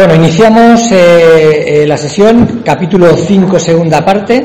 Bueno, 0.00 0.14
iniciamos 0.14 0.90
eh, 0.92 1.82
eh, 1.82 1.86
la 1.86 1.98
sesión, 1.98 2.62
capítulo 2.64 3.14
5, 3.14 3.58
segunda 3.58 4.02
parte 4.02 4.42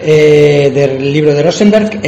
eh, 0.00 0.72
del 0.74 1.12
libro 1.12 1.32
de 1.32 1.40
Rosenberg, 1.40 2.00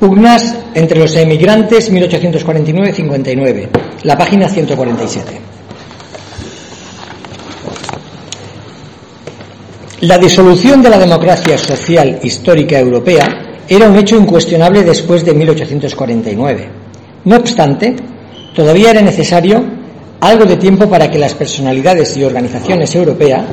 Pugnas 0.00 0.56
entre 0.74 0.98
los 0.98 1.14
emigrantes 1.14 1.92
1849-59, 1.92 3.68
la 4.02 4.18
página 4.18 4.48
147. 4.48 5.40
La 10.00 10.18
disolución 10.18 10.82
de 10.82 10.90
la 10.90 10.98
democracia 10.98 11.56
social 11.58 12.18
histórica 12.24 12.80
europea 12.80 13.60
era 13.68 13.88
un 13.88 13.94
hecho 13.94 14.16
incuestionable 14.16 14.82
después 14.82 15.24
de 15.24 15.32
1849. 15.32 16.68
No 17.24 17.36
obstante, 17.36 17.94
todavía 18.52 18.90
era 18.90 19.00
necesario 19.00 19.81
algo 20.22 20.44
de 20.44 20.56
tiempo 20.56 20.88
para 20.88 21.10
que 21.10 21.18
las 21.18 21.34
personalidades 21.34 22.16
y 22.16 22.22
organizaciones 22.22 22.94
europeas 22.94 23.44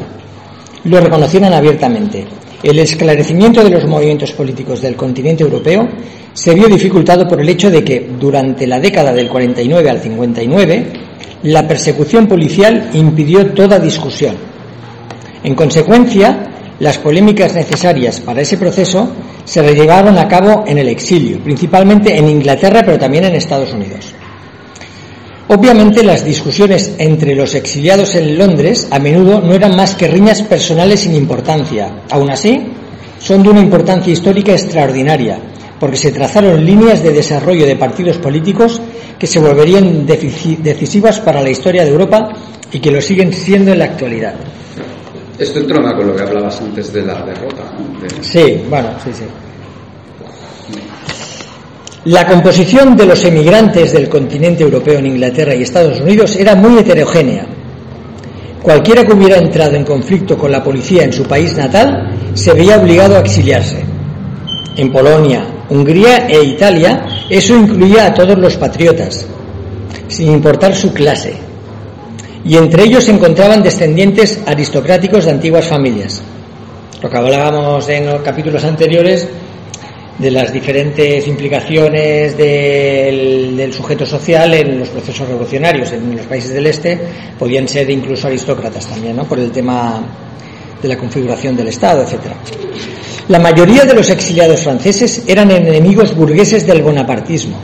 lo 0.83 1.01
reconocieran 1.01 1.51
abiertamente. 1.51 2.27
El 2.61 2.77
esclarecimiento 2.77 3.63
de 3.63 3.71
los 3.71 3.87
movimientos 3.87 4.33
políticos 4.33 4.79
del 4.81 4.95
continente 4.95 5.43
europeo 5.43 5.87
se 6.31 6.53
vio 6.53 6.67
dificultado 6.67 7.27
por 7.27 7.41
el 7.41 7.49
hecho 7.49 7.71
de 7.71 7.83
que, 7.83 8.11
durante 8.19 8.67
la 8.67 8.79
década 8.79 9.11
del 9.11 9.29
49 9.29 9.89
al 9.89 9.99
59, 9.99 10.93
la 11.43 11.67
persecución 11.67 12.27
policial 12.27 12.91
impidió 12.93 13.47
toda 13.47 13.79
discusión. 13.79 14.35
En 15.43 15.55
consecuencia, 15.55 16.51
las 16.79 16.99
polémicas 16.99 17.55
necesarias 17.55 18.19
para 18.19 18.41
ese 18.41 18.57
proceso 18.57 19.11
se 19.43 19.63
llevaron 19.73 20.19
a 20.19 20.27
cabo 20.27 20.65
en 20.67 20.77
el 20.77 20.89
exilio, 20.89 21.39
principalmente 21.39 22.15
en 22.15 22.29
Inglaterra, 22.29 22.83
pero 22.85 22.99
también 22.99 23.23
en 23.23 23.35
Estados 23.35 23.73
Unidos. 23.73 24.13
Obviamente 25.51 26.03
las 26.03 26.23
discusiones 26.23 26.93
entre 26.99 27.33
los 27.33 27.55
exiliados 27.55 28.13
en 28.13 28.37
Londres 28.37 28.87
a 28.91 28.99
menudo 28.99 29.41
no 29.41 29.55
eran 29.55 29.75
más 29.75 29.95
que 29.95 30.07
riñas 30.07 30.43
personales 30.43 30.99
sin 30.99 31.15
importancia. 31.15 32.03
Aún 32.11 32.29
así, 32.29 32.67
son 33.17 33.41
de 33.41 33.49
una 33.49 33.59
importancia 33.59 34.13
histórica 34.13 34.51
extraordinaria, 34.51 35.39
porque 35.79 35.97
se 35.97 36.11
trazaron 36.11 36.63
líneas 36.63 37.01
de 37.01 37.13
desarrollo 37.13 37.65
de 37.65 37.75
partidos 37.77 38.19
políticos 38.19 38.79
que 39.17 39.25
se 39.25 39.39
volverían 39.39 40.05
decisivas 40.05 41.19
para 41.19 41.41
la 41.41 41.49
historia 41.49 41.83
de 41.83 41.89
Europa 41.89 42.29
y 42.71 42.79
que 42.79 42.91
lo 42.91 43.01
siguen 43.01 43.33
siendo 43.33 43.71
en 43.71 43.79
la 43.79 43.85
actualidad. 43.85 44.35
Esto 45.39 45.61
entrona 45.61 45.95
con 45.95 46.05
lo 46.09 46.15
que 46.15 46.21
hablabas 46.21 46.61
antes 46.61 46.93
de 46.93 47.01
la 47.01 47.25
derrota. 47.25 47.63
Sí, 48.21 48.61
bueno, 48.69 48.89
sí, 49.03 49.09
sí. 49.13 49.23
La 52.09 52.25
composición 52.25 52.95
de 52.97 53.05
los 53.05 53.23
emigrantes 53.23 53.93
del 53.93 54.09
continente 54.09 54.63
europeo 54.63 54.97
en 54.97 55.05
Inglaterra 55.05 55.53
y 55.53 55.61
Estados 55.61 56.01
Unidos 56.01 56.35
era 56.37 56.55
muy 56.55 56.79
heterogénea. 56.79 57.45
Cualquiera 58.63 59.05
que 59.05 59.13
hubiera 59.13 59.37
entrado 59.37 59.75
en 59.75 59.85
conflicto 59.85 60.35
con 60.35 60.51
la 60.51 60.63
policía 60.63 61.03
en 61.03 61.13
su 61.13 61.25
país 61.25 61.55
natal 61.55 62.31
se 62.33 62.51
veía 62.53 62.79
obligado 62.79 63.15
a 63.15 63.19
exiliarse. 63.19 63.83
En 64.75 64.91
Polonia, 64.91 65.45
Hungría 65.69 66.25
e 66.27 66.43
Italia 66.43 67.05
eso 67.29 67.55
incluía 67.55 68.07
a 68.07 68.13
todos 68.15 68.39
los 68.39 68.57
patriotas, 68.57 69.27
sin 70.07 70.31
importar 70.31 70.75
su 70.75 70.91
clase. 70.91 71.35
Y 72.43 72.57
entre 72.57 72.85
ellos 72.85 73.03
se 73.03 73.11
encontraban 73.11 73.61
descendientes 73.61 74.39
aristocráticos 74.47 75.25
de 75.25 75.31
antiguas 75.31 75.67
familias. 75.67 76.23
Lo 77.03 77.07
que 77.07 77.17
hablábamos 77.17 77.87
en 77.87 78.07
los 78.07 78.21
capítulos 78.23 78.63
anteriores 78.63 79.27
de 80.19 80.29
las 80.29 80.51
diferentes 80.51 81.25
implicaciones 81.27 82.37
del, 82.37 83.73
sujeto 83.73 84.05
social 84.05 84.53
en 84.53 84.79
los 84.79 84.89
procesos 84.89 85.27
revolucionarios. 85.27 85.91
En 85.93 86.15
los 86.15 86.25
países 86.25 86.53
del 86.53 86.67
este 86.67 86.99
podían 87.37 87.67
ser 87.67 87.89
incluso 87.89 88.27
aristócratas 88.27 88.85
también, 88.87 89.15
¿no? 89.15 89.23
por 89.23 89.39
el 89.39 89.51
tema 89.51 90.03
de 90.81 90.87
la 90.87 90.97
configuración 90.97 91.55
del 91.55 91.69
Estado, 91.69 92.03
etc. 92.03 92.33
La 93.29 93.39
mayoría 93.39 93.85
de 93.85 93.93
los 93.93 94.09
exiliados 94.09 94.61
franceses 94.61 95.23
eran 95.27 95.51
enemigos 95.51 96.15
burgueses 96.15 96.67
del 96.67 96.81
bonapartismo. 96.81 97.57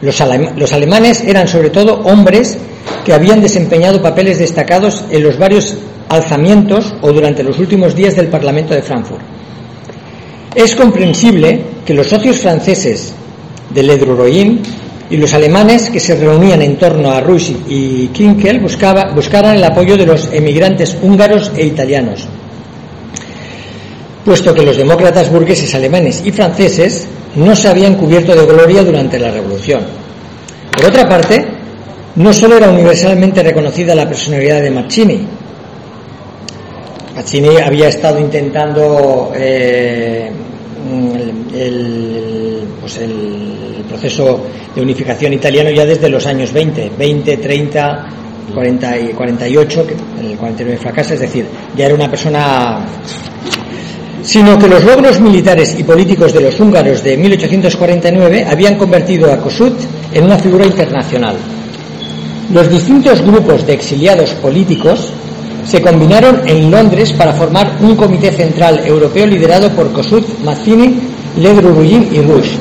Los, 0.00 0.22
los 0.56 0.72
alemanes 0.72 1.22
eran 1.22 1.46
sobre 1.48 1.68
todo 1.68 2.00
hombres 2.04 2.56
que 3.04 3.12
habían 3.12 3.42
desempeñado 3.42 4.00
papeles 4.00 4.38
destacados 4.38 5.04
en 5.10 5.22
los 5.22 5.36
varios 5.36 5.76
alzamientos 6.08 6.94
o 7.02 7.12
durante 7.12 7.42
los 7.42 7.58
últimos 7.58 7.94
días 7.94 8.16
del 8.16 8.28
Parlamento 8.28 8.72
de 8.72 8.82
Frankfurt. 8.82 9.39
Es 10.54 10.74
comprensible 10.74 11.60
que 11.86 11.94
los 11.94 12.08
socios 12.08 12.40
franceses 12.40 13.12
de 13.70 13.82
Ledru-Rollin 13.84 14.58
y 15.08 15.16
los 15.16 15.32
alemanes 15.32 15.90
que 15.90 16.00
se 16.00 16.16
reunían 16.16 16.60
en 16.62 16.76
torno 16.76 17.10
a 17.10 17.20
Rush 17.20 17.52
y 17.68 18.08
Kinkel 18.08 18.58
buscaba, 18.58 19.12
buscaran 19.14 19.56
el 19.56 19.64
apoyo 19.64 19.96
de 19.96 20.06
los 20.06 20.28
emigrantes 20.32 20.96
húngaros 21.02 21.52
e 21.56 21.66
italianos, 21.66 22.26
puesto 24.24 24.52
que 24.52 24.62
los 24.62 24.76
demócratas 24.76 25.30
burgueses 25.30 25.72
alemanes 25.74 26.22
y 26.24 26.32
franceses 26.32 27.06
no 27.36 27.54
se 27.54 27.68
habían 27.68 27.94
cubierto 27.94 28.34
de 28.34 28.46
gloria 28.46 28.82
durante 28.82 29.18
la 29.20 29.30
revolución. 29.30 29.82
Por 30.72 30.86
otra 30.86 31.08
parte, 31.08 31.46
no 32.16 32.32
solo 32.32 32.56
era 32.56 32.70
universalmente 32.70 33.42
reconocida 33.42 33.94
la 33.94 34.08
personalidad 34.08 34.60
de 34.62 34.70
Mazzini, 34.70 35.26
Mazzini 37.14 37.56
había 37.58 37.88
estado 37.88 38.18
intentando 38.18 39.32
eh, 39.36 40.30
pues 42.80 42.96
el, 42.98 43.84
proceso 43.88 44.40
de 44.74 44.80
unificación 44.80 45.32
italiano 45.32 45.70
ya 45.70 45.84
desde 45.84 46.08
los 46.08 46.24
años 46.26 46.52
20, 46.52 46.92
20, 46.96 47.36
30, 47.38 48.08
40 48.54 48.98
y 48.98 49.08
48, 49.08 49.86
que 49.86 49.94
en 50.20 50.30
el 50.30 50.38
49 50.38 50.80
fracasa, 50.80 51.14
es 51.14 51.20
decir, 51.20 51.46
ya 51.76 51.86
era 51.86 51.94
una 51.94 52.08
persona 52.08 52.86
sino 54.22 54.58
que 54.58 54.68
los 54.68 54.84
logros 54.84 55.20
militares 55.20 55.74
y 55.78 55.82
políticos 55.82 56.32
de 56.32 56.42
los 56.42 56.60
húngaros 56.60 57.02
de 57.02 57.16
1849 57.16 58.46
habían 58.48 58.76
convertido 58.76 59.32
a 59.32 59.38
Kossuth 59.38 59.80
en 60.12 60.24
una 60.24 60.38
figura 60.38 60.66
internacional. 60.66 61.36
Los 62.52 62.68
distintos 62.68 63.22
grupos 63.22 63.66
de 63.66 63.72
exiliados 63.72 64.30
políticos 64.34 65.12
se 65.64 65.80
combinaron 65.80 66.42
en 66.46 66.70
Londres 66.70 67.12
para 67.12 67.32
formar 67.32 67.78
un 67.80 67.96
comité 67.96 68.30
central 68.32 68.82
europeo 68.84 69.26
liderado 69.26 69.70
por 69.70 69.92
Kossuth, 69.92 70.40
Mazzini, 70.44 71.09
Ledru-Ruyin 71.36 72.08
y 72.12 72.20
Rush. 72.22 72.56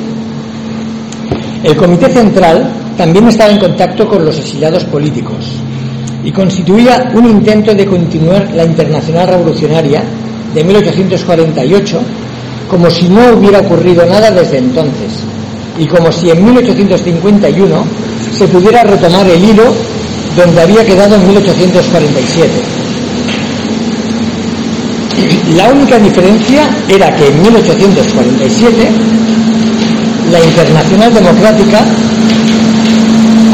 El 1.63 1.75
comité 1.75 2.09
central 2.09 2.71
también 2.97 3.27
estaba 3.27 3.51
en 3.51 3.59
contacto 3.59 4.07
con 4.07 4.25
los 4.25 4.37
exiliados 4.37 4.83
políticos 4.85 5.61
y 6.23 6.31
constituía 6.31 7.11
un 7.13 7.25
intento 7.25 7.73
de 7.73 7.85
continuar 7.85 8.49
la 8.53 8.65
internacional 8.65 9.27
revolucionaria 9.27 10.03
de 10.53 10.63
1848 10.63 11.99
como 12.69 12.89
si 12.89 13.09
no 13.09 13.33
hubiera 13.33 13.59
ocurrido 13.59 14.05
nada 14.05 14.31
desde 14.31 14.57
entonces 14.57 15.11
y 15.77 15.85
como 15.87 16.11
si 16.11 16.29
en 16.29 16.43
1851 16.43 17.85
se 18.37 18.47
pudiera 18.47 18.83
retomar 18.83 19.27
el 19.27 19.43
hilo 19.43 19.63
donde 20.35 20.61
había 20.61 20.85
quedado 20.85 21.15
en 21.15 21.27
1847. 21.27 22.51
La 25.55 25.69
única 25.69 25.97
diferencia 25.97 26.69
era 26.87 27.15
que 27.15 27.27
en 27.27 27.41
1847 27.41 28.89
la 30.31 30.43
Internacional 30.43 31.13
Democrática 31.13 31.79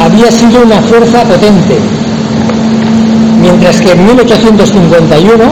había 0.02 0.30
sido 0.30 0.64
una 0.64 0.82
fuerza 0.82 1.24
potente, 1.24 1.78
mientras 3.42 3.80
que 3.80 3.92
en 3.92 4.06
1851 4.06 5.44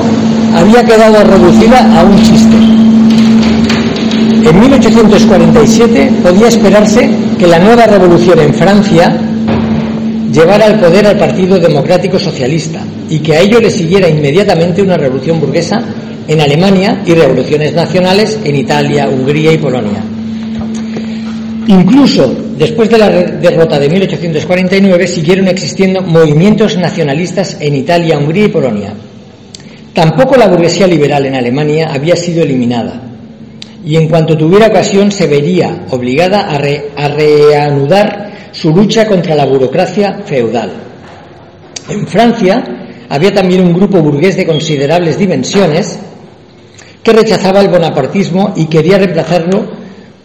había 0.56 0.84
quedado 0.84 1.24
reducida 1.24 2.00
a 2.00 2.04
un 2.04 2.22
chiste. 2.22 2.58
En 4.50 4.60
1847 4.60 6.12
podía 6.22 6.48
esperarse 6.50 7.10
que 7.40 7.48
la 7.48 7.60
nueva 7.60 7.86
revolución 7.86 8.40
en 8.40 8.54
Francia 8.54 9.18
llevara 10.32 10.66
al 10.66 10.80
poder 10.80 11.08
al 11.08 11.18
Partido 11.18 11.58
Democrático 11.58 12.20
Socialista 12.20 12.82
y 13.14 13.20
que 13.20 13.36
a 13.36 13.42
ello 13.42 13.60
le 13.60 13.70
siguiera 13.70 14.10
inmediatamente 14.10 14.82
una 14.82 14.98
revolución 14.98 15.40
burguesa 15.40 15.80
en 16.28 16.42
Alemania 16.42 17.04
y 17.06 17.14
revoluciones 17.14 17.72
nacionales 17.72 18.40
en 18.44 18.56
Italia, 18.56 19.08
Hungría 19.08 19.54
y 19.54 19.60
Polonia. 19.60 20.04
Incluso 21.68 22.34
después 22.58 22.90
de 22.90 22.98
la 22.98 23.12
derrota 23.12 23.78
de 23.80 23.88
1849 23.88 25.06
siguieron 25.06 25.48
existiendo 25.48 26.02
movimientos 26.02 26.76
nacionalistas 26.76 27.58
en 27.60 27.76
Italia, 27.76 28.18
Hungría 28.18 28.46
y 28.46 28.50
Polonia. 28.50 28.96
Tampoco 29.94 30.36
la 30.36 30.48
burguesía 30.48 30.88
liberal 30.88 31.28
en 31.28 31.36
Alemania 31.36 31.92
había 31.94 32.16
sido 32.16 32.42
eliminada 32.42 33.00
y 33.86 33.96
en 33.96 34.08
cuanto 34.08 34.36
tuviera 34.36 34.66
ocasión 34.66 35.12
se 35.12 35.28
vería 35.28 35.86
obligada 35.92 36.48
a, 36.50 36.56
a 36.56 37.08
reanudar 37.10 38.50
su 38.52 38.72
lucha 38.72 39.06
contra 39.06 39.36
la 39.36 39.46
burocracia 39.46 40.22
feudal. 40.26 40.72
En 41.90 42.08
Francia 42.08 42.64
había 43.14 43.32
también 43.32 43.62
un 43.62 43.74
grupo 43.74 44.02
burgués 44.02 44.36
de 44.36 44.44
considerables 44.44 45.20
dimensiones 45.20 46.00
que 47.04 47.14
rechazaba 47.14 47.62
el 47.62 47.68
bonapartismo 47.68 48.54
y 48.56 48.66
quería 48.66 48.98
reemplazarlo 48.98 49.68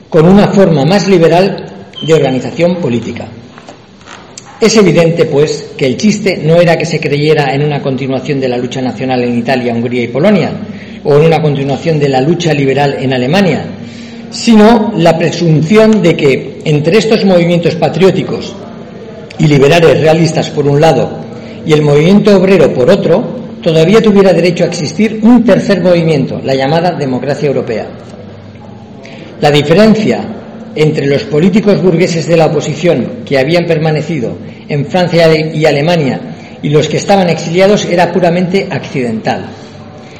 con 0.08 0.26
una 0.26 0.48
forma 0.48 0.86
más 0.86 1.06
liberal 1.06 1.66
de 2.00 2.14
organización 2.14 2.76
política. 2.76 3.26
Es 4.58 4.74
evidente, 4.78 5.26
pues, 5.26 5.72
que 5.76 5.84
el 5.84 5.98
chiste 5.98 6.40
no 6.42 6.56
era 6.62 6.78
que 6.78 6.86
se 6.86 6.98
creyera 6.98 7.54
en 7.54 7.62
una 7.62 7.82
continuación 7.82 8.40
de 8.40 8.48
la 8.48 8.56
lucha 8.56 8.80
nacional 8.80 9.22
en 9.22 9.38
Italia, 9.38 9.74
Hungría 9.74 10.04
y 10.04 10.08
Polonia, 10.08 10.50
o 11.04 11.14
en 11.18 11.26
una 11.26 11.42
continuación 11.42 11.98
de 11.98 12.08
la 12.08 12.22
lucha 12.22 12.54
liberal 12.54 12.96
en 12.98 13.12
Alemania, 13.12 13.66
sino 14.30 14.94
la 14.96 15.18
presunción 15.18 16.00
de 16.00 16.16
que 16.16 16.60
entre 16.64 16.96
estos 16.96 17.22
movimientos 17.26 17.74
patrióticos 17.74 18.54
y 19.38 19.46
liberales 19.46 20.00
realistas 20.00 20.48
por 20.48 20.66
un 20.66 20.80
lado 20.80 21.27
y 21.68 21.74
el 21.74 21.82
movimiento 21.82 22.34
obrero 22.34 22.72
por 22.72 22.88
otro, 22.88 23.22
todavía 23.62 24.00
tuviera 24.00 24.32
derecho 24.32 24.64
a 24.64 24.68
existir 24.68 25.20
un 25.22 25.44
tercer 25.44 25.82
movimiento, 25.82 26.40
la 26.42 26.54
llamada 26.54 26.92
democracia 26.92 27.46
europea. 27.46 27.86
La 29.42 29.50
diferencia 29.50 30.26
entre 30.74 31.06
los 31.06 31.24
políticos 31.24 31.82
burgueses 31.82 32.26
de 32.26 32.38
la 32.38 32.46
oposición 32.46 33.18
que 33.26 33.38
habían 33.38 33.66
permanecido 33.66 34.34
en 34.66 34.86
Francia 34.86 35.28
y 35.30 35.66
Alemania 35.66 36.18
y 36.62 36.70
los 36.70 36.88
que 36.88 36.96
estaban 36.96 37.28
exiliados 37.28 37.84
era 37.84 38.10
puramente 38.12 38.66
accidental 38.70 39.44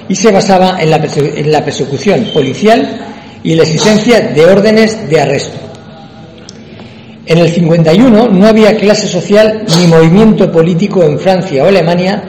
y 0.07 0.15
se 0.17 0.31
basaba 0.31 0.77
en 0.83 0.91
la, 0.91 1.65
persecución 1.65 2.27
policial 2.35 3.41
y 3.43 3.55
la 3.55 3.63
existencia 3.63 4.21
de 4.21 4.45
órdenes 4.45 5.09
de 5.09 5.19
arresto. 5.19 5.68
En 7.29 7.37
el 7.37 7.51
51 7.51 8.29
no 8.29 8.47
había 8.47 8.75
clase 8.75 9.07
social 9.07 9.67
ni 9.79 9.87
movimiento 9.87 10.51
político 10.51 11.03
en 11.03 11.19
Francia 11.19 11.63
o 11.63 11.69
Alemania 11.69 12.23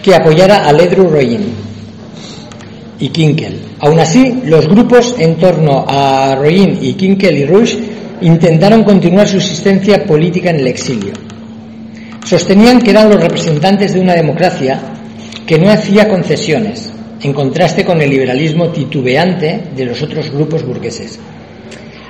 que 0.00 0.14
apoyara 0.14 0.68
a 0.68 0.72
Ledru 0.72 1.10
Rollin 1.10 1.42
y 3.00 3.08
Kinkel. 3.08 3.58
Aún 3.80 3.98
así, 3.98 4.42
los 4.44 4.68
grupos 4.68 5.16
en 5.18 5.34
torno 5.34 5.84
a 5.88 6.36
Rollin 6.36 6.78
y 6.80 6.92
Kinkel 6.94 7.38
y 7.38 7.44
Rush 7.44 7.74
intentaron 8.20 8.84
continuar 8.84 9.26
su 9.26 9.38
existencia 9.38 10.04
política 10.04 10.50
en 10.50 10.60
el 10.60 10.68
exilio. 10.68 11.12
Sostenían 12.24 12.80
que 12.80 12.92
eran 12.92 13.10
los 13.10 13.20
representantes 13.20 13.94
de 13.94 14.00
una 14.00 14.14
democracia 14.14 14.80
que 15.44 15.58
no 15.58 15.68
hacía 15.70 16.08
concesiones, 16.08 16.88
en 17.20 17.32
contraste 17.32 17.84
con 17.84 18.00
el 18.00 18.10
liberalismo 18.10 18.68
titubeante 18.68 19.60
de 19.74 19.84
los 19.86 20.00
otros 20.02 20.30
grupos 20.30 20.64
burgueses. 20.64 21.18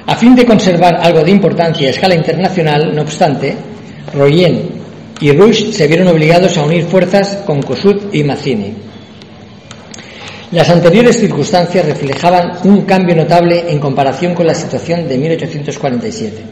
A 0.06 0.16
fin 0.16 0.36
de 0.36 0.44
conservar 0.44 0.96
algo 1.00 1.22
de 1.22 1.30
importancia 1.30 1.88
a 1.88 1.90
escala 1.90 2.14
internacional, 2.14 2.94
no 2.94 3.02
obstante, 3.02 3.56
Royen 4.12 4.68
y 5.20 5.32
Rush 5.32 5.72
se 5.72 5.86
vieron 5.86 6.08
obligados 6.08 6.58
a 6.58 6.64
unir 6.64 6.84
fuerzas 6.84 7.38
con 7.46 7.62
Kossuth 7.62 8.12
y 8.12 8.22
Mazzini. 8.22 8.74
Las 10.50 10.68
anteriores 10.68 11.18
circunstancias 11.18 11.86
reflejaban 11.86 12.58
un 12.64 12.82
cambio 12.82 13.16
notable 13.16 13.64
en 13.68 13.78
comparación 13.78 14.34
con 14.34 14.46
la 14.46 14.54
situación 14.54 15.08
de 15.08 15.16
1847. 15.16 16.42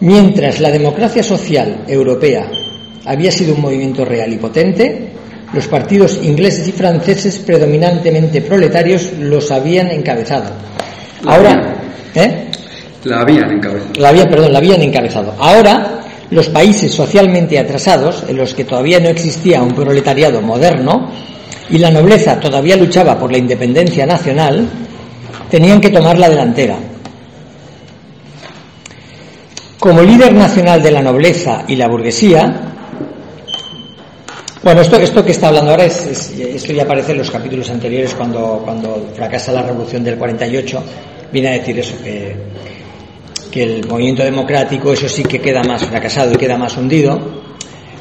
Mientras 0.00 0.60
la 0.60 0.70
democracia 0.70 1.22
social 1.22 1.84
europea 1.88 2.50
había 3.06 3.32
sido 3.32 3.54
un 3.54 3.62
movimiento 3.62 4.04
real 4.04 4.32
y 4.32 4.36
potente, 4.36 5.08
los 5.52 5.66
partidos 5.66 6.20
ingleses 6.22 6.68
y 6.68 6.72
franceses, 6.72 7.38
predominantemente 7.38 8.42
proletarios, 8.42 9.12
los 9.18 9.50
habían 9.50 9.90
encabezado. 9.90 10.52
Ahora, 11.26 11.79
¿eh? 12.14 12.50
La 13.04 13.20
habían 13.20 13.50
encabezado. 13.50 13.92
La 13.98 14.12
perdón, 14.12 14.52
la 14.52 14.58
habían 14.58 14.82
encabezado. 14.82 15.34
Ahora, 15.38 16.00
los 16.30 16.48
países 16.48 16.92
socialmente 16.92 17.58
atrasados, 17.58 18.24
en 18.28 18.36
los 18.36 18.54
que 18.54 18.64
todavía 18.64 19.00
no 19.00 19.08
existía 19.08 19.62
un 19.62 19.74
proletariado 19.74 20.40
moderno 20.40 21.10
y 21.70 21.78
la 21.78 21.90
nobleza 21.90 22.38
todavía 22.38 22.76
luchaba 22.76 23.18
por 23.18 23.32
la 23.32 23.38
independencia 23.38 24.06
nacional, 24.06 24.68
tenían 25.50 25.80
que 25.80 25.90
tomar 25.90 26.18
la 26.18 26.28
delantera. 26.28 26.76
Como 29.78 30.02
líder 30.02 30.34
nacional 30.34 30.82
de 30.82 30.90
la 30.90 31.02
nobleza 31.02 31.64
y 31.66 31.76
la 31.76 31.88
burguesía, 31.88 32.70
bueno, 34.62 34.82
esto, 34.82 34.96
esto 34.96 35.24
que 35.24 35.32
está 35.32 35.48
hablando 35.48 35.70
ahora 35.70 35.86
es, 35.86 36.34
esto 36.38 36.72
ya 36.74 36.82
aparece 36.82 37.12
en 37.12 37.18
los 37.18 37.30
capítulos 37.30 37.70
anteriores 37.70 38.14
cuando, 38.14 38.60
cuando 38.62 39.08
fracasa 39.16 39.52
la 39.52 39.62
revolución 39.62 40.04
del 40.04 40.18
48, 40.18 40.82
viene 41.32 41.48
a 41.48 41.52
decir 41.52 41.78
eso, 41.78 41.94
que 42.02 42.36
que 43.50 43.62
el 43.62 43.86
movimiento 43.86 44.22
democrático, 44.22 44.92
eso 44.92 45.08
sí 45.08 45.22
que 45.24 45.40
queda 45.40 45.62
más 45.62 45.84
fracasado 45.84 46.32
y 46.32 46.36
queda 46.36 46.56
más 46.56 46.76
hundido. 46.76 47.18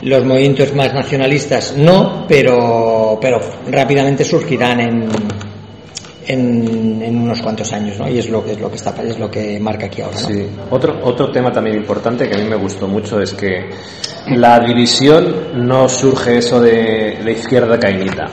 Los 0.02 0.24
movimientos 0.24 0.74
más 0.76 0.94
nacionalistas 0.94 1.76
no, 1.76 2.26
pero, 2.28 3.18
pero 3.22 3.42
rápidamente 3.70 4.24
surgirán 4.24 4.80
en, 4.80 5.10
en, 6.26 7.18
unos 7.18 7.42
cuantos 7.42 7.74
años, 7.74 8.00
¿no? 8.00 8.08
Y 8.08 8.20
es 8.20 8.30
lo 8.30 8.46
que 8.46 8.54
es 8.54 8.60
lo 8.62 8.70
que 8.70 8.78
está 8.78 8.94
es 9.04 9.20
lo 9.20 9.30
que 9.30 9.60
marca 9.60 9.88
aquí 9.88 10.02
ahora. 10.02 10.18
Sí. 10.18 10.48
Otro 10.70 11.00
otro 11.04 11.32
tema 11.32 11.52
también 11.52 11.76
importante 11.76 12.30
que 12.30 12.36
a 12.36 12.38
mí 12.38 12.48
me 12.48 12.56
gustó 12.56 12.88
mucho 12.88 13.20
es 13.20 13.34
que 13.34 13.70
la 14.28 14.60
división 14.60 15.68
no 15.68 15.90
surge 15.90 16.38
eso 16.38 16.62
de 16.62 17.18
la 17.22 17.32
izquierda 17.32 17.78
cainita. 17.78 18.28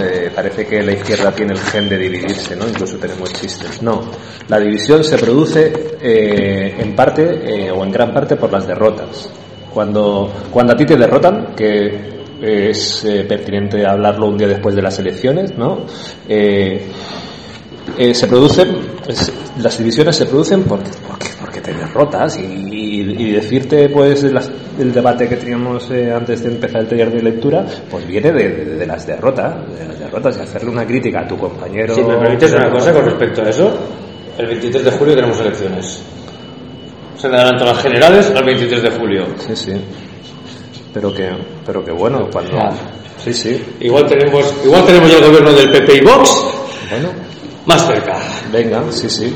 Eh, 0.00 0.30
parece 0.34 0.66
que 0.66 0.82
la 0.82 0.92
izquierda 0.92 1.32
tiene 1.32 1.52
el 1.52 1.58
gen 1.58 1.88
de 1.88 1.98
dividirse, 1.98 2.56
¿no? 2.56 2.68
Incluso 2.68 2.96
tenemos 2.98 3.32
chistes. 3.32 3.82
No, 3.82 4.02
la 4.48 4.58
división 4.58 5.02
se 5.04 5.18
produce 5.18 5.72
eh, 6.00 6.76
en 6.78 6.94
parte 6.94 7.22
eh, 7.22 7.70
o 7.70 7.84
en 7.84 7.90
gran 7.90 8.12
parte 8.12 8.36
por 8.36 8.52
las 8.52 8.66
derrotas. 8.66 9.30
Cuando, 9.72 10.32
cuando 10.50 10.72
a 10.72 10.76
ti 10.76 10.84
te 10.84 10.96
derrotan, 10.96 11.54
que 11.56 12.14
es 12.40 13.06
pertinente 13.26 13.84
hablarlo 13.86 14.26
un 14.26 14.36
día 14.36 14.46
después 14.46 14.76
de 14.76 14.82
las 14.82 14.98
elecciones, 14.98 15.56
¿no? 15.56 15.86
Se 18.12 18.26
producen, 18.26 18.76
las 19.58 19.78
divisiones 19.78 20.16
se 20.16 20.26
producen 20.26 20.64
porque, 20.64 20.90
porque, 21.06 21.28
porque 21.40 21.60
te 21.60 21.72
derrotas 21.72 22.38
y, 22.38 22.42
y, 22.42 23.30
decirte 23.32 23.88
pues 23.88 24.24
el 24.24 24.92
debate 24.92 25.28
que 25.28 25.36
teníamos 25.36 25.90
eh, 25.90 26.12
antes 26.12 26.42
de 26.42 26.48
empezar 26.48 26.80
el 26.80 26.88
taller 26.88 27.10
de 27.12 27.22
lectura 27.22 27.64
pues 27.90 28.06
viene 28.06 28.32
de, 28.32 28.86
las 28.86 29.06
derrotas 29.06 29.54
de 29.78 29.86
las 29.86 29.98
derrotas 29.98 30.36
y 30.38 30.40
hacerle 30.40 30.70
una 30.70 30.86
crítica 30.86 31.20
a 31.20 31.28
tu 31.28 31.36
compañero. 31.36 31.94
Si 31.94 32.02
me 32.02 32.16
permites 32.16 32.52
una 32.52 32.70
cosa 32.70 32.92
con 32.92 33.04
respecto 33.04 33.42
a 33.42 33.50
eso. 33.50 33.78
El 34.36 34.46
23 34.46 34.84
de 34.84 34.90
julio 34.90 35.14
tenemos 35.14 35.40
elecciones. 35.40 36.02
Se 37.16 37.28
adelantan 37.28 37.68
las 37.68 37.82
generales 37.82 38.32
al 38.34 38.44
23 38.44 38.82
de 38.82 38.90
julio. 38.90 39.26
Sí 39.38 39.54
sí. 39.54 39.72
Pero 40.92 41.14
que 41.14 41.30
pero 41.64 41.84
que 41.84 41.92
bueno 41.92 42.28
cuando 42.32 42.58
sí 43.18 43.32
sí. 43.32 43.62
Igual 43.80 44.06
tenemos 44.06 44.52
igual 44.64 44.84
tenemos 44.84 45.10
ya 45.10 45.18
el 45.18 45.24
gobierno 45.26 45.52
del 45.52 45.70
PP 45.70 45.96
y 45.96 46.00
Vox. 46.00 46.44
Bueno 46.90 47.33
más 47.66 47.86
cerca 47.86 48.18
venga 48.52 48.82
sí 48.90 49.08
sí 49.08 49.34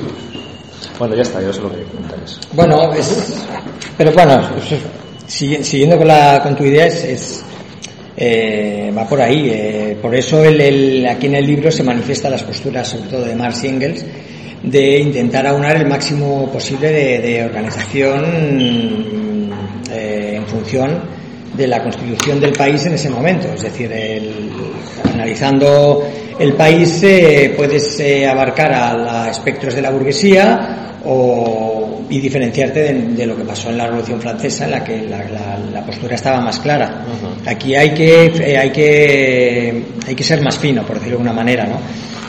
bueno, 0.99 1.15
ya 1.15 1.23
está, 1.23 1.41
yo 1.41 1.53
solo 1.53 1.71
quería 1.71 1.87
comentar 1.87 2.19
eso. 2.25 2.41
Bueno, 2.53 2.93
es, 2.93 3.45
pero 3.97 4.11
bueno, 4.13 4.49
siguiendo 5.27 5.97
con, 5.97 6.09
la, 6.09 6.41
con 6.43 6.57
tu 6.57 6.65
idea, 6.65 6.87
es, 6.87 7.45
eh, 8.17 8.93
va 8.97 9.07
por 9.07 9.21
ahí. 9.21 9.49
Eh, 9.49 9.97
por 10.03 10.15
eso 10.15 10.43
el, 10.43 11.07
aquí 11.07 11.27
en 11.27 11.37
el 11.37 11.47
libro 11.47 11.71
se 11.71 11.85
manifiesta 11.85 12.29
las 12.29 12.43
posturas, 12.43 12.89
sobre 12.89 13.09
todo 13.11 13.25
de 13.25 13.37
Marx 13.37 13.63
y 13.63 13.69
Engels, 13.69 14.05
de 14.63 14.99
intentar 14.99 15.47
aunar 15.47 15.77
el 15.77 15.87
máximo 15.87 16.51
posible 16.51 16.91
de, 16.91 17.45
organización 17.45 18.25
eh, 19.91 20.33
en 20.35 20.47
función 20.47 21.18
de 21.59 21.67
la 21.67 21.83
constitución 21.83 22.41
del 22.41 22.53
país 22.53 22.87
en 22.87 22.95
ese 22.95 23.11
momento. 23.11 23.49
Es 23.53 23.63
decir, 23.63 23.93
analizando 25.13 26.03
el 26.39 26.55
país 26.55 27.05
puedes 27.57 28.01
abarcar 28.27 28.73
a, 28.73 29.29
espectros 29.29 29.75
de 29.75 29.83
la 29.83 29.91
burguesía 29.91 30.95
o, 31.05 32.03
y 32.11 32.21
diferenciarte 32.21 32.95
de, 32.95 33.27
lo 33.27 33.37
que 33.37 33.45
pasó 33.45 33.71
en 33.71 33.79
la 33.79 33.87
Revolución 33.87 34.21
Francesa, 34.21 34.65
en 34.65 34.71
la 34.71 34.85
que 34.85 35.03
la, 35.03 35.85
postura 35.85 36.15
estaba 36.15 36.41
más 36.41 36.59
clara. 36.59 37.05
Aquí 37.47 37.75
hay 37.75 37.91
que, 37.95 38.27
eh, 38.27 38.57
hay, 38.57 38.71
que, 38.71 39.85
hay 40.07 40.15
que 40.15 40.25
ser 40.25 40.41
más 40.43 40.59
fino, 40.59 40.83
por 40.83 40.97
decirlo 40.97 41.19
de 41.19 41.23
alguna 41.23 41.33
manera, 41.33 41.67
¿no? 41.67 41.79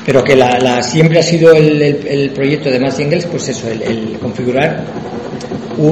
Pero 0.06 0.24
que 0.24 0.36
la, 0.36 0.82
siempre 0.82 1.20
ha 1.20 1.24
sido 1.24 1.54
el, 1.54 1.82
el, 1.82 2.32
proyecto 2.32 2.70
de 2.70 2.80
Marx 2.80 3.00
y 3.00 3.04
Engels, 3.04 3.26
pues 3.26 3.50
eso, 3.50 3.70
el, 3.70 4.18
configurar 4.20 4.84
un, 5.78 5.92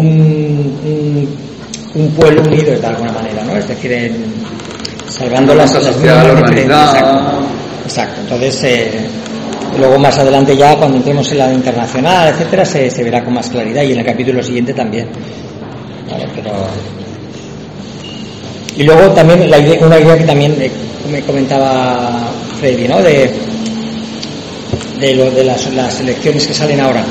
un, 0.86 1.38
pueblo 2.12 2.42
unido 2.42 2.80
de 2.80 2.86
alguna 2.86 3.12
manera, 3.12 3.44
¿no? 3.44 3.56
Es 3.58 3.68
decir, 3.68 4.12
salvando 5.10 5.56
las, 5.56 5.74
las 5.74 5.96
Exacto. 5.98 7.40
Exacto. 7.86 8.22
Entonces, 8.22 8.64
eh, 8.64 8.92
Luego 9.78 10.00
más 10.00 10.18
adelante 10.18 10.58
ya 10.58 10.76
cuando 10.76 10.98
entremos 10.98 11.32
en 11.32 11.38
la 11.38 11.54
internacional, 11.54 12.30
etcétera, 12.30 12.66
se, 12.66 12.90
se 12.90 13.04
verá 13.04 13.24
con 13.24 13.34
más 13.34 13.50
claridad 13.50 13.84
y 13.84 13.92
en 13.92 14.00
el 14.00 14.06
capítulo 14.06 14.42
siguiente 14.42 14.74
también. 14.74 15.08
pero... 16.36 16.52
Y 18.76 18.84
luego 18.84 19.12
también 19.14 19.50
la 19.50 19.60
idea, 19.60 19.86
una 19.86 20.00
idea 20.00 20.18
que 20.18 20.24
también 20.24 20.56
me 21.12 21.22
comentaba 21.22 22.32
Freddy, 22.60 22.88
¿no? 22.88 23.02
De, 23.02 23.32
de, 25.00 25.16
lo, 25.16 25.30
de 25.32 25.44
las, 25.44 25.72
las 25.74 26.00
elecciones 26.00 26.48
que 26.48 26.54
salen 26.54 26.80
ahora. 26.80 27.04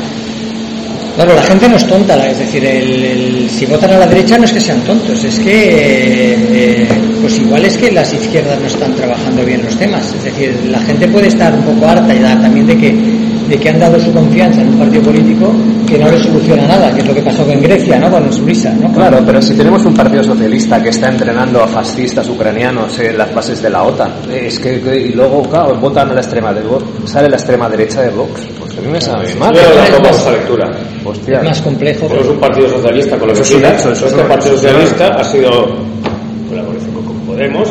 Claro, 1.17 1.35
la 1.35 1.43
gente 1.43 1.67
no 1.67 1.77
es 1.77 1.87
tonta, 1.87 2.27
es 2.27 2.39
decir, 2.39 2.63
el, 2.63 3.49
si 3.49 3.65
votan 3.65 3.91
a 3.95 3.99
la 4.01 4.07
derecha 4.07 4.37
no 4.37 4.45
es 4.45 4.53
que 4.53 4.61
sean 4.61 4.81
tontos, 4.83 5.25
es 5.25 5.39
que, 5.39 6.35
eh, 6.35 6.89
pues 7.23 7.39
igual 7.39 7.65
es 7.65 7.79
que 7.79 7.91
las 7.91 8.13
izquierdas 8.13 8.61
no 8.61 8.67
están 8.67 8.95
trabajando 8.95 9.43
bien 9.43 9.65
los 9.65 9.75
temas. 9.79 10.13
Es 10.15 10.25
decir, 10.25 10.55
la 10.71 10.79
gente 10.81 11.09
puede 11.09 11.29
estar 11.29 11.55
un 11.55 11.63
poco 11.63 11.89
harta 11.89 12.13
ya 12.13 12.39
también 12.39 12.67
de 12.67 12.77
que 12.77 13.27
de 13.49 13.59
que 13.59 13.69
han 13.69 13.79
dado 13.79 13.99
su 14.01 14.13
confianza 14.13 14.61
en 14.61 14.69
un 14.69 14.79
partido 14.79 15.03
político 15.03 15.53
que 15.87 15.99
no 15.99 16.11
les 16.11 16.23
soluciona 16.23 16.67
nada, 16.67 16.93
que 16.93 17.01
es 17.01 17.07
lo 17.07 17.15
que 17.15 17.23
pasó 17.23 17.49
en 17.49 17.63
Grecia, 17.63 17.99
¿no? 17.99 18.11
Con 18.11 18.33
Suiza, 18.33 18.73
¿no? 18.73 18.93
Claro, 18.93 19.23
pero 19.25 19.41
si 19.41 19.55
tenemos 19.55 19.85
un 19.85 19.95
partido 19.95 20.23
socialista 20.25 20.83
que 20.83 20.89
está 20.89 21.09
entrenando 21.09 21.63
a 21.63 21.69
fascistas 21.69 22.29
ucranianos 22.29 22.99
en 22.99 23.17
las 23.17 23.33
bases 23.33 23.63
de 23.63 23.71
la 23.71 23.85
OTAN, 23.85 24.13
es 24.33 24.59
que, 24.59 24.75
y 25.09 25.13
luego, 25.13 25.43
claro, 25.43 25.79
votan 25.79 26.11
a 26.11 26.15
la 26.15 26.21
extrema 26.21 26.53
de 26.53 26.63
Vox, 26.63 26.85
sale 27.05 27.29
la 27.29 27.37
extrema 27.37 27.69
derecha 27.69 28.03
de 28.03 28.11
Vox, 28.11 28.43
a 28.77 28.81
mí 28.81 28.89
me 28.93 29.01
sabe 29.01 29.35
mal. 29.37 29.55
Yo 29.55 29.61
es 29.61 29.75
tampoco 29.91 30.03
más- 30.03 30.17
esa 30.21 30.33
lectura. 30.33 30.71
Hostia. 31.05 31.39
Es 31.39 31.45
más 31.45 31.63
complejo. 31.63 32.09
Somos 32.09 32.27
un 32.29 32.39
partido 32.41 32.69
socialista 32.69 33.19
con 33.19 33.29
lo 33.29 33.35
que 33.35 33.41
es 33.41 33.51
quiera. 33.51 33.71
hecho, 33.71 33.93
eso 33.93 34.07
es 34.07 34.13
Este 34.13 34.25
partido 34.25 34.57
socialista 34.57 35.07
ha 35.09 35.25
sido 35.25 35.51
colaboración 36.49 36.93
con 37.05 37.17
Podemos, 37.27 37.69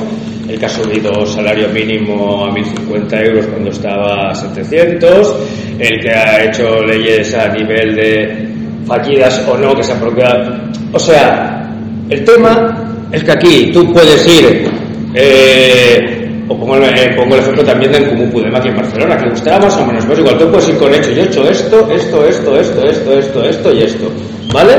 el 0.49 0.59
que 0.59 0.65
ha 0.65 0.69
subido 0.69 1.25
salario 1.25 1.69
mínimo 1.69 2.45
a 2.45 2.51
1.050 2.51 3.21
euros 3.25 3.45
cuando 3.47 3.69
estaba 3.71 4.29
a 4.31 4.35
700, 4.35 5.35
el 5.79 5.99
que 6.01 6.09
ha 6.11 6.43
hecho 6.45 6.81
leyes 6.83 7.33
a 7.33 7.47
nivel 7.49 7.95
de 7.95 8.47
fallidas 8.85 9.41
o 9.47 9.57
no 9.57 9.73
que 9.75 9.83
se 9.83 9.93
han 9.93 9.99
procurado. 9.99 10.55
O 10.91 10.99
sea, 10.99 11.67
el 12.09 12.23
tema 12.23 13.07
es 13.11 13.23
que 13.23 13.31
aquí 13.31 13.71
tú 13.73 13.91
puedes 13.91 14.27
ir, 14.27 14.69
eh, 15.15 16.24
o 16.47 16.57
pongo, 16.57 16.77
eh, 16.77 17.13
pongo 17.15 17.35
el 17.35 17.41
ejemplo 17.41 17.63
también 17.63 17.91
del 17.91 18.09
Comú 18.09 18.31
Podem 18.31 18.55
aquí 18.55 18.67
en 18.67 18.75
Barcelona, 18.75 19.17
que 19.17 19.29
gustará 19.29 19.59
más 19.59 19.75
o 19.77 19.85
menos, 19.85 20.05
pues 20.05 20.19
igual 20.19 20.37
tú 20.37 20.49
puedes 20.49 20.69
ir 20.69 20.77
con 20.77 20.93
hecho, 20.93 21.11
yo 21.11 21.21
he 21.21 21.25
hecho 21.25 21.49
esto, 21.49 21.87
esto, 21.91 22.25
esto, 22.25 22.59
esto, 22.59 22.83
esto, 22.83 23.13
esto, 23.13 23.43
esto 23.43 23.73
y 23.73 23.81
esto, 23.83 24.11
¿vale? 24.53 24.73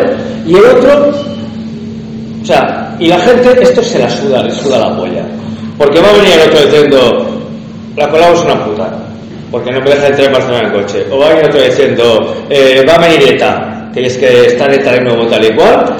Y 0.47 0.55
el 0.55 0.65
otro 0.65 1.13
o 2.47 2.49
sea, 2.49 2.95
y 3.01 3.09
la 3.09 3.19
gente 3.19 3.61
esto 3.61 3.83
se 3.83 3.99
la 3.99 4.09
suda, 4.09 4.41
le 4.41 4.53
suda 4.53 4.79
la 4.79 4.97
polla. 4.97 5.27
Porque 5.77 6.01
va 6.01 6.11
a 6.11 6.13
venir 6.13 6.35
el 6.35 6.49
otro 6.49 6.65
diciendo, 6.65 7.43
la 7.97 8.09
Colau 8.09 8.35
es 8.35 8.41
una 8.43 8.65
puta, 8.65 8.89
porque 9.51 9.73
no 9.73 9.81
me 9.81 9.91
deja 9.91 10.07
entrar 10.07 10.29
en 10.29 10.33
Barcelona 10.33 10.69
en 10.69 10.73
coche. 10.73 11.05
O 11.11 11.19
va 11.19 11.27
a 11.27 11.29
venir 11.31 11.47
otro 11.47 11.61
diciendo, 11.61 12.37
eh, 12.49 12.85
va 12.89 12.95
a 12.95 12.99
venir 12.99 13.35
ETA, 13.35 13.91
que 13.93 14.07
es 14.07 14.17
que 14.17 14.47
está 14.47 14.73
ETA 14.73 14.93
de 14.93 15.01
nuevo 15.01 15.27
tal 15.27 15.45
y 15.45 15.57
cual. 15.57 15.97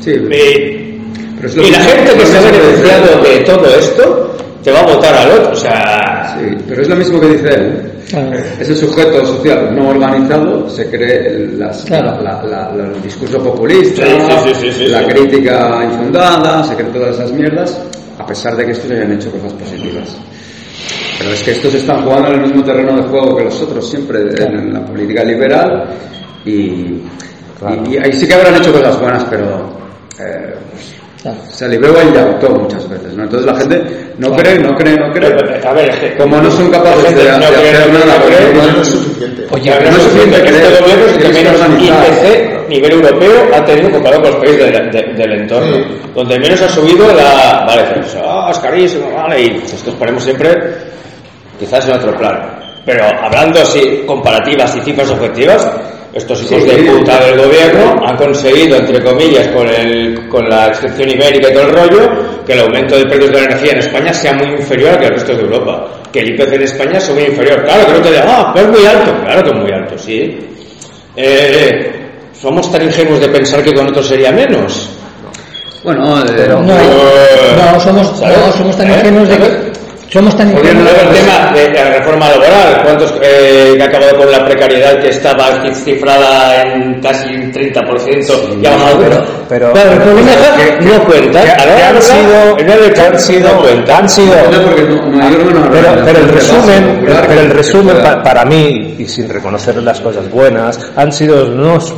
Sí, 0.00 0.12
Y, 0.12 1.70
la 1.72 1.80
gente 1.80 2.12
que 2.12 2.26
se 2.26 2.38
ha 2.38 2.40
beneficiado 2.40 3.22
de 3.24 3.38
todo 3.40 3.66
esto, 3.76 4.29
te 4.62 4.70
va 4.72 4.80
a 4.80 4.86
votar 4.86 5.14
al 5.14 5.30
otro. 5.32 5.52
O 5.52 5.56
sea, 5.56 6.36
Sí, 6.38 6.56
pero 6.68 6.82
es 6.82 6.88
lo 6.88 6.96
mismo 6.96 7.20
que 7.20 7.28
dice 7.28 7.48
él. 7.48 7.92
Claro. 8.08 8.32
Ese 8.58 8.74
sujeto 8.74 9.24
social 9.26 9.74
no 9.74 9.88
organizado 9.90 10.68
se 10.70 10.88
cree 10.88 11.26
el, 11.28 11.58
las- 11.58 11.84
Claro. 11.84 12.20
la- 12.22 12.42
la- 12.42 12.72
la- 12.72 12.84
el 12.94 13.02
discurso 13.02 13.38
populista, 13.42 14.02
Sí, 14.04 14.12
sí, 14.12 14.36
sí, 14.54 14.54
sí, 14.54 14.72
sí, 14.72 14.86
la 14.88 15.00
sí. 15.00 15.04
crítica 15.06 15.80
infundada, 15.84 16.64
se 16.64 16.74
cree 16.76 16.88
todas 16.88 17.14
esas 17.16 17.32
mierdas, 17.32 17.78
a 18.18 18.26
pesar 18.26 18.56
de 18.56 18.64
que 18.66 18.72
estos 18.72 18.90
hayan 18.90 19.12
hecho 19.12 19.30
cosas 19.30 19.52
positivas. 19.52 20.16
Pero 21.18 21.30
es 21.32 21.42
que 21.42 21.50
estos 21.52 21.74
están 21.74 22.02
jugando 22.04 22.28
en 22.28 22.34
el 22.36 22.40
mismo 22.46 22.64
terreno 22.64 22.96
de 22.96 23.02
juego 23.02 23.36
que 23.36 23.44
los 23.44 23.60
otros, 23.62 23.88
siempre 23.88 24.20
en 24.38 24.72
la 24.72 24.84
política 24.84 25.22
liberal, 25.22 25.84
y, 26.44 26.50
y- 26.52 27.02
y 27.90 27.96
ahí 27.98 28.12
sí 28.12 28.26
que 28.26 28.34
habrán 28.34 28.56
hecho 28.56 28.72
cosas 28.72 28.98
buenas, 29.00 29.24
pero 29.28 29.68
eh, 30.18 30.54
Claro. 31.22 31.36
se 31.50 31.68
libró 31.68 32.00
el 32.00 32.14
yautó 32.14 32.48
muchas 32.50 32.88
veces, 32.88 33.12
¿no? 33.14 33.24
Entonces 33.24 33.44
la 33.46 33.58
gente 33.58 33.82
no 34.16 34.32
cree, 34.36 34.58
no 34.58 34.74
cree, 34.74 34.96
no 34.96 35.12
cree. 35.12 35.60
a 35.66 35.72
ver, 35.74 35.90
es 35.90 35.96
que 35.98 36.16
Como 36.16 36.40
no 36.40 36.50
son 36.50 36.70
capaces 36.70 37.14
de, 37.14 37.24
no 37.32 37.38
de 37.40 37.46
cree, 37.46 37.70
hacer 37.72 37.92
no 37.92 37.98
nada, 37.98 38.22
cree, 38.24 38.54
no 38.54 38.72
no 38.72 38.80
es 38.82 38.88
suficiente. 38.88 39.46
Oye, 39.50 39.70
no 39.70 39.88
es 39.90 39.94
suficiente 40.02 40.40
creer, 40.40 40.64
Este 40.72 40.82
gobierno 40.82 41.04
es 41.04 41.12
el 41.12 41.18
que 41.22 41.30
que 41.30 41.44
menos. 41.44 41.60
IPC 41.82 42.68
nivel 42.70 42.92
europeo 42.92 43.32
ha 43.54 43.64
tenido 43.64 43.90
comparado 43.90 44.22
con 44.22 44.30
los 44.32 44.40
países 44.40 44.72
de- 44.72 44.80
de- 45.02 45.14
del 45.14 45.32
entorno. 45.40 45.76
Donde 46.14 46.38
menos 46.38 46.62
ha 46.62 46.68
subido 46.68 47.06
la. 47.12 47.64
Vale, 47.66 47.82
pues, 47.96 48.16
ah, 48.24 48.48
es 48.50 48.58
carísimo, 48.58 49.10
vale, 49.14 49.42
y 49.42 49.56
esto 49.62 49.92
ponemos 49.94 50.22
siempre 50.24 50.50
quizás 51.58 51.86
en 51.86 51.96
otro 51.96 52.16
plan. 52.16 52.59
Pero 52.90 53.04
hablando 53.22 53.60
así, 53.60 54.02
comparativas 54.04 54.74
y 54.74 54.80
cifras 54.80 55.08
objetivas, 55.10 55.70
estos 56.12 56.42
hijos 56.42 56.60
Sí, 56.64 56.68
de 56.68 56.74
sí. 56.74 56.88
puta 56.88 57.20
del 57.20 57.38
gobierno 57.38 58.02
han 58.04 58.16
conseguido, 58.16 58.76
entre 58.78 59.00
comillas, 59.00 59.46
con, 59.48 59.68
el, 59.68 60.28
con 60.28 60.48
la 60.48 60.66
excepción 60.66 61.08
ibérica 61.08 61.50
y 61.50 61.52
todo 61.52 61.62
el 61.68 61.72
rollo, 61.72 62.10
que 62.44 62.52
el 62.54 62.60
aumento 62.62 62.96
de 62.96 63.04
precios 63.04 63.30
de 63.30 63.38
la 63.38 63.44
energía 63.44 63.72
en 63.72 63.78
España 63.78 64.12
sea 64.12 64.32
muy 64.34 64.48
inferior 64.54 64.90
al 64.90 64.98
que 64.98 65.06
el 65.06 65.12
resto 65.12 65.34
de 65.36 65.40
Europa. 65.42 65.86
Que 66.12 66.18
el 66.18 66.30
IPC 66.34 66.52
en 66.54 66.62
España 66.62 66.98
sea 66.98 67.14
muy 67.14 67.22
inferior. 67.26 67.62
Claro, 67.64 67.86
que 67.86 67.92
no 67.92 68.00
te 68.00 68.08
digan, 68.10 68.24
ah, 68.28 68.50
pero 68.52 68.66
es 68.72 68.78
muy 68.78 68.86
alto. 68.86 69.14
Claro 69.24 69.42
que 69.44 69.50
es 69.50 69.56
muy 69.56 69.72
alto, 69.72 69.98
sí. 69.98 70.38
Eh, 71.14 71.92
¿Somos 72.40 72.72
tan 72.72 72.82
ingenuos 72.82 73.20
de 73.20 73.28
pensar 73.28 73.62
que 73.62 73.72
con 73.72 73.86
otros 73.86 74.08
sería 74.08 74.32
menos? 74.32 74.88
Bueno, 75.84 76.20
eh, 76.24 76.48
No, 76.48 77.72
no, 77.72 77.78
somos, 77.80 78.20
no, 78.20 78.52
somos 78.52 78.76
tan 78.76 78.90
¿Eh? 78.90 78.94
ingenuos 78.98 79.28
de. 79.28 79.70
Somos 80.12 80.36
tan 80.36 80.48
el 80.48 80.56
tema 80.56 81.52
de 81.54 81.70
la 81.72 81.84
reforma 81.98 82.28
laboral, 82.30 82.82
¿cuántos 82.82 83.14
eh, 83.22 83.74
que 83.76 83.82
ha 83.82 83.86
acabado 83.86 84.16
con 84.18 84.32
la 84.32 84.44
precariedad 84.44 84.98
que 85.00 85.08
estaba 85.10 85.62
cifrada 85.84 86.62
en 86.62 87.00
casi 87.00 87.28
un 87.32 87.52
30% 87.52 88.60
y 88.60 88.66
ha 88.66 88.70
bajado? 88.72 88.98
pero- 88.98 89.24
pero- 89.48 89.72
claro, 89.72 89.92
el 89.92 89.98
problema 90.00 90.30
es 90.32 90.38
que 90.80 90.84
no 90.84 91.04
cuentan. 91.04 91.46
han 91.48 92.02
sido- 92.02 92.56
han 93.08 93.18
sido- 93.20 93.54
han 93.96 94.08
sido 94.08 94.32
pero, 95.70 96.04
pero 96.04 96.18
el 96.18 96.28
resumen, 96.28 97.04
pero 97.28 97.40
el 97.40 97.50
resumen 97.50 97.96
para 98.24 98.44
mí, 98.44 98.96
y 98.98 99.06
sin 99.06 99.28
reconocer 99.28 99.76
las 99.76 100.00
cosas 100.00 100.28
buenas, 100.28 100.90
han 100.96 101.12
sido 101.12 101.46
unos 101.46 101.94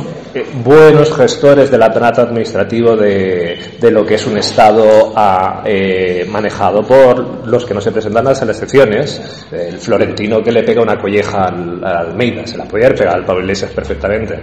buenos 0.63 1.13
gestores 1.15 1.69
del 1.69 1.83
aparato 1.83 2.21
administrativo 2.21 2.95
de, 2.95 3.57
de 3.79 3.91
lo 3.91 4.05
que 4.05 4.15
es 4.15 4.25
un 4.25 4.37
Estado 4.37 5.13
ah, 5.15 5.63
eh, 5.65 6.25
manejado 6.29 6.83
por 6.83 7.47
los 7.47 7.65
que 7.65 7.73
no 7.73 7.81
se 7.81 7.91
presentan 7.91 8.25
a 8.25 8.29
las 8.31 8.41
elecciones. 8.41 9.45
El 9.51 9.77
florentino 9.79 10.43
que 10.43 10.51
le 10.51 10.63
pega 10.63 10.81
una 10.81 10.99
colleja 10.99 11.45
al, 11.45 11.83
a 11.83 11.99
Almeida, 11.99 12.47
se 12.47 12.57
la 12.57 12.65
podía 12.65 12.87
haber 12.87 12.97
pegado 12.97 13.17
al 13.17 13.25
Pablo 13.25 13.41
Iglesias 13.41 13.71
perfectamente. 13.71 14.39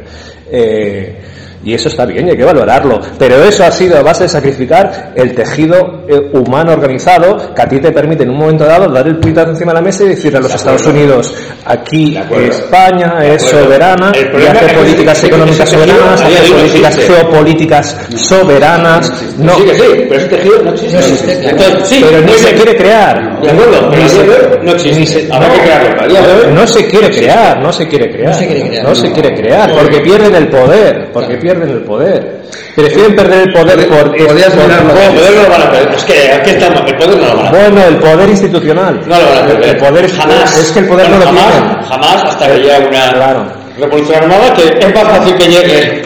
Eh, 0.51 1.21
y 1.63 1.75
eso 1.75 1.89
está 1.89 2.07
bien, 2.07 2.27
y 2.27 2.31
hay 2.31 2.37
que 2.37 2.45
valorarlo. 2.45 3.01
Pero 3.19 3.43
eso 3.45 3.65
ha 3.65 3.71
sido 3.71 3.99
a 3.99 4.03
base 4.03 4.25
de 4.25 4.29
sacrificar 4.31 5.13
el 5.15 5.35
tejido 5.35 6.05
eh, 6.09 6.31
humano 6.33 6.73
organizado 6.73 7.55
que 7.55 7.63
a 7.63 7.69
ti 7.69 7.79
te 7.81 7.93
permite 7.93 8.23
en 8.23 8.31
un 8.31 8.39
momento 8.39 8.65
dado 8.65 8.89
dar 8.89 9.07
el 9.07 9.17
puñetazo 9.19 9.51
encima 9.51 9.73
de 9.73 9.79
la 9.79 9.83
mesa 9.83 10.05
y 10.05 10.09
decirle 10.09 10.39
a 10.39 10.41
los 10.43 10.51
De 10.51 10.57
Estados. 10.57 10.87
Unidos, 10.87 11.35
aquí. 11.67 12.17
España 12.49 13.15
es 13.25 13.43
soberana 13.43 14.11
y 14.15 14.47
hace 14.47 14.65
es 14.67 14.73
que 14.73 14.79
políticas 14.79 15.25
económicas 15.25 15.69
soberanas, 15.69 16.21
hace 16.21 16.53
políticas 16.53 16.95
existe. 16.97 17.15
geopolíticas 17.15 17.97
soberanas. 18.17 19.13
No, 19.39 19.55
Sí, 19.57 19.65
que 19.65 19.75
sí, 19.75 19.83
pero 20.09 20.15
ese 20.17 20.29
tejido 20.29 20.63
no 20.63 20.71
existe. 20.73 20.93
No 20.95 20.99
existe, 21.01 21.39
claro. 21.41 21.57
Entonces, 21.59 21.89
sí, 21.89 22.05
pero 22.09 22.23
ni 22.23 22.33
se 22.33 22.55
quiere 22.55 22.77
crear. 22.77 23.41
De 23.41 23.51
acuerdo, 23.51 23.91
Ni 23.91 24.09
se- 24.09 24.27
no 24.65 24.73
existe. 24.73 25.01
ni 25.01 25.07
se- 25.07 25.29
Habrá 25.33 25.49
no, 25.49 25.55
que 25.55 25.61
crearlo. 25.61 26.51
No 26.55 26.67
se 26.67 26.87
quiere 26.87 27.11
crear, 27.11 27.61
no 27.63 27.73
se 27.73 27.89
quiere 27.89 28.11
crear. 28.11 28.29
No 28.31 28.35
se 28.39 28.47
quiere 28.47 28.69
crear, 28.69 28.85
No 28.89 28.95
se 28.95 29.09
no. 29.09 29.15
quiere 29.15 29.35
crear, 29.35 29.73
porque 29.75 30.01
pierden 30.01 30.35
el 30.35 30.49
poder, 30.49 31.11
porque 31.13 31.37
pierden 31.37 31.50
el 31.51 31.83
poder. 31.85 32.41
Prefieren 32.75 33.15
perder 33.17 33.49
el 33.49 33.53
poder 33.53 33.89
por... 33.89 34.17
Podías 34.17 34.51
por- 34.51 34.65
mirarlo. 34.65 34.91
El 35.01 35.15
poder 35.15 35.35
no 35.37 35.43
lo 35.43 35.49
van 35.51 35.63
a 35.63 35.71
perder. 35.71 35.95
Es 35.95 36.05
que 36.05 36.33
aquí 36.33 36.51
estamos, 36.51 36.83
el 36.87 36.97
poder 36.97 37.17
no 37.17 37.27
lo 37.27 37.37
van 37.37 37.47
a 37.47 37.51
perder. 37.51 37.71
Bueno, 37.73 37.87
el 37.89 37.97
poder 37.99 38.29
institucional. 38.31 39.01
No 39.07 39.19
lo 39.21 39.27
van 39.27 39.39
a 39.39 39.47
perder. 39.47 39.69
El 39.71 39.77
poder 39.77 40.11
jamás. 40.13 40.59
es 40.59 40.71
que 40.71 40.79
el 40.81 40.87
poder 40.89 41.09
Bueno, 41.09 41.25
no 41.25 41.33
lo 41.33 41.39
jamás, 41.39 41.53
tienen. 41.63 41.83
Jamás 41.85 42.25
hasta 42.25 42.47
que 42.47 42.55
llegue 42.59 42.87
una 42.89 43.13
Claro. 43.13 43.47
revolución 43.79 44.23
armada 44.23 44.55
que 44.55 44.63
es 44.87 44.95
más 44.95 45.05
fácil 45.05 45.35
que 45.37 45.47
llegue 45.49 46.03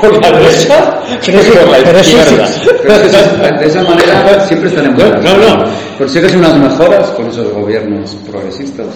por 0.00 0.20
la 0.22 0.30
derecha 0.38 0.98
que 1.22 1.32
Pero 1.32 1.60
por 1.60 1.70
la 1.70 1.78
pero 1.84 1.98
izquierda. 2.00 2.48
Pero 2.82 2.94
es 2.94 3.00
que 3.00 3.06
esa- 3.06 3.58
de 3.58 3.66
esa 3.66 3.82
manera 3.82 4.46
siempre 4.46 4.68
estaremos. 4.68 4.98
No, 4.98 5.08
no, 5.08 5.56
no. 5.56 5.64
Consigues 5.98 6.34
unas 6.34 6.54
mejoras 6.58 7.08
con 7.10 7.28
esos 7.28 7.52
gobiernos 7.52 8.16
progresistas 8.30 8.86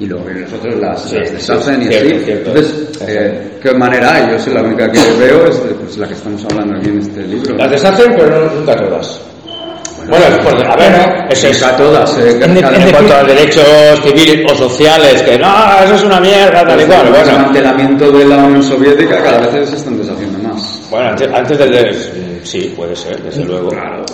y 0.00 0.06
luego 0.06 0.24
vienen 0.24 0.42
los 0.44 0.52
otros 0.54 0.74
las, 0.80 1.02
Sí, 1.02 1.16
las 1.16 1.28
sí, 1.28 1.34
deshacen 1.34 1.82
y 1.82 1.86
cierto, 1.86 2.06
así. 2.16 2.30
Entonces, 2.32 2.74
eh, 3.08 3.58
¿qué 3.62 3.72
manera 3.74 4.14
hay? 4.14 4.32
Yo 4.32 4.38
soy 4.40 4.54
la 4.54 4.62
única 4.62 4.90
que 4.90 4.98
veo, 5.20 5.46
es 5.46 5.56
pues, 5.56 5.96
la 5.98 6.08
que 6.08 6.14
estamos 6.14 6.44
hablando 6.50 6.76
aquí 6.78 6.88
en 6.88 6.98
este 6.98 7.22
libro. 7.22 7.54
Las 7.56 7.70
deshacen, 7.70 8.12
pero 8.16 8.28
no- 8.44 8.54
nunca 8.54 8.76
todas. 8.76 9.20
Bueno, 10.08 10.24
por- 10.42 10.64
a 10.66 10.76
ver, 10.76 11.26
eso 11.30 11.48
es. 11.48 11.62
a 11.64 11.76
todas. 11.76 12.16
eh, 12.18 12.30
En 12.40 12.54
de- 12.54 12.60
en 12.60 12.84
de- 12.86 12.92
cuanto 12.92 13.14
a 13.14 13.24
derechos 13.24 13.64
civiles 14.04 14.52
o 14.52 14.54
sociales, 14.54 15.20
que 15.22 15.36
no, 15.36 15.52
eso 15.84 15.94
es 15.96 16.02
una 16.04 16.20
mierda, 16.20 16.64
tal 16.64 16.80
y 16.80 16.84
cual. 16.84 17.06
el 17.06 17.12
Bueno, 17.12 17.24
desmantelamiento 17.26 18.12
de 18.12 18.24
la 18.24 18.36
Unión 18.36 18.62
Soviética 18.62 19.20
cada 19.22 19.38
vez 19.48 19.68
se 19.68 19.76
están 19.76 19.98
deshaciendo 19.98 20.38
más. 20.48 20.80
bueno 20.90 21.08
antes, 21.10 21.28
antes 21.34 21.58
del. 21.58 21.72
Sí, 22.46 22.72
puede 22.76 22.94
ser, 22.94 23.20
desde 23.22 23.44
luego. 23.44 23.70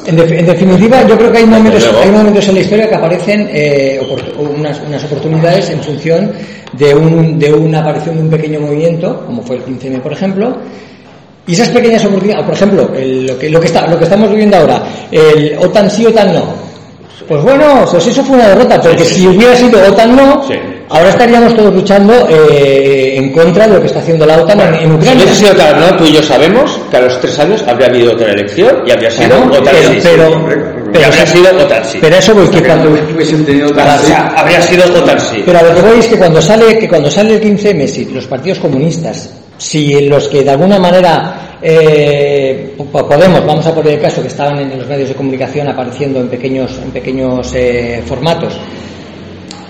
En, 0.06 0.16
def- 0.16 0.32
en 0.32 0.46
definitiva, 0.46 1.06
yo 1.06 1.18
creo 1.18 1.30
que 1.30 1.38
hay 1.38 1.44
momentos, 1.46 1.82
luego. 1.82 1.98
hay 2.02 2.10
momentos 2.10 2.48
en 2.48 2.54
la 2.54 2.60
historia 2.60 2.88
que 2.88 2.94
aparecen 2.94 3.48
eh, 3.52 4.00
unas, 4.56 4.80
unas 4.88 5.04
oportunidades 5.04 5.68
en 5.68 5.80
función 5.82 6.32
de, 6.72 6.94
un, 6.94 7.38
de 7.38 7.52
una 7.52 7.80
aparición 7.80 8.16
de 8.16 8.22
un 8.22 8.30
pequeño 8.30 8.60
movimiento, 8.60 9.22
como 9.26 9.42
fue 9.42 9.56
el 9.56 9.64
15M, 9.66 10.00
por 10.00 10.12
ejemplo. 10.14 10.56
Y 11.46 11.52
esas 11.52 11.68
pequeñas 11.68 12.02
oportunidades, 12.06 12.44
por 12.46 12.54
ejemplo, 12.54 12.90
el- 12.96 13.26
lo, 13.26 13.38
que, 13.38 13.50
lo, 13.50 13.60
que 13.60 13.66
está, 13.66 13.86
lo 13.86 13.98
que 13.98 14.04
estamos 14.04 14.30
viviendo 14.30 14.56
ahora, 14.56 14.82
el 15.10 15.54
OTAN 15.58 15.90
sí, 15.90 16.06
OTAN 16.06 16.32
no. 16.32 16.71
Pues 17.28 17.42
bueno, 17.42 17.86
pues 17.90 18.06
eso 18.06 18.24
fue 18.24 18.36
una 18.36 18.48
derrota, 18.48 18.80
porque 18.80 19.04
si 19.04 19.26
hubiera 19.28 19.54
sido 19.56 19.80
OTAN 19.88 20.16
no, 20.16 20.42
Sí. 20.46 20.54
ahora 20.88 21.08
estaríamos 21.10 21.54
todos 21.54 21.72
luchando 21.72 22.12
eh, 22.28 23.14
en 23.16 23.30
contra 23.32 23.66
de 23.68 23.74
lo 23.74 23.80
que 23.80 23.86
está 23.86 24.00
haciendo 24.00 24.26
la 24.26 24.38
OTAN 24.42 24.60
en, 24.60 24.74
en 24.74 24.80
Si 24.80 24.86
Ucrania. 24.88 25.24
hubiese 25.24 25.34
sido 25.44 25.54
tal, 25.54 25.80
no, 25.80 25.96
tú 25.96 26.04
y 26.04 26.12
yo 26.12 26.22
sabemos 26.22 26.78
que 26.90 26.96
a 26.96 27.00
los 27.02 27.20
tres 27.20 27.38
años 27.38 27.62
habría 27.66 27.86
habido 27.88 28.12
otra 28.12 28.32
elección 28.32 28.82
y 28.86 28.90
habría 28.90 29.10
sido 29.10 29.28
Claro, 29.28 29.44
otra 29.60 29.72
pero- 29.72 30.00
pero- 30.92 31.06
habría 31.06 31.26
sido 31.26 31.50
Otansi. 31.64 31.98
Pero 32.00 32.16
eso 32.16 32.34
voy 32.34 32.48
que 32.48 32.62
cuando... 32.62 32.90
O 32.92 34.06
sea, 34.06 34.34
habría 34.36 34.60
sido 34.60 34.84
Otansi. 34.86 35.42
Pero 35.46 35.58
a 35.58 35.62
lo 35.62 35.74
que 35.74 35.80
voy 35.80 35.98
es 36.00 36.06
que 36.08 36.18
cuando 36.18 36.42
sale, 36.42 36.78
que 36.78 36.88
cuando 36.88 37.10
sale 37.10 37.34
el 37.34 37.40
15M, 37.40 37.86
si 37.86 38.04
los 38.06 38.26
partidos 38.26 38.58
comunistas, 38.58 39.30
si 39.62 40.00
los 40.08 40.28
que 40.28 40.42
de 40.42 40.50
alguna 40.50 40.78
manera 40.78 41.58
eh, 41.62 42.74
po- 42.90 43.06
Podemos, 43.06 43.46
vamos 43.46 43.64
a 43.66 43.72
poner 43.74 43.94
el 43.94 44.00
caso 44.00 44.20
que 44.20 44.26
estaban 44.28 44.58
en 44.58 44.76
los 44.78 44.88
medios 44.88 45.08
de 45.10 45.14
comunicación 45.14 45.68
apareciendo 45.68 46.20
en 46.20 46.28
pequeños, 46.28 46.76
en 46.82 46.90
pequeños 46.90 47.52
eh, 47.54 48.02
formatos, 48.04 48.54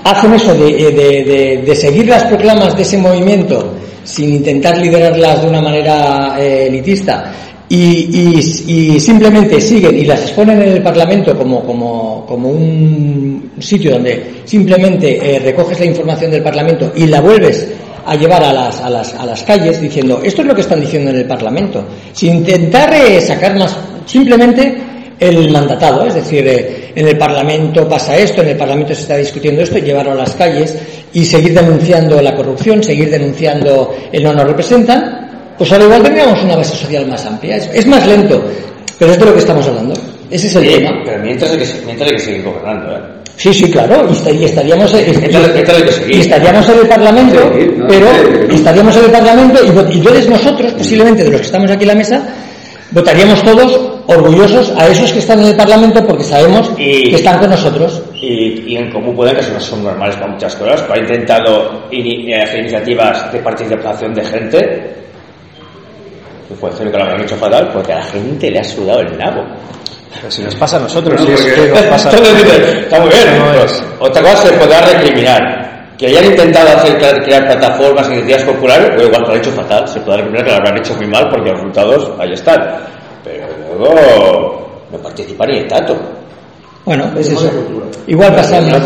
hacen 0.04 0.32
eso 0.32 0.54
de, 0.54 0.68
eh, 0.88 0.90
de- 0.90 1.62
de- 1.66 1.76
seguir 1.76 2.06
las 2.08 2.24
proclamas 2.24 2.74
de 2.76 2.82
ese 2.82 2.96
movimiento 2.96 3.74
sin 4.04 4.32
intentar 4.36 4.78
liderarlas 4.78 5.42
de 5.42 5.48
una 5.48 5.60
manera 5.60 6.34
eh, 6.40 6.66
elitista 6.68 7.30
y, 7.68 8.38
y- 8.68 8.98
simplemente 9.00 9.60
siguen 9.60 9.96
y 9.98 10.04
las 10.06 10.22
exponen 10.22 10.62
en 10.62 10.68
el 10.72 10.82
Parlamento 10.82 11.36
como, 11.36 11.62
como, 11.62 12.24
como 12.26 12.48
un 12.50 13.52
sitio 13.60 13.92
donde 13.92 14.40
simplemente 14.46 15.40
recoges 15.44 15.78
la 15.78 15.86
información 15.86 16.30
del 16.30 16.42
Parlamento 16.42 16.90
y 16.96 17.06
la 17.06 17.20
vuelves 17.20 17.68
a 18.06 18.14
llevar 18.16 18.42
a 18.42 18.52
las, 18.52 18.80
a, 18.80 18.90
las, 18.90 19.14
a 19.14 19.24
las 19.26 19.42
calles 19.42 19.80
diciendo 19.80 20.20
esto 20.24 20.42
es 20.42 20.48
lo 20.48 20.54
que 20.54 20.60
están 20.62 20.80
diciendo 20.80 21.10
en 21.10 21.16
el 21.16 21.24
Parlamento, 21.26 21.84
sin 22.12 22.36
intentar 22.36 22.92
eh, 22.94 23.20
sacar 23.20 23.56
más, 23.56 23.76
simplemente 24.06 24.74
el 25.20 25.50
mandatado, 25.52 26.04
es 26.06 26.14
decir, 26.14 26.44
eh, 26.48 26.92
en 26.96 27.06
el 27.06 27.16
Parlamento 27.16 27.88
pasa 27.88 28.16
esto, 28.16 28.42
en 28.42 28.48
el 28.48 28.56
Parlamento 28.56 28.92
se 28.94 29.02
está 29.02 29.16
discutiendo 29.16 29.62
esto, 29.62 29.78
llevarlo 29.78 30.12
a 30.12 30.16
las 30.16 30.32
calles 30.34 30.76
y 31.12 31.24
seguir 31.24 31.54
denunciando 31.54 32.20
la 32.20 32.34
corrupción, 32.34 32.82
seguir 32.82 33.08
denunciando 33.10 33.94
el 34.10 34.22
no 34.24 34.32
nos 34.32 34.44
representan, 34.46 35.54
pues 35.56 35.70
ahora 35.70 35.84
igual 35.84 36.02
tendríamos 36.02 36.42
una 36.42 36.56
base 36.56 36.74
social 36.76 37.06
más 37.06 37.24
amplia. 37.24 37.56
Es, 37.56 37.70
es 37.72 37.86
más 37.86 38.04
lento, 38.06 38.42
pero 38.98 39.12
es 39.12 39.18
de 39.18 39.24
lo 39.26 39.32
que 39.34 39.38
estamos 39.38 39.64
hablando. 39.68 39.94
Ese 40.28 40.46
es 40.48 40.56
el 40.56 40.66
Sí, 40.66 40.74
tema. 40.74 40.90
pero 41.04 41.22
mientras 41.22 41.50
hay 41.52 41.58
que, 41.58 41.66
mientras 41.86 42.10
hay 42.10 42.16
que 42.16 42.22
seguir 42.22 42.42
gobernando, 42.42 42.96
¿eh? 42.96 43.00
Sí, 43.36 43.52
sí, 43.52 43.70
claro, 43.70 44.06
y, 44.08 44.12
esta- 44.12 44.30
y 44.30 44.44
estaríamos, 44.44 44.94
y 44.94 46.20
estaríamos 46.20 46.68
en 46.68 46.78
el 46.78 46.86
Parlamento, 46.88 47.38
Sí, 47.58 47.66
no, 47.76 47.86
pero 47.88 48.06
sí, 48.06 48.46
no. 48.48 48.54
estaríamos 48.54 48.96
en 48.96 49.04
el 49.04 49.10
Parlamento 49.10 49.60
y, 49.64 49.68
entonces 49.96 50.28
nosotros, 50.28 50.72
posiblemente 50.74 51.24
de 51.24 51.30
los 51.30 51.40
que 51.40 51.46
estamos 51.46 51.70
aquí 51.70 51.82
en 51.82 51.88
la 51.88 51.94
mesa, 51.94 52.22
votaríamos 52.92 53.42
todos 53.42 53.80
orgullosos 54.06 54.72
a 54.76 54.86
esos 54.86 55.12
que 55.12 55.18
están 55.20 55.40
en 55.40 55.48
el 55.48 55.56
Parlamento 55.56 56.06
porque 56.06 56.22
sabemos 56.24 56.70
Y- 56.78 57.10
que 57.10 57.16
están 57.16 57.38
con 57.40 57.50
nosotros. 57.50 58.02
y, 58.14 58.64
y 58.72 58.76
en 58.76 58.92
común 58.92 59.16
pueden 59.16 59.34
que 59.34 59.42
son, 59.42 59.60
son 59.60 59.82
normales 59.84 60.14
para 60.16 60.28
muchas 60.32 60.54
cosas, 60.54 60.84
ha 60.88 60.98
intentado 60.98 61.88
ini- 61.90 62.28
eh, 62.32 62.42
hacer 62.42 62.60
iniciativas 62.60 63.32
de 63.32 63.38
participación 63.40 64.14
de 64.14 64.24
gente, 64.24 64.94
que 66.48 66.54
puede 66.54 66.76
ser 66.76 66.90
que 66.92 66.98
lo 66.98 67.04
habrán 67.04 67.22
hecho 67.22 67.36
fatal, 67.36 67.70
porque 67.72 67.92
a 67.92 67.96
la 67.96 68.02
gente 68.04 68.50
le 68.50 68.58
ha 68.60 68.64
sudado 68.64 69.00
el 69.00 69.16
nabo. 69.18 69.42
Pero 70.14 70.30
si 70.30 70.42
nos 70.42 70.54
pasa 70.54 70.76
a 70.76 70.80
nosotros, 70.80 71.20
No, 71.20 71.26
si 71.26 71.32
es 71.32 71.42
que 71.54 71.68
nos 71.68 71.82
pasa 71.82 72.10
está 72.10 73.00
muy 73.00 73.08
bien, 73.10 73.38
No 73.38 73.52
pues, 73.60 73.72
es. 73.72 73.84
otra 73.98 74.22
cosa 74.22 74.36
se 74.36 74.52
podrá 74.52 74.80
recriminar. 74.82 75.62
Que 75.98 76.06
hayan 76.08 76.24
intentado 76.24 76.68
hacer 76.78 76.98
crear 77.22 77.46
plataformas, 77.46 78.08
iniciativas 78.08 78.42
populares, 78.44 78.90
pues 78.94 79.06
igual 79.06 79.22
que 79.22 79.26
lo 79.28 79.32
han 79.34 79.38
hecho 79.40 79.52
fatal, 79.52 79.88
se 79.88 80.00
podrá 80.00 80.16
recriminar 80.16 80.44
que 80.44 80.50
lo 80.50 80.56
habrán 80.56 80.78
hecho 80.78 80.94
muy 80.96 81.06
mal 81.06 81.28
porque 81.30 81.50
los 81.50 81.58
resultados 81.60 82.10
ahí 82.18 82.32
están. 82.32 82.60
Pero 83.24 83.46
luego 83.78 84.84
no 84.90 84.98
participa 84.98 85.46
ni 85.46 85.58
el 85.58 85.68
tato. 85.68 85.96
Bueno, 86.84 87.04
es 87.18 87.28
eso. 87.28 87.50
Igual 88.08 88.34
pasa 88.34 88.60
No. 88.60 88.78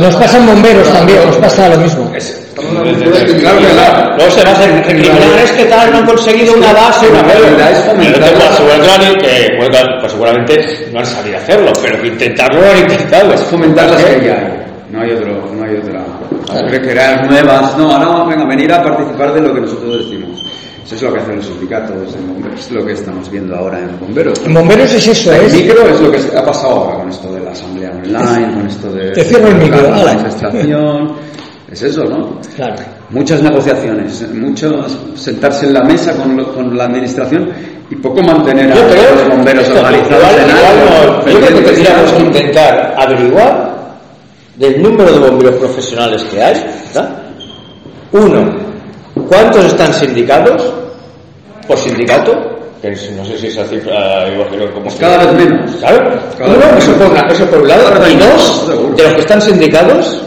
Nos 0.00 0.16
pasan 0.16 0.46
bomberos 0.46 0.92
también, 0.92 1.24
nos 1.26 1.36
pasa 1.36 1.68
lo 1.68 1.76
mismo. 1.78 2.10
Claro 2.58 3.58
que 3.60 3.72
la- 3.74 4.14
Luego 4.16 4.30
se 4.32 4.42
va 4.42 4.50
a 4.50 4.52
hacer 4.54 4.72
recriminar, 4.72 5.16
es 5.44 5.52
que 5.52 5.64
tal, 5.66 5.92
no 5.92 5.98
han 5.98 6.06
conseguido 6.06 6.54
una 6.54 6.72
base, 6.72 7.06
una 7.08 7.22
Dani, 7.22 9.16
que 9.18 9.56
pues 10.00 10.12
seguramente 10.12 10.88
no 10.92 10.98
han 10.98 11.06
sabido 11.06 11.38
hacerlo, 11.38 11.72
pero 11.80 12.02
que 12.02 12.08
intentarlo 12.08 12.60
lo 12.60 12.68
han 12.70 12.78
intentado. 12.78 13.32
Es 13.32 13.40
fomentar 13.42 13.88
las 13.90 14.02
que 14.02 14.30
hay. 14.32 14.64
No 14.90 15.00
hay 15.02 15.12
otro, 15.12 15.50
no 15.54 15.64
hay 15.64 15.76
otra. 15.76 16.80
Crear 16.82 17.30
nuevas. 17.30 17.76
No, 17.76 17.92
ahora 17.92 18.24
venga, 18.24 18.44
venir 18.46 18.72
a 18.72 18.82
participar 18.82 19.34
de 19.34 19.40
lo 19.42 19.54
que 19.54 19.60
nosotros 19.60 19.98
decimos. 19.98 20.42
Eso 20.88 20.94
es 20.94 21.02
lo 21.02 21.12
que 21.12 21.20
hacen 21.20 21.36
los 21.36 21.44
sindicatos 21.44 22.14
en 22.14 22.28
bomberos, 22.32 22.60
es 22.60 22.70
lo 22.72 22.86
que 22.86 22.92
estamos 22.94 23.30
viendo 23.30 23.54
ahora 23.54 23.78
en 23.78 24.00
bomberos. 24.00 24.40
En 24.46 24.54
bomberos 24.54 24.90
es 24.94 25.06
eso, 25.06 25.32
El 25.34 25.42
es 25.42 25.52
micro 25.54 25.86
es 25.86 26.00
lo 26.00 26.10
que 26.10 26.18
ha 26.34 26.42
pasado 26.42 26.70
ahora 26.76 26.96
con 26.96 27.10
esto 27.10 27.30
de 27.34 27.40
la 27.40 27.50
asamblea 27.50 27.90
online, 27.90 28.54
con 28.54 28.66
esto 28.66 28.92
de 28.92 29.10
Te 29.12 29.24
cierro 29.24 29.48
el 29.48 29.56
micro, 29.56 29.82
la 29.82 30.04
manifestación. 30.04 31.12
Es 31.70 31.82
eso, 31.82 32.04
¿no? 32.04 32.40
Claro. 32.56 32.76
Muchas 33.10 33.42
negociaciones, 33.42 34.26
muchos 34.32 34.98
sentarse 35.16 35.66
en 35.66 35.74
la 35.74 35.82
mesa 35.84 36.16
con, 36.16 36.34
lo- 36.34 36.54
con 36.54 36.74
la 36.74 36.84
administración 36.84 37.50
y 37.90 37.96
poco 37.96 38.22
mantener 38.22 38.72
a 38.72 38.74
Yo 38.74 38.88
creo 38.88 39.14
los 39.16 39.28
bomberos 39.28 39.68
esto, 39.68 39.78
organizados 39.80 40.32
en 40.32 40.50
algo, 40.50 41.22
no, 41.26 41.30
yo 41.30 41.38
creo 41.40 41.54
que 41.58 41.62
tendríamos 41.70 42.12
que 42.12 42.20
intentar 42.22 42.94
averiguar 42.98 43.98
del 44.56 44.82
número 44.82 45.12
de 45.12 45.18
bomberos 45.18 45.54
profesionales 45.56 46.22
que 46.30 46.42
hay. 46.42 46.54
¿verdad? 46.94 47.16
Uno, 48.12 48.67
¿cuántos 49.28 49.64
están 49.66 49.92
sindicados 49.92 50.62
por 51.66 51.78
sindicato? 51.78 52.32
Que 52.80 52.92
es- 52.92 53.10
no 53.12 53.24
sé 53.24 53.36
si 53.38 53.48
esa 53.48 53.64
cifra 53.64 54.24
como 54.72 54.84
Pues 54.84 54.94
cada 54.96 55.18
vez 55.18 55.32
menos. 55.32 55.70
Claro, 55.76 56.10
Cada 56.38 56.50
uno, 56.50 56.58
vez 56.58 56.78
eso 56.78 56.92
menos. 56.92 57.02
por, 57.08 57.10
una- 57.18 57.32
eso 57.32 57.46
por 57.46 57.58
un 57.62 57.68
lado. 57.68 57.82
Y 58.08 58.14
dos, 58.16 58.64
seguro. 58.66 58.94
de 58.94 59.02
los 59.02 59.14
que 59.14 59.20
están 59.20 59.42
sindicados, 59.42 60.22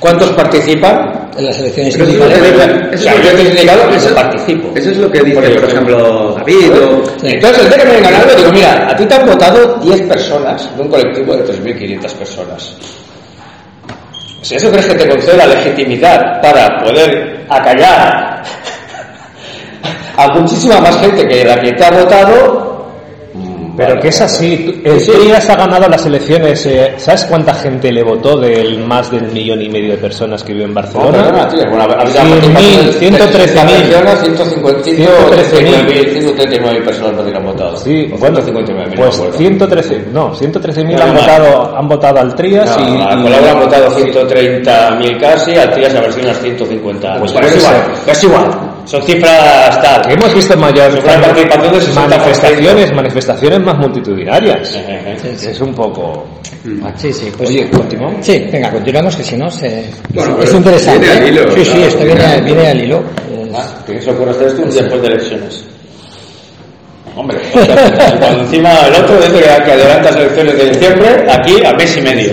¿cuántos 0.00 0.30
participan? 0.30 1.26
En 1.36 1.44
las 1.44 1.58
elecciones 1.58 1.94
Pero 1.98 2.08
eso 2.08 2.24
es 2.24 2.30
lo 2.30 2.34
sindicales. 2.34 2.88
que- 2.88 2.96
O 2.96 2.98
sea, 2.98 3.14
yo 3.14 3.28
estoy 3.28 3.46
sindicado, 3.46 3.90
eso- 3.94 4.14
participo. 4.14 4.68
Eso 4.74 4.90
es 4.90 4.96
lo 4.96 5.10
que 5.12 5.20
dice, 5.20 5.34
Porque, 5.34 5.50
por 5.60 5.68
ejemplo, 5.68 6.34
David 6.38 6.72
o... 6.72 7.02
Sí. 7.20 7.26
Entonces, 7.28 7.62
el 7.62 7.68
día 7.68 7.78
que 7.78 7.84
me 7.84 7.92
vengan 7.96 8.14
algo, 8.14 8.34
digo, 8.38 8.52
mira, 8.52 8.88
a 8.90 8.96
ti 8.96 9.04
te 9.04 9.14
han 9.16 9.26
votado 9.26 9.74
10 9.82 10.00
personas 10.08 10.70
de 10.76 10.82
un 10.82 10.88
colectivo 10.88 11.36
de 11.36 11.42
3.500 11.44 12.14
personas. 12.14 12.74
Si 14.42 14.54
eso 14.54 14.70
crees 14.70 14.86
que 14.86 14.94
te 14.94 15.08
concede 15.08 15.36
la 15.36 15.46
legitimidad 15.46 16.40
para 16.40 16.78
poder 16.84 17.44
acallar 17.48 18.42
a 20.16 20.28
muchísima 20.28 20.80
más 20.80 20.98
gente 20.98 21.26
que 21.26 21.44
la 21.44 21.60
que 21.60 21.72
te 21.72 21.84
ha 21.84 21.90
votado, 21.90 22.65
Pero 23.76 23.88
vale, 23.90 24.00
que 24.00 24.08
es 24.08 24.20
así. 24.20 24.80
El 24.84 25.00
Sí. 25.00 25.10
PRI 25.12 25.32
ha 25.32 25.54
ganado 25.56 25.88
las 25.88 26.04
elecciones. 26.06 26.64
eh, 26.66 26.94
¿Sabes 26.96 27.24
cuánta 27.26 27.54
gente 27.54 27.92
le 27.92 28.02
votó 28.02 28.38
del 28.38 28.78
más 28.78 29.10
del 29.10 29.26
millón 29.32 29.60
y 29.62 29.68
medio 29.68 29.92
de 29.92 29.98
personas 29.98 30.42
que 30.42 30.52
vive 30.52 30.64
en 30.64 30.70
No, 30.74 30.80
Barcelona? 30.80 31.12
perdona, 31.24 31.48
tío, 31.48 31.60
bueno, 31.68 31.82
ha 31.82 32.00
habido 32.02 32.20
100.000, 32.20 32.92
113.000. 32.98 34.16
150, 34.22 34.82
139.000 34.82 36.36
139.000 36.36 36.84
personas 36.84 37.12
no 37.24 37.36
han 37.38 37.44
votado. 37.44 37.76
Sí, 37.76 38.06
bueno, 38.18 38.38
159.000, 38.40 38.54
pues 38.54 38.68
no 38.68 38.74
me 38.76 39.08
acuerdo. 39.08 39.32
113, 39.38 40.04
no, 40.12 40.34
113.000 40.34 40.96
No, 40.96 41.02
han 41.02 41.14
no, 41.14 41.20
votado, 41.20 41.76
han 41.76 41.88
votado 41.88 42.20
al 42.20 42.34
Trias 42.34 42.76
No, 42.78 42.88
y, 42.88 43.02
a 43.02 43.22
Colau 43.22 43.44
han 43.44 43.58
votado 43.60 43.90
130.000 43.90 45.20
casi, 45.20 45.56
al 45.56 45.70
Trias 45.70 45.94
a 45.94 46.00
ver 46.00 46.12
si 46.12 46.20
unas 46.20 46.38
150. 46.40 47.18
Pues 47.18 47.32
puede 47.32 47.48
es 47.48 47.56
igual, 47.56 47.74
es 48.06 48.24
igual. 48.24 48.44
Son 48.86 49.02
cifras 49.02 49.82
tal. 49.82 50.10
hemos 50.12 50.32
visto 50.34 50.56
mayor 50.56 51.02
participación 51.02 51.72
de 51.72 51.78
60%. 51.80 51.94
manifestaciones, 52.08 52.92
manifestaciones 52.94 53.60
más 53.60 53.78
multitudinarias. 53.78 54.76
Ejé. 54.76 55.50
Es 55.50 55.60
un 55.60 55.74
poco. 55.74 56.24
Sí, 56.96 57.12
sí, 57.12 57.32
pues 57.36 57.50
Oye, 57.50 57.68
continuamos. 57.70 58.24
Sí, 58.24 58.46
venga, 58.50 58.70
continuamos 58.70 59.16
que 59.16 59.22
si 59.24 59.36
no 59.36 59.50
se... 59.50 59.84
Bueno, 60.14 60.38
es 60.42 60.52
interesante. 60.54 61.00
viene 61.00 61.16
al 61.16 61.22
¿eh? 61.24 61.28
hilo, 61.28 61.50
sí, 61.52 61.64
sí, 61.64 61.82
esto 61.82 62.04
viene, 62.04 62.40
viene 62.42 62.66
al 62.68 62.80
hilo. 62.84 62.96
Es- 62.98 63.36
Ah, 63.58 63.64
que 63.86 63.96
eso 63.96 64.10
ocurre 64.10 64.32
hacer 64.32 64.48
esto 64.48 64.62
después 64.66 65.00
de 65.02 65.06
elecciones. 65.08 65.64
Hombre, 67.16 67.38
o 67.54 67.64
sea, 67.64 68.18
cuando 68.18 68.42
encima 68.42 68.70
el 68.88 68.94
otro 69.02 69.16
dice 69.16 69.32
que, 69.32 69.64
que 69.64 69.72
adelanta 69.72 70.10
las 70.10 70.16
elecciones 70.20 70.58
de 70.58 70.68
diciembre, 70.68 71.26
aquí 71.30 71.64
a 71.64 71.72
mes 71.72 71.96
y 71.96 72.00
medio. 72.02 72.32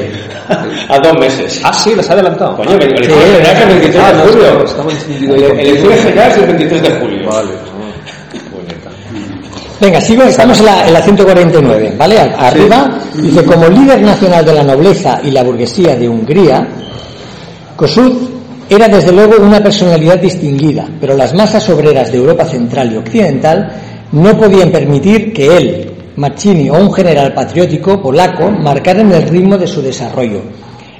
A 0.89 1.00
dos 1.00 1.13
meses. 1.20 1.62
Ah, 1.63 1.74
sí, 1.74 1.94
las 1.96 2.10
ha 2.10 2.13
adelantado. 2.13 2.56
Coño, 2.58 2.78
que 2.80 2.86
elecciones 2.86 3.32
generales 3.32 3.58
es 3.58 3.62
el 3.62 3.70
23 3.70 4.04
Ah, 4.04 4.13
de 4.13 4.32
julio. 4.32 5.60
Elecciones 5.60 6.02
generales 6.04 6.38
el 6.38 6.46
23 6.48 6.82
de 6.82 6.89
julio. 6.92 7.30
Vale. 7.30 7.50
Bonita. 8.52 8.89
Venga, 9.82 10.02
sigo, 10.02 10.24
estamos 10.24 10.60
en 10.60 10.66
la, 10.66 10.88
en 10.88 10.94
la 10.94 11.02
149, 11.02 11.96
¿vale? 11.98 12.20
Arriba 12.20 13.00
dice, 13.16 13.44
como 13.44 13.68
líder 13.68 14.02
nacional 14.02 14.46
de 14.46 14.54
la 14.54 14.63
nobleza 14.63 15.20
y 15.24 15.32
la 15.32 15.44
burguesía 15.44 15.96
de 15.96 16.08
Hungría, 16.08 16.66
Kossuth 17.76 18.30
era 18.70 18.88
desde 18.88 19.12
luego 19.12 19.44
una 19.44 19.62
personalidad 19.62 20.18
distinguida, 20.20 20.88
pero 21.02 21.16
las 21.18 21.34
masas 21.34 21.68
obreras 21.70 22.12
de 22.12 22.18
Europa 22.18 22.46
central 22.46 22.94
y 22.94 22.98
occidental 22.98 23.72
no 24.13 24.38
podían 24.38 24.72
permitir 24.72 25.34
que 25.34 25.58
él, 25.58 25.92
Mazzini 26.15 26.69
o 26.69 26.76
un 26.76 26.93
general 26.93 27.34
patriótico 27.34 28.02
polaco 28.02 28.52
marcaran 28.52 29.12
el 29.12 29.28
ritmo 29.28 29.58
de 29.58 29.67
su 29.67 29.82
desarrollo. 29.82 30.41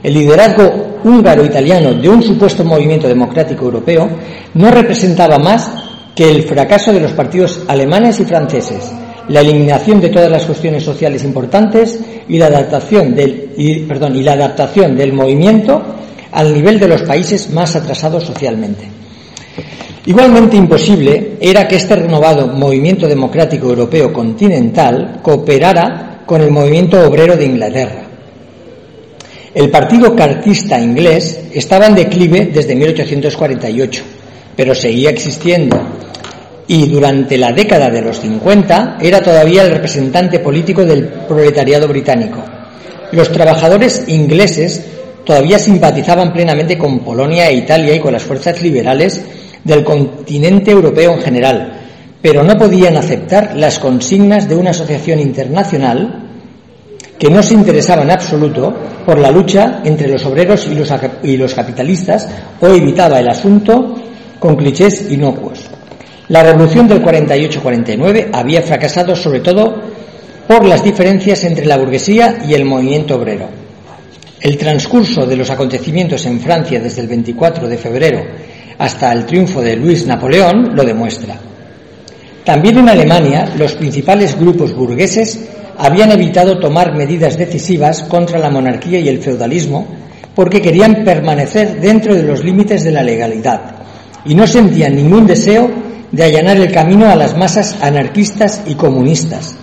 El 0.02 0.14
liderazgo 0.14 1.00
húngaro-italiano 1.04 1.94
de 1.94 2.10
un 2.10 2.22
supuesto 2.22 2.64
movimiento 2.64 3.08
democrático 3.08 3.66
europeo 3.66 4.10
no 4.54 4.72
representaba 4.72 5.38
más 5.38 5.72
que 6.16 6.30
el 6.30 6.44
fracaso 6.44 6.92
de 6.92 7.00
los 7.00 7.14
partidos 7.14 7.62
alemanes 7.68 8.20
y 8.20 8.26
franceses, 8.26 8.92
la 9.30 9.42
eliminación 9.42 10.02
de 10.02 10.10
todas 10.10 10.30
las 10.30 10.46
cuestiones 10.46 10.84
sociales 10.84 11.24
importantes 11.24 12.00
y 12.28 12.38
la 12.38 12.48
adaptación 12.48 13.16
del, 13.16 13.86
perdón, 13.88 14.16
y 14.16 14.24
la 14.24 14.34
adaptación 14.34 14.96
del 14.96 15.14
movimiento 15.14 15.82
al 16.32 16.54
nivel 16.54 16.80
de 16.80 16.88
los 16.88 17.04
países 17.04 17.50
más 17.52 17.76
atrasados 17.76 18.24
socialmente. 18.24 19.03
Igualmente 20.06 20.58
imposible 20.58 21.38
era 21.40 21.68
que 21.68 21.78
este 21.78 21.96
renovado 21.96 22.48
movimiento 22.48 23.08
democrático 23.08 23.70
europeo 23.70 24.12
continental 24.12 25.20
cooperara 25.22 26.24
con 26.26 26.42
el 26.42 26.52
movimiento 26.52 27.00
obrero 27.08 27.38
de 27.38 27.46
Inglaterra. 27.46 28.04
El 29.54 29.70
Partido 29.70 30.16
Cartista 30.16 30.80
inglés 30.80 31.40
estaba 31.54 31.86
en 31.86 31.96
declive 31.96 32.50
desde 32.54 32.76
1848, 32.76 34.04
pero 34.56 34.74
seguía 34.74 35.12
existiendo 35.12 35.80
y 36.68 36.88
durante 36.88 37.38
la 37.38 37.52
década 37.52 37.90
de 37.90 38.02
los 38.02 38.20
50 38.20 38.98
era 39.02 39.22
todavía 39.22 39.64
el 39.64 39.72
representante 39.72 40.40
político 40.40 40.84
del 40.84 41.08
proletariado 41.08 41.88
británico. 41.88 42.44
Los 43.12 43.32
trabajadores 43.32 44.06
ingleses 44.08 44.84
todavía 45.24 45.60
simpatizaban 45.60 46.34
plenamente 46.34 46.78
con 46.78 47.00
Polonia 47.00 47.50
e 47.50 47.56
Italia 47.56 47.96
y 47.96 48.00
con 48.00 48.14
las 48.14 48.24
fuerzas 48.24 48.62
liberales 48.62 49.22
del 49.64 49.84
continente 49.84 50.72
europeo 50.72 51.14
en 51.14 51.22
general, 51.22 51.74
pero 52.22 52.44
no 52.44 52.58
podían 52.58 52.98
aceptar 52.98 53.56
las 53.56 53.80
consignas 53.80 54.48
de 54.48 54.56
una 54.56 54.72
asociación 54.72 55.20
internacional 55.20 56.24
que 57.18 57.30
no 57.30 57.42
se 57.42 57.54
interesaba 57.54 58.04
en 58.04 58.12
absoluto 58.12 58.74
por 59.06 59.18
la 59.18 59.32
lucha 59.32 59.82
entre 59.84 60.10
los 60.10 60.26
obreros 60.26 60.68
y 60.68 60.76
los, 60.76 60.92
y 61.24 61.38
los 61.38 61.54
capitalistas 61.54 62.28
o 62.60 62.68
evitaba 62.68 63.20
el 63.20 63.30
asunto 63.30 63.96
con 64.40 64.56
clichés 64.56 65.12
inocuos. 65.12 65.70
La 66.30 66.44
revolución 66.44 66.88
del 66.88 67.02
48-49 67.04 68.30
había 68.34 68.62
fracasado 68.62 69.16
sobre 69.16 69.42
todo 69.42 69.76
por 70.48 70.66
las 70.66 70.84
diferencias 70.84 71.44
entre 71.44 71.66
la 71.66 71.78
burguesía 71.78 72.40
y 72.48 72.54
el 72.54 72.66
movimiento 72.66 73.16
obrero. 73.16 73.48
El 74.42 74.58
transcurso 74.58 75.26
de 75.26 75.38
los 75.38 75.50
acontecimientos 75.50 76.26
en 76.26 76.40
Francia 76.40 76.80
desde 76.80 77.02
el 77.02 77.08
24 77.08 77.68
de 77.68 77.78
febrero 77.78 78.26
hasta 78.78 79.12
el 79.12 79.26
triunfo 79.26 79.62
de 79.62 79.76
Luis 79.76 80.06
Napoleón 80.06 80.76
lo 80.76 80.84
demuestra. 80.84 81.38
También 82.44 82.80
en 82.80 82.90
Alemania 82.90 83.54
los 83.58 83.74
principales 83.74 84.38
grupos 84.38 84.74
burgueses 84.74 85.40
habían 85.78 86.12
evitado 86.12 86.60
tomar 86.60 86.94
medidas 86.96 87.38
decisivas 87.38 88.04
contra 88.04 88.40
la 88.40 88.50
monarquía 88.50 89.00
y 89.00 89.10
el 89.10 89.20
feudalismo 89.20 89.88
porque 90.36 90.62
querían 90.62 91.04
permanecer 91.04 91.80
dentro 91.80 92.16
de 92.16 92.24
los 92.24 92.44
límites 92.44 92.84
de 92.84 92.92
la 92.92 93.04
legalidad 93.04 93.76
y 94.26 94.36
no 94.36 94.48
sentían 94.48 94.96
ningún 94.96 95.26
deseo 95.26 95.70
de 96.12 96.24
allanar 96.24 96.58
el 96.58 96.72
camino 96.72 97.10
a 97.10 97.16
las 97.16 97.36
masas 97.36 97.76
anarquistas 97.82 98.62
y 98.68 98.76
comunistas, 98.76 99.56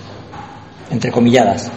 entre 0.91 1.11
comilladas. 1.11 1.71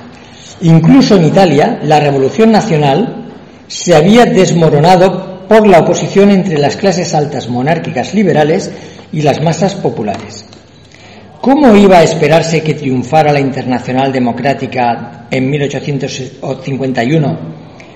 Incluso 0.62 1.16
en 1.16 1.26
Italia, 1.26 1.80
la 1.84 2.00
revolución 2.00 2.52
nacional 2.52 3.28
se 3.68 3.96
había 3.96 4.26
desmoronado 4.26 5.33
por 5.54 5.68
la 5.68 5.82
oposición 5.82 6.32
entre 6.32 6.58
las 6.58 6.76
clases 6.78 7.14
altas 7.14 7.48
monárquicas 7.48 8.16
liberales 8.16 8.72
y 9.12 9.22
las 9.22 9.40
masas 9.40 9.76
populares. 9.76 10.46
¿Cómo 11.40 11.76
iba 11.76 12.00
a 12.00 12.04
esperarse 12.04 12.64
que 12.64 12.74
triunfara 12.74 13.32
la 13.32 13.40
Internacional 13.40 14.12
Democrática 14.12 15.28
en 15.30 15.52
1851, 15.52 17.40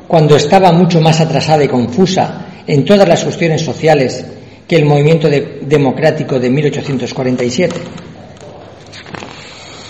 cuando 0.07 0.35
estaba 0.35 0.71
mucho 0.71 1.01
más 1.01 1.19
atrasada 1.19 1.63
y 1.63 1.67
confusa 1.67 2.45
en 2.67 2.85
todas 2.85 3.07
las 3.07 3.23
cuestiones 3.23 3.63
sociales 3.63 4.23
que 4.67 4.75
el 4.75 4.85
movimiento 4.85 5.27
democrático 5.27 6.39
de 6.39 6.51
1847? 6.51 7.75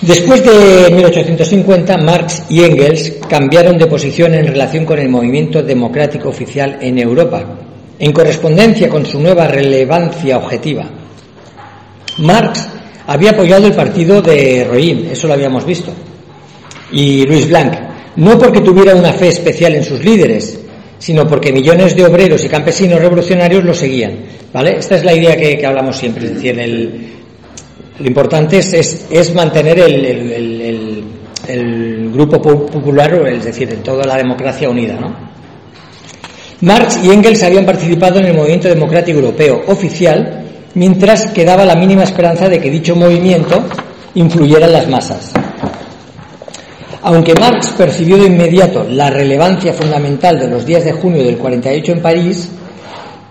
Después 0.07 0.41
de 0.41 0.89
1850, 0.89 1.97
Marx 1.97 2.43
y 2.49 2.63
Engels 2.63 3.15
cambiaron 3.27 3.77
de 3.77 3.87
posición 3.87 4.35
en 4.35 4.47
relación 4.47 4.85
con 4.85 4.99
el 4.99 5.09
movimiento 5.09 5.61
democrático 5.61 6.29
oficial 6.29 6.77
en 6.79 6.97
Europa, 6.97 7.43
en 7.99 8.13
correspondencia 8.13 8.87
con 8.87 9.05
su 9.05 9.19
nueva 9.19 9.49
relevancia 9.49 10.37
objetiva. 10.37 10.85
Marx 12.19 12.69
había 13.05 13.31
apoyado 13.31 13.67
el 13.67 13.73
partido 13.73 14.21
de 14.21 14.63
Rollin, 14.63 15.09
eso 15.11 15.27
lo 15.27 15.33
habíamos 15.33 15.65
visto, 15.65 15.91
y 16.93 17.25
Luis 17.25 17.49
Blanc, 17.49 17.73
no 18.15 18.39
porque 18.39 18.61
tuviera 18.61 18.95
una 18.95 19.11
fe 19.11 19.27
especial 19.27 19.75
en 19.75 19.83
sus 19.83 20.01
líderes, 20.05 20.57
sino 20.99 21.27
porque 21.27 21.51
millones 21.51 21.93
de 21.97 22.05
obreros 22.05 22.45
y 22.45 22.47
campesinos 22.47 23.01
revolucionarios 23.01 23.65
lo 23.65 23.73
seguían. 23.73 24.19
¿vale? 24.53 24.77
Esta 24.77 24.95
es 24.95 25.03
la 25.03 25.13
idea 25.13 25.35
que, 25.35 25.65
hablamos 25.65 25.97
siempre, 25.97 26.27
es 26.27 26.35
decir, 26.35 26.57
el, 26.57 27.17
lo 27.99 28.07
importante 28.07 28.59
es, 28.59 29.07
es, 29.09 29.33
mantener 29.33 29.79
el, 29.79 30.05
el, 30.05 31.03
el, 31.47 32.11
grupo 32.11 32.41
popular, 32.41 33.13
es 33.27 33.45
decir, 33.45 33.71
en 33.73 33.81
toda 33.81 34.03
la 34.05 34.17
democracia 34.17 34.69
unida. 34.69 34.99
¿no? 34.99 35.15
Marx 36.61 36.99
y 37.03 37.09
Engels 37.09 37.43
habían 37.43 37.65
participado 37.65 38.19
en 38.19 38.25
el 38.25 38.33
movimiento 38.35 38.67
democrático 38.67 39.19
europeo 39.19 39.63
oficial 39.67 40.43
mientras 40.75 41.27
quedaba 41.27 41.65
la 41.65 41.75
mínima 41.75 42.03
esperanza 42.03 42.47
de 42.49 42.59
que 42.59 42.69
dicho 42.69 42.95
movimiento 42.95 43.63
influyera 44.13 44.67
en 44.67 44.73
las 44.73 44.87
masas. 44.87 45.31
Aunque 47.01 47.33
Marx 47.35 47.69
percibió 47.69 48.17
de 48.17 48.27
inmediato 48.27 48.83
la 48.83 49.09
relevancia 49.09 49.73
fundamental 49.73 50.39
de 50.39 50.47
los 50.47 50.65
días 50.65 50.83
de 50.83 50.91
junio 50.91 51.23
del 51.23 51.37
48 51.37 51.91
en 51.93 52.01
París, 52.01 52.49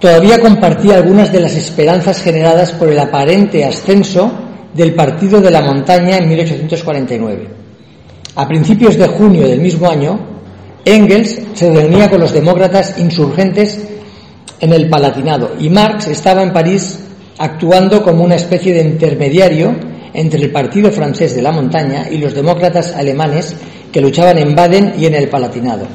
todavía 0.01 0.41
compartía 0.41 0.97
algunas 0.97 1.33
de 1.33 1.41
las 1.41 1.55
esperanzas 1.55 2.23
generadas 2.23 2.73
por 2.73 2.89
el 2.89 2.99
aparente 2.99 3.65
ascenso 3.65 4.46
del 4.77 4.95
Partido 4.95 5.41
de 5.41 5.51
la 5.51 5.63
Montaña 5.63 6.19
en 6.19 6.29
1849. 6.29 7.49
A 8.35 8.47
principios 8.47 8.97
de 8.97 9.07
junio 9.07 9.49
del 9.49 9.61
mismo 9.61 9.89
año, 9.89 10.19
Engels 10.85 11.41
se 11.55 11.71
reunía 11.73 12.11
con 12.11 12.21
los 12.21 12.33
demócratas 12.33 12.99
insurgentes 12.99 13.81
en 14.61 14.73
el 14.73 14.89
Palatinado 14.89 15.53
y 15.59 15.71
Marx 15.71 16.09
estaba 16.09 16.43
en 16.43 16.53
París 16.53 17.01
actuando 17.39 18.03
como 18.03 18.25
una 18.25 18.37
especie 18.37 18.75
de 18.75 18.83
intermediario 18.83 19.75
entre 20.13 20.41
el 20.43 20.51
Partido 20.51 20.91
francés 20.91 21.35
de 21.35 21.43
la 21.43 21.53
montaña 21.53 22.09
y 22.11 22.19
los 22.19 22.35
demócratas 22.35 22.95
alemanes 22.95 23.55
que 23.93 24.01
luchaban 24.01 24.39
en 24.39 24.55
Baden 24.55 24.95
y 24.99 25.07
en 25.07 25.15
el 25.15 25.29
Palatinado. 25.29 25.87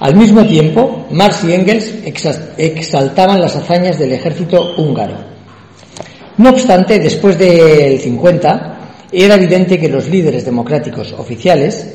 Al 0.00 0.16
mismo 0.16 0.44
tiempo, 0.46 1.06
Marx 1.10 1.44
y 1.44 1.52
Engels 1.52 1.92
exaltaban 2.56 3.40
las 3.40 3.56
hazañas 3.56 3.98
del 3.98 4.12
ejército 4.12 4.74
húngaro. 4.78 5.29
No 6.40 6.48
obstante, 6.48 6.98
después 6.98 7.36
del 7.36 8.00
50, 8.00 8.78
era 9.12 9.34
evidente 9.34 9.78
que 9.78 9.90
los 9.90 10.08
líderes 10.08 10.42
democráticos 10.42 11.12
oficiales, 11.12 11.86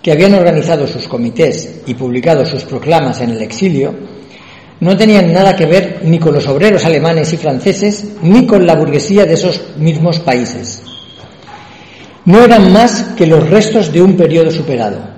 que 0.00 0.12
habían 0.12 0.34
organizado 0.34 0.86
sus 0.86 1.08
comités 1.08 1.80
y 1.84 1.94
publicado 1.94 2.46
sus 2.46 2.62
proclamas 2.62 3.20
en 3.20 3.30
el 3.30 3.42
exilio, 3.42 3.92
no 4.78 4.96
tenían 4.96 5.32
nada 5.32 5.56
que 5.56 5.66
ver 5.66 6.02
ni 6.04 6.20
con 6.20 6.34
los 6.34 6.46
obreros 6.46 6.84
alemanes 6.84 7.32
y 7.32 7.36
franceses, 7.36 8.10
ni 8.22 8.46
con 8.46 8.64
la 8.64 8.76
burguesía 8.76 9.24
de 9.26 9.34
esos 9.34 9.60
mismos 9.76 10.20
países. 10.20 10.80
No 12.26 12.44
eran 12.44 12.72
más 12.72 13.02
que 13.16 13.26
los 13.26 13.50
restos 13.50 13.92
de 13.92 14.02
un 14.02 14.16
periodo 14.16 14.52
superado. 14.52 15.13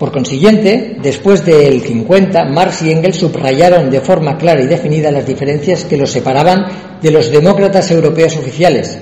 Por 0.00 0.12
consiguiente, 0.12 0.96
después 1.02 1.44
del 1.44 1.82
50, 1.82 2.46
Marx 2.46 2.80
y 2.80 2.90
Engels 2.90 3.18
subrayaron 3.18 3.90
de 3.90 4.00
forma 4.00 4.38
clara 4.38 4.62
y 4.62 4.66
definida 4.66 5.10
las 5.10 5.26
diferencias 5.26 5.84
que 5.84 5.98
los 5.98 6.10
separaban 6.10 6.64
de 7.02 7.10
los 7.10 7.30
demócratas 7.30 7.90
europeos 7.90 8.34
oficiales 8.38 8.96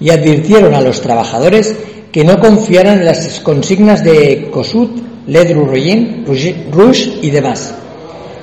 y 0.00 0.10
advirtieron 0.10 0.74
a 0.74 0.80
los 0.80 1.00
trabajadores 1.00 1.76
que 2.10 2.24
no 2.24 2.40
confiaran 2.40 2.98
en 2.98 3.04
las 3.04 3.38
consignas 3.38 4.02
de 4.02 4.48
Kossuth, 4.50 4.90
Ledru-Rollin, 5.28 6.24
Rouge 6.72 7.20
y 7.22 7.30
demás. 7.30 7.76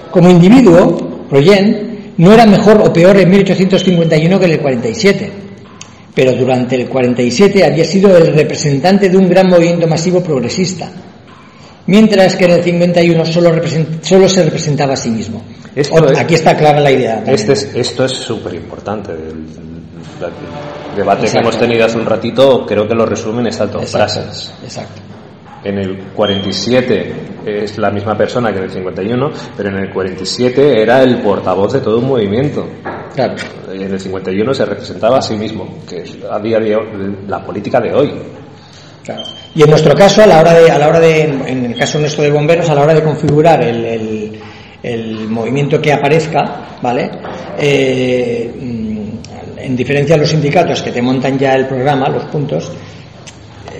Como 0.10 0.30
individuo, 0.30 1.26
Royen 1.30 2.14
no 2.16 2.32
era 2.32 2.46
mejor 2.46 2.82
o 2.82 2.94
peor 2.94 3.18
en 3.18 3.30
1851 3.30 4.40
que 4.40 4.46
en 4.46 4.52
el 4.52 4.60
47, 4.62 5.32
pero 6.16 6.32
durante 6.32 6.78
el 6.78 6.88
47 6.88 7.66
había 7.66 7.84
sido 7.84 8.16
el 8.16 8.34
representante 8.34 9.10
de 9.10 9.18
un 9.18 9.28
gran 9.28 9.50
movimiento 9.50 9.86
masivo 9.86 10.24
progresista, 10.24 10.90
mientras 11.90 12.36
que 12.36 12.46
en 12.46 12.52
el 12.52 12.64
51 12.64 13.26
solo, 13.26 13.52
solo 14.02 14.30
se 14.30 14.44
representaba 14.44 14.94
a 14.94 14.98
sí 14.98 15.10
mismo. 15.10 15.44
Aquí 16.18 16.36
está 16.36 16.56
clara 16.56 16.80
la 16.80 16.92
idea. 16.92 17.24
Este 17.26 17.54
esto 17.80 18.06
es 18.06 18.12
súper 18.12 18.54
importante. 18.54 19.12
El, 19.12 19.46
debate 20.96 21.28
que 21.32 21.38
hemos 21.38 21.58
tenido 21.58 21.86
hace 21.86 21.98
un 21.98 22.06
ratito 22.06 22.66
creo 22.66 22.86
que 22.86 22.94
lo 22.94 23.06
resumen 23.06 23.48
estas 23.48 23.72
dos 23.72 23.90
frases. 23.90 24.52
Exacto. 24.64 25.02
En 25.64 25.78
el 25.78 25.98
47 26.14 27.14
es 27.46 27.78
la 27.78 27.90
misma 27.90 28.18
persona 28.18 28.52
que 28.52 28.60
en 28.60 28.64
el 28.66 28.72
51, 28.72 29.32
pero 29.58 29.70
en 29.70 29.78
el 29.78 29.94
47 29.94 30.82
era 30.82 31.04
el 31.04 31.22
portavoz 31.22 31.74
de 31.74 31.82
todo 31.82 32.00
un 32.00 32.08
movimiento. 32.08 32.68
Claro. 33.14 33.36
Y 33.74 33.84
en 33.84 33.92
el 33.92 34.00
51 34.00 34.54
se 34.54 34.66
representaba 34.66 35.18
a 35.18 35.22
sí 35.22 35.36
mismo, 35.36 35.80
que 35.88 36.02
es 36.02 36.18
a 36.30 36.40
día 36.40 36.60
de 36.60 36.76
hoy, 36.76 37.18
la 37.28 37.44
política 37.44 37.80
de 37.82 37.94
hoy. 37.94 38.14
Claro. 39.04 39.24
Y 39.56 39.64
en 39.64 39.70
nuestro 39.70 39.96
caso, 39.96 40.24
a 40.24 40.28
la 40.28 40.40
hora 40.40 40.54
de, 40.54 40.70
a 40.70 40.78
la 40.78 40.88
hora 40.88 41.00
de, 41.00 41.22
en 41.22 41.66
el 41.66 41.76
caso 41.78 42.00
nuestro 42.00 42.24
de 42.24 42.32
bomberos, 42.32 42.70
a 42.70 42.76
la 42.76 42.84
hora 42.84 42.94
de 42.94 43.04
configurar 43.04 43.64
el, 43.64 44.40
el, 44.84 45.28
movimiento 45.28 45.82
que 45.82 45.92
aparezca, 45.92 46.78
¿vale? 46.82 47.10
Eh, 47.58 48.50
en 49.58 49.76
diferencia 49.76 50.16
a 50.16 50.18
los 50.18 50.30
sindicatos 50.30 50.82
que 50.82 50.92
te 50.92 51.02
montan 51.02 51.38
ya 51.38 51.56
el 51.56 51.66
programa, 51.68 52.10
los 52.10 52.26
puntos, 52.26 52.72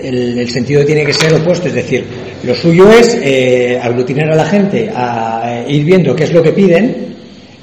el, 0.02 0.48
sentido 0.50 0.84
tiene 0.84 1.04
que 1.04 1.12
ser 1.12 1.32
opuesto, 1.34 1.68
es 1.68 1.74
decir, 1.74 2.04
lo 2.42 2.54
suyo 2.54 2.90
es 2.90 3.18
eh, 3.22 3.78
aglutinar 3.80 4.30
a 4.32 4.36
la 4.36 4.44
gente 4.44 4.90
a 4.94 5.62
ir 5.66 5.84
viendo 5.84 6.14
qué 6.14 6.24
es 6.24 6.32
lo 6.32 6.42
que 6.42 6.52
piden 6.52 7.14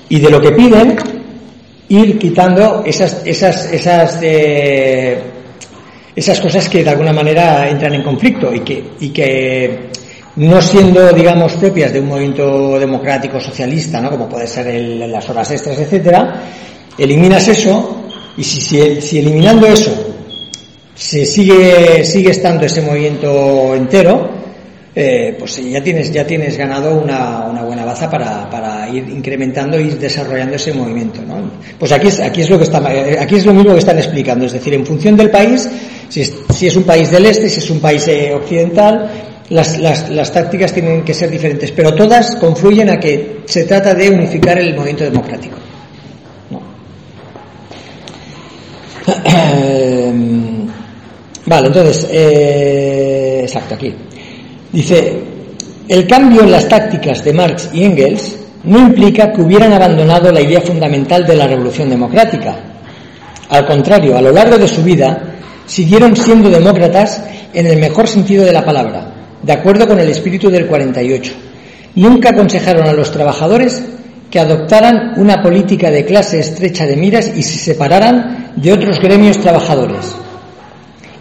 y 0.09 0.19
de 0.19 0.29
lo 0.29 0.41
que 0.41 0.51
piden 0.51 0.95
ir 1.89 2.17
quitando 2.17 2.83
esas 2.85 3.21
esas 3.25 3.71
esas 3.71 4.19
eh, 4.21 5.17
esas 6.17 6.41
cosas 6.41 6.67
que 6.67 6.83
de 6.83 6.89
alguna 6.89 7.13
manera 7.13 7.69
entran 7.69 7.93
en 7.93 8.01
conflicto 8.01 8.51
y 8.51 8.61
que, 8.61 8.83
y 8.99 9.09
que 9.09 9.89
no 10.37 10.59
siendo, 10.63 11.13
digamos, 11.13 11.53
propias 11.53 11.93
de 11.93 11.99
un 11.99 12.07
movimiento 12.07 12.79
democrático 12.79 13.39
socialista, 13.39 14.01
¿no? 14.01 14.09
como 14.09 14.27
puede 14.27 14.47
ser 14.47 14.65
el, 14.65 15.11
las 15.11 15.29
horas 15.29 15.51
extras, 15.51 15.77
etcétera, 15.77 16.41
eliminas 16.97 17.47
eso 17.47 18.03
y 18.35 18.43
si, 18.43 18.59
si, 18.59 18.99
si 18.99 19.19
eliminando 19.19 19.67
eso 19.67 19.91
se 20.95 21.23
sigue, 21.23 22.03
sigue 22.03 22.31
estando 22.31 22.65
ese 22.65 22.81
movimiento 22.81 23.75
entero, 23.75 24.31
eh, 24.95 25.35
pues 25.37 25.61
ya 25.63 25.83
tienes, 25.83 26.11
ya 26.11 26.25
tienes 26.25 26.57
ganado 26.57 26.99
una, 26.99 27.45
una 27.45 27.61
buena 27.61 27.85
baza 27.85 28.09
para, 28.09 28.49
para, 28.49 28.89
ir 28.89 29.07
incrementando 29.07 29.79
y 29.79 29.89
desarrollando 29.89 30.55
ese 30.55 30.73
movimiento. 30.73 31.21
¿no? 31.21 31.35
Pues 31.77 31.91
aquí 31.91 32.07
es, 32.07 32.19
aquí 32.19 32.41
es 32.41 32.49
lo 32.49 32.57
que 32.57 32.63
está, 32.63 32.79
aquí 33.21 33.35
es 33.35 33.45
lo 33.45 33.53
mismo 33.53 33.73
que 33.73 33.77
están 33.77 33.99
explicando, 33.99 34.47
es 34.47 34.53
decir, 34.53 34.73
en 34.73 34.83
función 34.83 35.15
del 35.15 35.29
país, 35.29 35.69
si 36.09 36.67
es, 36.67 36.75
un 36.75 36.83
país 36.83 37.11
del 37.11 37.25
este, 37.25 37.49
si 37.49 37.59
es 37.59 37.69
un 37.69 37.79
país 37.79 38.07
eh, 38.07 38.33
occidental, 38.33 39.09
las, 39.49 39.77
las, 39.79 40.09
las, 40.09 40.31
tácticas 40.31 40.73
tienen 40.73 41.03
que 41.03 41.13
ser 41.13 41.29
diferentes, 41.29 41.71
pero 41.71 41.93
todas 41.93 42.35
confluyen 42.35 42.89
a 42.89 42.99
que 42.99 43.41
se 43.45 43.63
trata 43.63 43.93
de 43.93 44.09
unificar 44.09 44.57
el 44.57 44.73
movimiento 44.75 45.03
democrático. 45.05 45.57
¿no? 46.49 46.61
Vale, 51.45 51.67
entonces, 51.67 52.07
eh, 52.11 53.39
exacto, 53.43 53.75
aquí. 53.75 53.93
Dice, 54.71 55.17
el 55.87 56.05
cambio 56.05 56.41
en 56.41 56.51
las 56.51 56.67
tácticas 56.67 57.23
de 57.23 57.31
Marx 57.31 57.69
y 57.73 57.85
Engels 57.85 58.37
no 58.65 58.79
implica 58.79 59.31
que 59.31 59.41
hubieran 59.41 59.71
abandonado 59.71 60.29
la 60.29 60.41
idea 60.41 60.59
fundamental 60.59 61.25
de 61.25 61.35
la 61.37 61.47
revolución 61.47 61.89
democrática. 61.89 62.59
Al 63.49 63.65
contrario, 63.65 64.17
a 64.17 64.21
lo 64.21 64.33
largo 64.33 64.57
de 64.57 64.67
su 64.67 64.83
vida, 64.83 65.36
siguieron 65.67 66.15
siendo 66.15 66.49
demócratas 66.49 67.21
en 67.53 67.67
el 67.67 67.77
mejor 67.79 68.07
sentido 68.07 68.43
de 68.43 68.53
la 68.53 68.65
palabra, 68.65 69.13
de 69.43 69.53
acuerdo 69.53 69.87
con 69.87 69.99
el 69.99 70.09
espíritu 70.09 70.49
del 70.49 70.65
48. 70.65 71.33
Nunca 71.95 72.29
aconsejaron 72.29 72.87
a 72.87 72.93
los 72.93 73.11
trabajadores 73.11 73.83
que 74.31 74.39
adoptaran 74.39 75.13
una 75.17 75.41
política 75.41 75.91
de 75.91 76.05
clase 76.05 76.39
estrecha 76.39 76.85
de 76.85 76.95
miras 76.95 77.31
y 77.35 77.43
se 77.43 77.59
separaran 77.59 78.53
de 78.55 78.73
otros 78.73 78.99
gremios 78.99 79.39
trabajadores. 79.39 80.15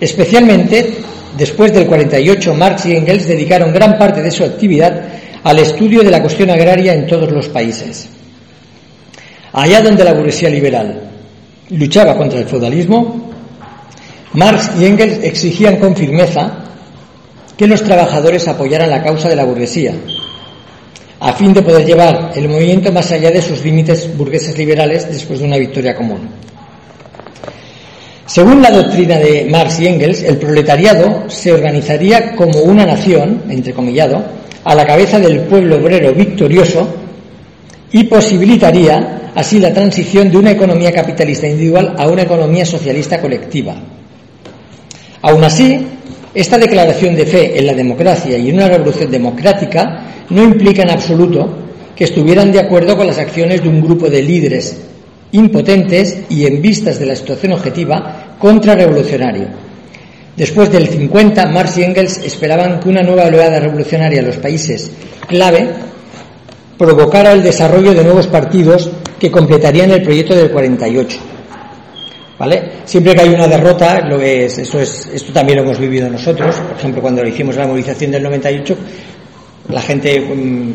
Especialmente 0.00 0.94
después 1.36 1.72
del 1.72 1.86
48, 1.86 2.54
Marx 2.54 2.86
y 2.86 2.96
Engels 2.96 3.26
dedicaron 3.26 3.72
gran 3.72 3.98
parte 3.98 4.22
de 4.22 4.30
su 4.30 4.44
actividad 4.44 5.02
al 5.42 5.58
estudio 5.58 6.02
de 6.02 6.10
la 6.10 6.20
cuestión 6.20 6.50
agraria 6.50 6.94
en 6.94 7.06
todos 7.06 7.30
los 7.30 7.48
países. 7.48 8.08
Allá 9.52 9.80
donde 9.80 10.04
la 10.04 10.12
burguesía 10.12 10.50
liberal 10.50 11.00
luchaba 11.70 12.16
contra 12.16 12.40
el 12.40 12.46
feudalismo, 12.46 13.26
Marx 14.36 14.70
y 14.78 14.84
Engels 14.84 15.24
exigían 15.24 15.76
con 15.76 15.96
firmeza 15.96 16.58
que 17.56 17.66
los 17.66 17.82
trabajadores 17.82 18.46
apoyaran 18.46 18.90
la 18.90 19.02
causa 19.02 19.30
de 19.30 19.36
la 19.36 19.46
burguesía, 19.46 19.94
a 21.20 21.32
fin 21.32 21.54
de 21.54 21.62
poder 21.62 21.86
llevar 21.86 22.32
el 22.36 22.46
movimiento 22.46 22.92
más 22.92 23.10
allá 23.12 23.30
de 23.30 23.40
sus 23.40 23.64
límites 23.64 24.14
burgueses 24.14 24.58
liberales 24.58 25.08
después 25.10 25.38
de 25.38 25.46
una 25.46 25.56
victoria 25.56 25.96
común. 25.96 26.28
Según 28.26 28.60
la 28.60 28.70
doctrina 28.70 29.18
de 29.18 29.46
Marx 29.50 29.80
y 29.80 29.86
Engels, 29.86 30.22
el 30.22 30.36
proletariado 30.36 31.30
se 31.30 31.54
organizaría 31.54 32.36
como 32.36 32.60
una 32.60 32.84
nación, 32.84 33.44
entrecomillado, 33.48 34.22
a 34.64 34.74
la 34.74 34.84
cabeza 34.84 35.18
del 35.18 35.44
pueblo 35.44 35.76
obrero 35.76 36.12
victorioso 36.12 36.86
y 37.90 38.04
posibilitaría 38.04 39.30
así 39.34 39.58
la 39.60 39.72
transición 39.72 40.30
de 40.30 40.36
una 40.36 40.50
economía 40.50 40.92
capitalista 40.92 41.46
individual 41.46 41.94
a 41.96 42.06
una 42.06 42.20
economía 42.20 42.66
socialista 42.66 43.18
colectiva. 43.18 43.95
Aún 45.22 45.44
así, 45.44 45.86
esta 46.34 46.58
declaración 46.58 47.14
de 47.14 47.26
fe 47.26 47.58
en 47.58 47.66
la 47.66 47.74
democracia 47.74 48.36
y 48.36 48.50
en 48.50 48.56
una 48.56 48.68
revolución 48.68 49.10
democrática 49.10 50.26
no 50.30 50.42
implica 50.42 50.82
en 50.82 50.90
absoluto 50.90 51.48
que 51.94 52.04
estuvieran 52.04 52.52
de 52.52 52.60
acuerdo 52.60 52.96
con 52.96 53.06
las 53.06 53.18
acciones 53.18 53.62
de 53.62 53.68
un 53.68 53.80
grupo 53.80 54.08
de 54.08 54.22
líderes 54.22 54.76
impotentes 55.32 56.24
y 56.28 56.46
en 56.46 56.60
vistas 56.62 56.98
de 56.98 57.06
la 57.06 57.16
situación 57.16 57.52
objetiva 57.52 58.36
contrarrevolucionario. 58.38 59.48
Después 60.36 60.70
del 60.70 60.88
50, 60.88 61.46
Marx 61.46 61.78
y 61.78 61.84
Engels 61.84 62.18
esperaban 62.18 62.80
que 62.80 62.90
una 62.90 63.02
nueva 63.02 63.24
oleada 63.24 63.58
revolucionaria 63.58 64.20
en 64.20 64.26
los 64.26 64.36
países 64.36 64.90
clave 65.26 65.68
provocara 66.76 67.32
el 67.32 67.42
desarrollo 67.42 67.94
de 67.94 68.04
nuevos 68.04 68.26
partidos 68.26 68.90
que 69.18 69.30
completarían 69.30 69.90
el 69.90 70.02
proyecto 70.02 70.34
del 70.34 70.50
48. 70.50 71.18
¿Vale? 72.38 72.82
Siempre 72.84 73.14
que 73.14 73.22
hay 73.22 73.30
una 73.30 73.48
derrota, 73.48 74.00
lo 74.06 74.20
es, 74.20 74.58
esto, 74.58 74.78
es, 74.78 75.06
esto 75.06 75.32
también 75.32 75.58
lo 75.58 75.64
hemos 75.64 75.78
vivido 75.78 76.10
nosotros, 76.10 76.56
por 76.56 76.76
ejemplo, 76.76 77.00
cuando 77.00 77.26
hicimos 77.26 77.56
la 77.56 77.66
movilización 77.66 78.10
del 78.10 78.22
98, 78.24 78.76
la 79.70 79.80
gente, 79.80 80.20
mmm, 80.20 80.72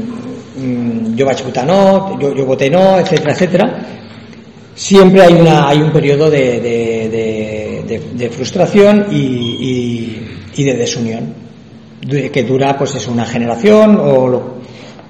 mmm, 0.58 1.15
yo 1.15 1.28
no, 1.65 2.19
yo, 2.19 2.45
voté 2.45 2.67
no, 2.69 2.97
etcétera, 2.97 3.32
etcétera, 3.34 3.86
siempre 4.74 5.21
hay, 5.21 5.34
una, 5.34 5.69
hay 5.69 5.82
un 5.82 5.91
periodo 5.91 6.32
de, 6.32 6.60
de, 6.60 8.30
frustración 8.32 9.08
y, 9.12 10.17
y, 10.56 10.63
de 10.63 10.74
desunión, 10.74 11.34
que 12.34 12.43
dura 12.43 12.76
pues 12.76 12.95
es 12.95 13.08
una 13.08 13.26
generación 13.26 13.97
o 13.97 14.28
lo, 14.28 14.62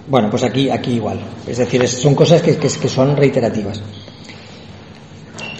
bueno, 0.10 0.30
pues 0.30 0.44
aquí, 0.44 0.70
aquí 0.70 0.96
igual. 0.96 1.20
Es 1.48 1.58
decir, 1.58 1.88
son 1.88 2.14
cosas 2.14 2.42
que, 2.42 2.58
que, 2.58 2.68
que 2.68 2.90
son 2.90 3.16
reiterativas. 3.16 3.82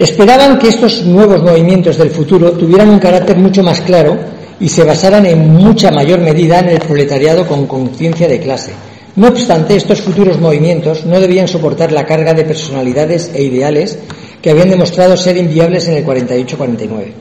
Esperaban 0.02 0.58
que 0.58 0.68
estos 0.68 1.02
nuevos 1.04 1.42
movimientos 1.42 1.96
del 1.96 2.10
futuro 2.10 2.52
tuvieran 2.52 2.90
un 2.90 2.98
carácter 2.98 3.36
mucho 3.36 3.62
más 3.62 3.80
claro 3.80 4.18
y 4.58 4.68
se 4.68 4.84
basaran 4.84 5.26
en 5.26 5.48
mucha 5.54 5.90
mayor 5.90 6.20
medida 6.20 6.58
en 6.58 6.70
el 6.70 6.78
proletariado 6.80 7.46
con 7.46 7.66
conciencia 7.66 8.28
de 8.28 8.40
clase 8.40 8.72
no 9.14 9.28
obstante, 9.28 9.76
estos 9.76 10.00
futuros 10.00 10.40
movimientos 10.40 11.04
no 11.04 11.20
debían 11.20 11.46
soportar 11.46 11.92
la 11.92 12.06
carga 12.06 12.32
de 12.32 12.44
personalidades 12.44 13.30
e 13.34 13.42
ideales 13.42 13.98
que 14.40 14.50
habían 14.50 14.70
demostrado 14.70 15.18
ser 15.18 15.36
inviables 15.36 15.86
en 15.88 15.98
el 15.98 16.06
48-49. 16.06 17.12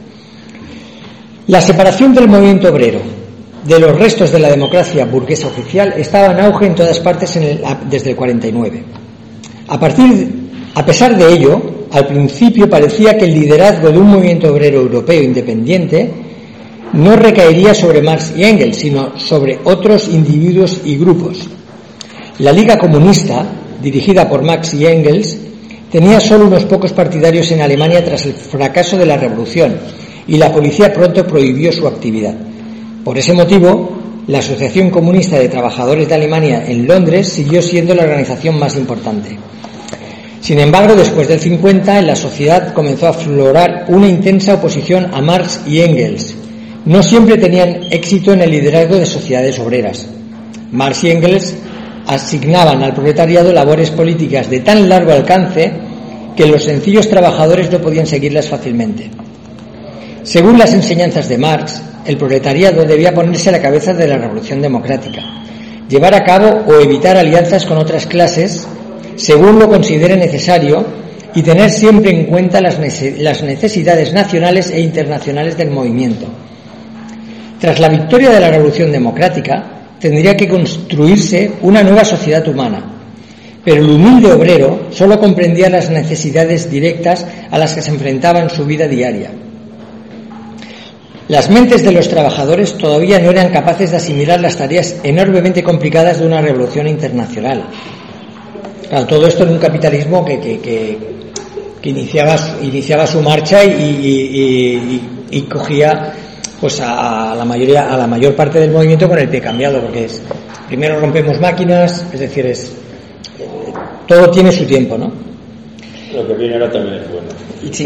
La 1.47 1.59
separación 1.59 2.13
del 2.13 2.29
movimiento 2.29 2.69
obrero 2.69 3.01
de 3.65 3.79
los 3.79 3.97
restos 3.97 4.31
de 4.31 4.39
la 4.39 4.49
democracia 4.49 5.03
burguesa 5.03 5.47
oficial 5.47 5.93
estaba 5.97 6.31
en 6.31 6.39
auge 6.39 6.67
en 6.67 6.75
todas 6.75 6.99
partes 7.01 7.37
desde 7.89 8.11
el 8.11 8.15
49. 8.15 8.83
A, 9.67 9.77
partir, 9.77 10.49
a 10.73 10.85
pesar 10.85 11.17
de 11.17 11.33
ello, 11.33 11.61
al 11.91 12.08
principio 12.08 12.69
parecía 12.69 13.17
que 13.17 13.25
el 13.25 13.34
liderazgo 13.34 13.91
de 13.91 13.99
un 13.99 14.08
movimiento 14.12 14.51
obrero 14.51 14.80
europeo 14.82 15.21
independiente 15.21 16.10
no 16.93 17.15
recaería 17.15 17.73
sobre 17.73 18.01
Marx 18.01 18.34
y 18.36 18.43
Engels, 18.43 18.77
sino 18.77 19.17
sobre 19.17 19.60
otros 19.63 20.08
individuos 20.10 20.82
y 20.84 20.97
grupos, 20.97 21.47
la 22.41 22.51
Liga 22.51 22.75
Comunista, 22.75 23.45
dirigida 23.84 24.27
por 24.27 24.41
Marx 24.41 24.73
y 24.73 24.88
Engels, 24.88 25.38
tenía 25.91 26.19
solo 26.19 26.47
unos 26.47 26.65
pocos 26.65 26.91
partidarios 26.91 27.51
en 27.51 27.62
Alemania 27.62 28.04
tras 28.04 28.25
el 28.25 28.34
fracaso 28.34 28.97
de 28.97 29.06
la 29.06 29.15
revolución 29.15 29.77
y 30.25 30.38
la 30.38 30.51
policía 30.51 30.91
pronto 30.91 31.27
prohibió 31.27 31.71
su 31.71 31.86
actividad. 31.86 32.34
Por 33.04 33.15
ese 33.15 33.34
motivo, 33.34 33.91
la 34.25 34.39
Asociación 34.39 34.89
Comunista 34.89 35.38
de 35.38 35.49
Trabajadores 35.49 36.08
de 36.08 36.15
Alemania 36.15 36.65
en 36.65 36.88
Londres 36.88 37.27
siguió 37.27 37.62
siendo 37.62 37.93
la 37.93 38.06
organización 38.06 38.58
más 38.58 38.75
importante. 38.75 39.38
Sin 40.41 40.58
embargo, 40.58 40.95
después 40.95 41.27
del 41.27 41.39
50, 41.39 41.99
en 41.99 42.08
la 42.08 42.15
sociedad 42.15 42.73
comenzó 42.73 43.06
a 43.06 43.12
aflorar 43.12 43.86
una 43.89 44.08
intensa 44.08 44.56
oposición 44.56 45.13
a 45.13 45.21
Marx 45.21 45.62
y 45.67 45.82
Engels. 45.82 46.36
No 46.86 47.04
siempre 47.04 47.38
tenían 47.38 47.84
éxito 47.91 48.34
en 48.34 48.41
el 48.41 48.49
liderazgo 48.49 48.95
de 48.95 49.06
sociedades 49.06 49.60
obreras. 49.60 50.08
Marx 50.71 51.04
y 51.04 51.12
Engels 51.12 51.54
asignaban 52.08 52.82
al 52.82 52.95
proletariado 52.95 53.54
labores 53.54 53.91
políticas 53.91 54.49
de 54.49 54.62
tan 54.62 54.89
largo 54.89 55.12
alcance 55.12 55.71
que 56.36 56.47
los 56.47 56.63
sencillos 56.63 57.08
trabajadores 57.08 57.71
no 57.71 57.80
podían 57.80 58.08
seguirlas 58.08 58.49
fácilmente. 58.49 59.12
Según 60.23 60.58
las 60.58 60.73
enseñanzas 60.73 61.30
de 61.30 61.38
Marx, 61.38 61.80
el 62.06 62.17
proletariado 62.17 62.84
debía 62.84 63.13
ponerse 63.13 63.49
a 63.49 63.51
la 63.51 63.62
cabeza 63.62 63.93
de 63.93 64.08
la 64.08 64.17
revolución 64.17 64.60
democrática, 64.60 65.21
llevar 65.88 66.15
a 66.15 66.23
cabo 66.23 66.63
o 66.65 66.80
evitar 66.80 67.15
alianzas 67.15 67.63
con 67.67 67.77
otras 67.77 68.08
clases 68.08 68.67
según 69.15 69.60
lo 69.60 69.69
considere 69.69 70.15
necesario 70.17 70.86
y 71.34 71.41
tener 71.41 71.69
siempre 71.69 72.12
en 72.12 72.26
cuenta 72.26 72.62
las 72.62 72.80
necesidades 72.80 74.13
nacionales 74.13 74.69
e 74.71 74.80
internacionales 74.82 75.58
del 75.58 75.71
movimiento. 75.71 76.28
Tras 77.60 77.80
la 77.80 77.89
victoria 77.89 78.32
de 78.32 78.39
la 78.39 78.50
revolución 78.50 78.91
democrática, 78.91 79.82
tendría 80.00 80.36
que 80.36 80.47
construirse 80.47 81.54
una 81.62 81.84
nueva 81.84 82.04
sociedad 82.04 82.45
humana. 82.47 82.84
Pero 83.63 83.82
el 83.82 83.89
humilde 83.91 84.34
obrero 84.34 84.88
solo 84.89 85.19
comprendía 85.19 85.69
las 85.69 85.91
necesidades 85.91 86.69
directas 86.71 87.26
a 87.52 87.58
las 87.60 87.76
que 87.76 87.84
se 87.84 87.91
enfrentaba 87.91 88.39
en 88.39 88.50
su 88.50 88.65
vida 88.65 88.88
diaria. 88.88 89.30
Las 91.28 91.50
mentes 91.50 91.84
de 91.84 91.91
los 91.91 92.10
trabajadores 92.10 92.78
todavía 92.78 93.19
no 93.19 93.30
eran 93.30 93.54
capaces 93.54 93.91
de 93.91 93.97
asimilar 93.97 94.41
las 94.41 94.58
tareas 94.58 94.97
enormemente 95.04 95.63
complicadas 95.63 96.19
de 96.19 96.26
una 96.26 96.41
revolución 96.41 96.88
internacional. 96.88 97.63
Todo 99.08 99.25
esto 99.25 99.43
en 99.43 99.51
un 99.51 99.58
capitalismo 99.58 100.25
que, 100.25 100.38
que, 100.38 100.60
que, 100.60 101.89
iniciaba, 101.89 102.36
iniciaba, 102.62 103.08
su 103.08 103.21
marcha 103.21 103.63
y, 103.63 103.69
y, 103.71 105.01
y, 105.32 105.41
cogía 105.43 106.12
pues 106.60 106.82
a, 106.82 107.34
la 107.34 107.45
mayoría, 107.45 107.93
a 107.93 107.97
la 107.97 108.06
mayor 108.06 108.36
parte 108.36 108.60
del 108.60 108.71
movimiento 108.71 109.08
con 109.08 109.17
el 109.17 109.30
pie 109.30 109.39
cambiado, 109.39 109.80
porque 109.80 110.06
es 110.06 110.21
primero 110.67 110.99
rompemos 110.99 111.39
máquinas, 111.39 112.06
es 112.12 112.19
decir, 112.19 112.45
es 112.45 112.73
todo 114.06 114.30
tiene 114.30 114.51
su 114.51 114.65
tiempo, 114.65 114.97
¿no? 114.97 115.10
Lo 116.13 116.27
que 116.27 116.34
viene 116.34 116.56
ahora 116.56 116.69
también 116.69 116.95
es 116.95 117.10
bueno. 117.10 117.20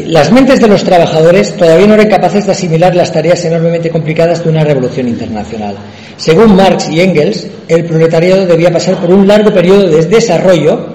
Las 0.08 0.32
mentes 0.32 0.62
de 0.62 0.68
los 0.68 0.84
trabajadores 0.84 1.58
todavía 1.58 1.88
no 1.88 1.96
eran 1.96 2.08
capaces 2.08 2.46
de 2.46 2.54
asimilar 2.54 2.96
las 2.96 3.12
tareas 3.12 3.44
enormemente 3.44 3.90
complicadas 3.90 4.44
de 4.44 4.50
una 4.50 4.64
revolución 4.64 5.08
internacional. 5.10 5.76
Según 6.16 6.56
Marx 6.56 6.90
y 6.90 7.02
Engels, 7.02 7.48
el 7.68 7.84
proletariado 7.84 8.46
debía 8.46 8.72
pasar 8.72 9.00
por 9.02 9.12
un 9.12 9.28
largo 9.28 9.54
periodo 9.54 9.90
de 9.90 10.06
desarrollo 10.06 10.94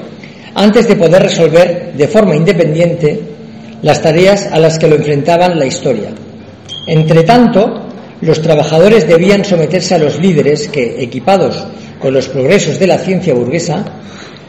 antes 0.54 0.88
de 0.88 0.96
poder 0.96 1.22
resolver 1.22 1.92
de 1.94 2.08
forma 2.08 2.34
independiente 2.34 3.20
las 3.82 4.00
tareas 4.00 4.48
a 4.50 4.58
las 4.58 4.78
que 4.78 4.88
lo 4.88 4.96
enfrentaban 4.96 5.58
la 5.58 5.66
historia. 5.66 6.10
Entre 6.86 7.22
tanto, 7.24 7.86
los 8.22 8.40
trabajadores 8.40 9.06
debían 9.06 9.44
someterse 9.44 9.94
a 9.94 9.98
los 9.98 10.18
líderes 10.18 10.68
que, 10.68 11.02
equipados 11.02 11.66
con 11.98 12.14
los 12.14 12.28
progresos 12.28 12.78
de 12.78 12.86
la 12.86 12.98
ciencia 12.98 13.34
burguesa, 13.34 13.84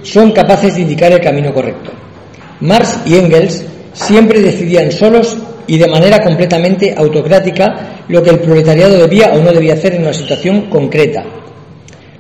son 0.04 0.32
capaces 0.32 0.76
de 0.76 0.82
indicar 0.82 1.12
el 1.12 1.20
camino 1.20 1.54
correcto. 1.54 1.92
Marx 2.62 3.00
y 3.06 3.16
Engels 3.16 3.64
siempre 3.94 4.42
decidían 4.42 4.92
solos 4.92 5.38
y 5.68 5.78
de 5.78 5.88
manera 5.88 6.22
completamente 6.22 6.94
autocrática 6.96 8.04
lo 8.08 8.22
que 8.22 8.32
el 8.32 8.40
proletariado 8.40 8.98
debía 8.98 9.32
o 9.34 9.42
no 9.42 9.52
debía 9.52 9.74
hacer 9.74 9.96
en 9.96 10.02
una 10.02 10.14
situación 10.14 10.70
concreta. 10.70 11.24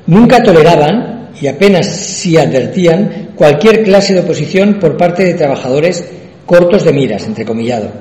Nunca 0.07 0.41
toleraban, 0.41 1.31
y 1.39 1.47
apenas 1.47 1.88
si 1.88 2.38
advertían, 2.38 3.31
cualquier 3.36 3.84
clase 3.84 4.13
de 4.13 4.21
oposición 4.21 4.75
por 4.79 4.97
parte 4.97 5.23
de 5.23 5.34
trabajadores 5.34 6.03
cortos 6.45 6.84
de 6.84 6.93
miras, 6.93 7.25
entrecomillado. 7.25 7.91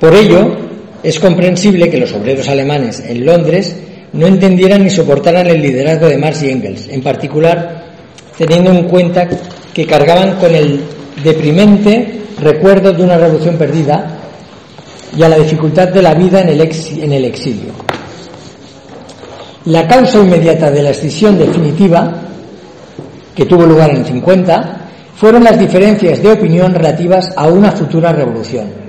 Por 0.00 0.14
ello, 0.14 0.56
es 1.02 1.18
comprensible 1.18 1.90
que 1.90 1.98
los 1.98 2.12
obreros 2.12 2.48
alemanes 2.48 3.02
en 3.06 3.24
Londres 3.24 3.74
no 4.12 4.26
entendieran 4.26 4.84
ni 4.84 4.90
soportaran 4.90 5.46
el 5.46 5.62
liderazgo 5.62 6.08
de 6.08 6.18
Marx 6.18 6.42
y 6.42 6.50
Engels, 6.50 6.88
en 6.88 7.02
particular 7.02 7.82
teniendo 8.36 8.70
en 8.70 8.84
cuenta 8.84 9.28
que 9.72 9.86
cargaban 9.86 10.36
con 10.36 10.54
el 10.54 10.80
deprimente 11.22 12.21
recuerdo 12.42 12.92
de 12.92 13.02
una 13.02 13.16
revolución 13.16 13.56
perdida 13.56 14.18
y 15.16 15.22
a 15.22 15.28
la 15.28 15.36
dificultad 15.36 15.88
de 15.88 16.02
la 16.02 16.14
vida 16.14 16.40
en 16.40 16.48
el, 16.48 16.60
en 16.60 17.12
el 17.12 17.24
exilio. 17.24 17.72
La 19.66 19.86
causa 19.86 20.18
inmediata 20.18 20.70
de 20.70 20.82
la 20.82 20.90
escisión 20.90 21.38
definitiva, 21.38 22.12
que 23.34 23.46
tuvo 23.46 23.64
lugar 23.64 23.90
en 23.90 23.98
el 23.98 24.06
50, 24.06 24.78
fueron 25.14 25.44
las 25.44 25.58
diferencias 25.58 26.20
de 26.22 26.32
opinión 26.32 26.74
relativas 26.74 27.32
a 27.36 27.46
una 27.46 27.70
futura 27.70 28.12
revolución. 28.12 28.82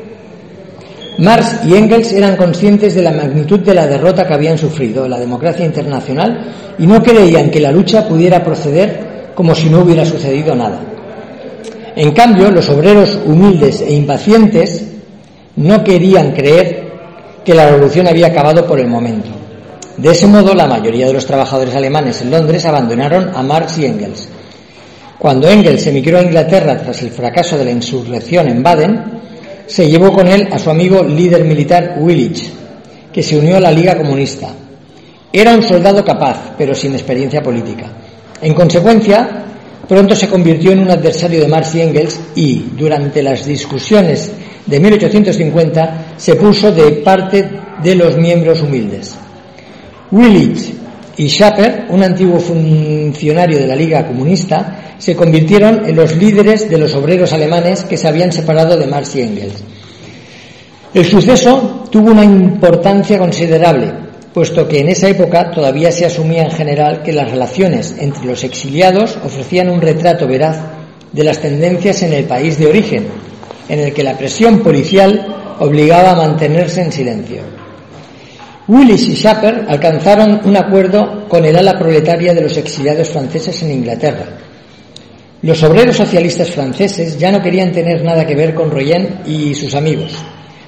Marx 1.20 1.60
y 1.68 1.76
Engels 1.76 2.12
eran 2.12 2.36
conscientes 2.36 2.96
de 2.96 3.04
la 3.04 3.12
magnitud 3.12 3.60
de 3.60 3.76
la 3.76 3.86
derrota 3.86 4.26
que 4.26 4.34
habían 4.34 4.58
sufrido 4.58 5.08
la 5.08 5.20
democracia 5.20 5.64
internacional 5.64 6.76
y 6.80 6.88
no 6.88 7.04
creían 7.04 7.52
que 7.52 7.60
la 7.60 7.72
lucha 7.72 8.08
pudiera 8.08 8.44
proceder 8.44 9.32
como 9.36 9.54
si 9.54 9.70
no 9.70 9.82
hubiera 9.82 10.06
sucedido 10.06 10.56
nada. 10.56 10.93
En 11.96 12.12
cambio, 12.12 12.50
los 12.50 12.70
obreros 12.70 13.20
humildes 13.26 13.82
e 13.82 13.94
impacientes 13.94 14.84
no 15.56 15.84
querían 15.84 16.32
creer 16.32 16.92
que 17.46 17.54
la 17.54 17.70
revolución 17.70 18.08
había 18.08 18.28
acabado 18.28 18.66
por 18.66 18.80
el 18.80 18.88
momento. 18.88 19.30
De 19.98 20.10
ese 20.10 20.26
modo, 20.26 20.56
la 20.56 20.66
mayoría 20.66 21.06
de 21.06 21.14
los 21.14 21.26
trabajadores 21.26 21.76
alemanes 21.76 22.22
en 22.22 22.32
Londres 22.32 22.66
abandonaron 22.66 23.32
a 23.36 23.44
Marx 23.44 23.78
y 23.78 23.86
Engels. 23.86 24.28
Cuando 25.20 25.48
Engels 25.48 25.86
emigró 25.86 26.18
a 26.18 26.24
Inglaterra 26.24 26.78
tras 26.80 27.02
el 27.04 27.12
fracaso 27.12 27.58
de 27.58 27.66
la 27.66 27.72
insurrección 27.72 28.48
en 28.48 28.64
Baden, 28.64 29.04
se 29.68 29.88
llevó 29.88 30.12
con 30.12 30.28
él 30.28 30.50
a 30.52 30.58
su 30.58 30.70
amigo 30.70 31.04
líder 31.04 31.46
militar 31.46 31.96
Willich, 32.00 32.52
que 33.12 33.22
se 33.22 33.38
unió 33.38 33.58
a 33.58 33.60
la 33.60 33.72
Liga 33.72 33.96
Comunista. 33.96 34.50
Era 35.32 35.54
un 35.54 35.64
soldado 35.64 36.04
capaz, 36.04 36.54
pero 36.58 36.74
sin 36.74 36.94
experiencia 36.94 37.42
política. 37.42 37.86
En 38.42 38.54
consecuencia, 38.54 39.44
pronto 39.88 40.16
se 40.16 40.28
convirtió 40.28 40.72
en 40.72 40.80
un 40.80 40.92
adversario 40.92 41.42
de 41.42 41.48
Marx 41.48 41.76
y 41.76 41.82
Engels 41.82 42.20
y, 42.36 42.66
durante 42.78 43.22
las 43.22 43.46
discusiones 43.46 44.32
de 44.66 44.80
1850, 44.80 46.16
se 46.18 46.36
puso 46.36 46.72
de 46.72 46.92
parte 47.04 47.50
de 47.84 47.96
los 47.96 48.18
miembros 48.18 48.62
humildes. 48.62 49.16
Willich 50.12 50.74
y 51.18 51.28
Schapper, 51.28 51.86
un 51.90 52.04
antiguo 52.04 52.40
funcionario 52.40 53.60
de 53.60 53.68
la 53.68 53.76
Liga 53.76 54.08
Comunista, 54.08 54.96
se 54.98 55.16
convirtieron 55.16 55.86
en 55.86 55.96
los 55.96 56.16
líderes 56.16 56.70
de 56.70 56.78
los 56.78 56.96
obreros 56.96 57.34
alemanes 57.34 57.84
que 57.84 57.98
se 57.98 58.08
habían 58.08 58.32
separado 58.32 58.78
de 58.78 58.88
Marx 58.88 59.16
y 59.16 59.22
Engels. 59.22 59.64
El 60.94 61.06
suceso 61.06 61.86
tuvo 61.92 62.12
una 62.12 62.24
importancia 62.24 63.18
considerable, 63.18 63.92
puesto 64.34 64.68
que 64.68 64.80
en 64.80 64.90
esa 64.90 65.10
época 65.10 65.52
todavía 65.52 65.92
se 65.92 66.06
asumía 66.06 66.44
en 66.44 66.52
general 66.52 67.04
que 67.04 67.14
las 67.14 67.30
relaciones 67.30 67.96
entre 68.00 68.26
los 68.26 68.44
exiliados 68.44 69.18
ofrecían 69.24 69.70
un 69.70 69.82
retrato 69.82 70.28
veraz 70.28 70.58
de 71.12 71.24
las 71.24 71.40
tendencias 71.40 72.02
en 72.04 72.14
el 72.14 72.26
país 72.26 72.58
de 72.58 72.68
origen, 72.68 73.08
en 73.70 73.80
el 73.80 73.94
que 73.94 74.04
la 74.04 74.18
presión 74.18 74.60
policial 74.60 75.56
obligaba 75.60 76.12
a 76.12 76.16
mantenerse 76.16 76.82
en 76.82 76.92
silencio. 76.92 77.42
Willis 78.68 79.08
y 79.08 79.16
Schapper 79.16 79.66
alcanzaron 79.68 80.42
un 80.46 80.58
acuerdo 80.58 81.28
con 81.28 81.46
el 81.46 81.56
ala 81.56 81.78
proletaria 81.78 82.34
de 82.34 82.42
los 82.42 82.58
exiliados 82.58 83.10
franceses 83.10 83.62
en 83.62 83.72
Inglaterra, 83.72 84.26
los 85.44 85.62
obreros 85.62 85.98
socialistas 85.98 86.52
franceses 86.52 87.20
ya 87.20 87.30
no 87.30 87.42
querían 87.42 87.74
tener 87.74 88.02
nada 88.02 88.26
que 88.26 88.34
ver 88.34 88.54
con 88.56 88.72
Royen 88.72 89.20
y 89.26 89.54
sus 89.54 89.76
amigos. 89.76 90.14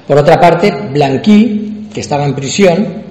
Por 0.06 0.18
otra 0.18 0.38
parte, 0.38 0.70
Blanqui, 0.92 1.88
que 1.94 2.02
estaba 2.02 2.26
en 2.26 2.36
prisión, 2.36 3.05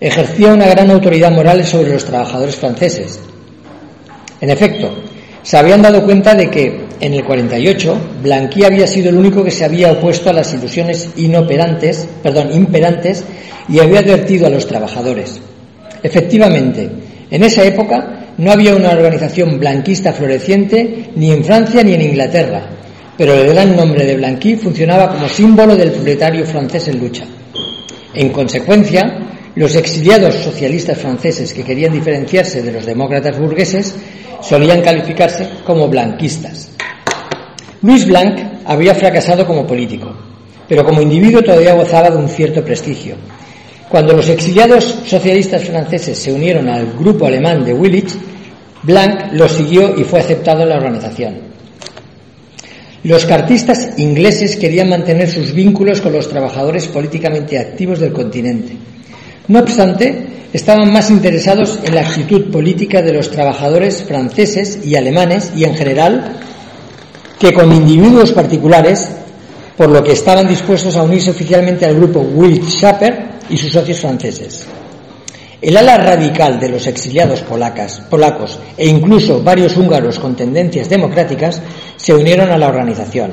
ejercía 0.00 0.54
una 0.54 0.66
gran 0.66 0.90
autoridad 0.90 1.30
moral 1.30 1.64
sobre 1.64 1.92
los 1.92 2.04
trabajadores 2.04 2.56
franceses. 2.56 3.20
En 4.40 4.48
efecto, 4.48 4.90
se 5.42 5.58
habían 5.58 5.82
dado 5.82 6.04
cuenta 6.04 6.34
de 6.34 6.50
que 6.50 6.84
en 7.00 7.14
el 7.14 7.24
48 7.24 8.00
Blanqui 8.22 8.64
había 8.64 8.86
sido 8.86 9.10
el 9.10 9.16
único 9.16 9.44
que 9.44 9.50
se 9.50 9.64
había 9.64 9.92
opuesto 9.92 10.30
a 10.30 10.32
las 10.32 10.52
ilusiones 10.54 11.10
inoperantes, 11.16 12.08
perdón, 12.22 12.52
imperantes 12.52 13.24
y 13.68 13.78
había 13.78 14.00
advertido 14.00 14.46
a 14.46 14.50
los 14.50 14.66
trabajadores. 14.66 15.40
Efectivamente, 16.02 16.90
en 17.30 17.42
esa 17.42 17.64
época 17.64 18.32
no 18.38 18.50
había 18.50 18.74
una 18.74 18.90
organización 18.90 19.58
blanquista 19.58 20.12
floreciente 20.12 21.10
ni 21.14 21.30
en 21.30 21.44
Francia 21.44 21.82
ni 21.82 21.92
en 21.92 22.02
Inglaterra, 22.02 22.62
pero 23.16 23.34
el 23.34 23.48
gran 23.48 23.76
nombre 23.76 24.06
de 24.06 24.16
Blanqui 24.16 24.56
funcionaba 24.56 25.10
como 25.10 25.28
símbolo 25.28 25.76
del 25.76 25.92
proletario 25.92 26.46
francés 26.46 26.88
en 26.88 26.98
lucha. 26.98 27.24
En 28.14 28.30
consecuencia, 28.30 29.39
los 29.54 29.74
exiliados 29.74 30.34
socialistas 30.36 30.98
franceses 30.98 31.52
que 31.52 31.64
querían 31.64 31.92
diferenciarse 31.92 32.62
de 32.62 32.72
los 32.72 32.86
demócratas 32.86 33.38
burgueses 33.38 33.94
solían 34.42 34.82
calificarse 34.82 35.48
como 35.64 35.88
blanquistas. 35.88 36.70
Louis 37.82 38.06
Blanc 38.06 38.38
había 38.64 38.94
fracasado 38.94 39.46
como 39.46 39.66
político, 39.66 40.12
pero 40.68 40.84
como 40.84 41.02
individuo 41.02 41.42
todavía 41.42 41.74
gozaba 41.74 42.10
de 42.10 42.16
un 42.16 42.28
cierto 42.28 42.64
prestigio 42.64 43.16
cuando 43.90 44.12
los 44.12 44.28
exiliados 44.28 44.84
socialistas 45.04 45.64
franceses 45.64 46.16
se 46.16 46.32
unieron 46.32 46.68
al 46.68 46.92
grupo 46.92 47.26
alemán 47.26 47.64
de 47.64 47.74
Willich, 47.74 48.14
Blanc 48.84 49.32
los 49.32 49.50
siguió 49.50 49.98
y 49.98 50.04
fue 50.04 50.20
aceptado 50.20 50.62
en 50.62 50.68
la 50.68 50.76
organización. 50.76 51.38
Los 53.02 53.26
cartistas 53.26 53.98
ingleses 53.98 54.54
querían 54.54 54.90
mantener 54.90 55.28
sus 55.28 55.52
vínculos 55.52 56.00
con 56.00 56.12
los 56.12 56.28
trabajadores 56.28 56.86
políticamente 56.86 57.58
activos 57.58 57.98
del 57.98 58.12
continente. 58.12 58.76
No 59.48 59.60
obstante, 59.60 60.26
estaban 60.52 60.92
más 60.92 61.10
interesados 61.10 61.78
en 61.84 61.94
la 61.94 62.02
actitud 62.02 62.50
política 62.50 63.02
de 63.02 63.12
los 63.12 63.30
trabajadores 63.30 64.02
franceses 64.02 64.80
y 64.84 64.96
alemanes 64.96 65.52
y 65.56 65.64
en 65.64 65.74
general 65.74 66.36
que 67.38 67.52
con 67.52 67.72
individuos 67.72 68.32
particulares, 68.32 69.08
por 69.76 69.88
lo 69.88 70.04
que 70.04 70.12
estaban 70.12 70.46
dispuestos 70.46 70.96
a 70.96 71.02
unirse 71.02 71.30
oficialmente 71.30 71.86
al 71.86 71.96
grupo 71.96 72.20
Willich 72.20 72.68
Schapper 72.68 73.30
y 73.48 73.56
sus 73.56 73.72
socios 73.72 74.00
franceses. 74.00 74.66
El 75.62 75.76
ala 75.76 75.96
radical 75.98 76.58
de 76.58 76.70
los 76.70 76.86
exiliados 76.86 77.40
polacas, 77.40 78.00
polacos 78.08 78.58
e 78.76 78.86
incluso 78.88 79.42
varios 79.42 79.76
húngaros 79.76 80.18
con 80.18 80.34
tendencias 80.34 80.88
democráticas 80.88 81.60
se 81.96 82.14
unieron 82.14 82.50
a 82.50 82.56
la 82.56 82.68
organización. 82.68 83.32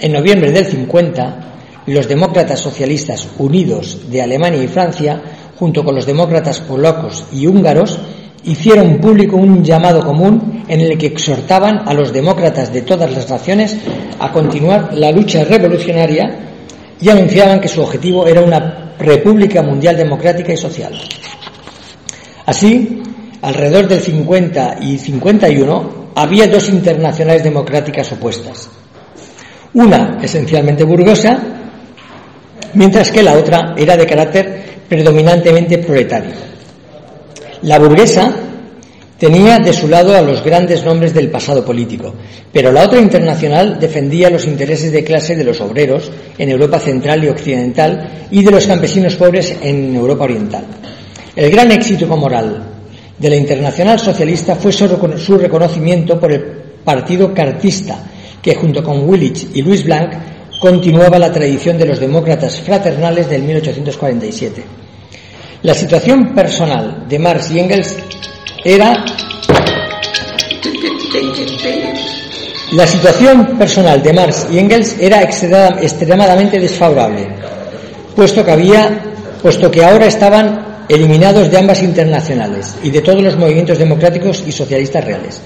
En 0.00 0.12
noviembre 0.12 0.52
del 0.52 0.64
50, 0.64 1.49
los 1.86 2.08
demócratas 2.08 2.60
socialistas 2.60 3.28
unidos 3.38 4.10
de 4.10 4.22
Alemania 4.22 4.62
y 4.62 4.68
Francia, 4.68 5.20
junto 5.58 5.84
con 5.84 5.94
los 5.94 6.06
demócratas 6.06 6.60
polacos 6.60 7.24
y 7.32 7.46
húngaros, 7.46 7.98
hicieron 8.44 8.98
público 8.98 9.36
un 9.36 9.62
llamado 9.62 10.04
común 10.04 10.64
en 10.68 10.80
el 10.80 10.96
que 10.96 11.06
exhortaban 11.06 11.88
a 11.88 11.94
los 11.94 12.12
demócratas 12.12 12.72
de 12.72 12.82
todas 12.82 13.10
las 13.12 13.28
naciones 13.28 13.76
a 14.18 14.32
continuar 14.32 14.94
la 14.94 15.10
lucha 15.10 15.44
revolucionaria 15.44 16.38
y 17.00 17.08
anunciaban 17.08 17.60
que 17.60 17.68
su 17.68 17.82
objetivo 17.82 18.26
era 18.26 18.40
una 18.40 18.94
República 18.98 19.62
Mundial 19.62 19.96
Democrática 19.96 20.52
y 20.52 20.56
Social. 20.56 20.92
Así, 22.46 23.02
alrededor 23.42 23.88
del 23.88 24.00
50 24.00 24.78
y 24.82 24.98
51 24.98 26.00
había 26.14 26.46
dos 26.46 26.68
internacionales 26.68 27.44
democráticas 27.44 28.12
opuestas. 28.12 28.68
Una 29.74 30.18
esencialmente 30.20 30.84
burguesa, 30.84 31.59
mientras 32.74 33.10
que 33.10 33.22
la 33.22 33.34
otra 33.34 33.74
era 33.76 33.96
de 33.96 34.06
carácter 34.06 34.62
predominantemente 34.88 35.78
proletario. 35.78 36.32
La 37.62 37.78
burguesa 37.78 38.34
tenía 39.18 39.58
de 39.58 39.72
su 39.72 39.86
lado 39.86 40.16
a 40.16 40.22
los 40.22 40.42
grandes 40.42 40.82
nombres 40.82 41.12
del 41.12 41.30
pasado 41.30 41.64
político, 41.64 42.14
pero 42.50 42.72
la 42.72 42.84
otra 42.84 42.98
internacional 42.98 43.78
defendía 43.78 44.30
los 44.30 44.46
intereses 44.46 44.90
de 44.90 45.04
clase 45.04 45.36
de 45.36 45.44
los 45.44 45.60
obreros 45.60 46.10
en 46.38 46.48
Europa 46.48 46.78
central 46.78 47.22
y 47.22 47.28
occidental 47.28 48.26
y 48.30 48.42
de 48.42 48.50
los 48.50 48.66
campesinos 48.66 49.16
pobres 49.16 49.54
en 49.60 49.94
Europa 49.94 50.24
oriental. 50.24 50.64
El 51.36 51.50
gran 51.50 51.70
éxito 51.70 52.06
moral 52.16 52.64
de 53.18 53.30
la 53.30 53.36
Internacional 53.36 53.98
Socialista 54.00 54.56
fue 54.56 54.72
su 54.72 55.38
reconocimiento 55.38 56.18
por 56.18 56.32
el 56.32 56.42
Partido 56.82 57.34
Cartista, 57.34 58.02
que 58.40 58.54
junto 58.54 58.82
con 58.82 59.06
Willich 59.06 59.48
y 59.54 59.60
Luis 59.60 59.84
Blanc 59.84 60.12
continuaba 60.60 61.18
la 61.18 61.32
tradición 61.32 61.78
de 61.78 61.86
los 61.86 61.98
demócratas 61.98 62.60
fraternales 62.60 63.28
del 63.28 63.42
1847. 63.42 64.62
La 65.62 65.74
situación 65.74 66.34
personal 66.34 67.08
de 67.08 67.18
Marx 67.18 67.50
y 67.50 67.58
Engels 67.58 67.96
era 68.64 69.04
la 72.72 72.86
situación 72.86 73.58
personal 73.58 74.00
de 74.00 74.12
Marx 74.12 74.46
y 74.50 74.58
Engels 74.58 74.96
era 75.00 75.22
extremadamente 75.22 76.60
desfavorable, 76.60 77.26
puesto 78.14 78.44
que 78.44 78.50
había, 78.52 79.02
puesto 79.42 79.70
que 79.70 79.84
ahora 79.84 80.06
estaban 80.06 80.84
eliminados 80.88 81.50
de 81.50 81.58
ambas 81.58 81.82
internacionales 81.82 82.76
y 82.82 82.90
de 82.90 83.00
todos 83.00 83.22
los 83.22 83.36
movimientos 83.36 83.78
democráticos 83.78 84.44
y 84.46 84.52
socialistas 84.52 85.04
reales. 85.04 85.40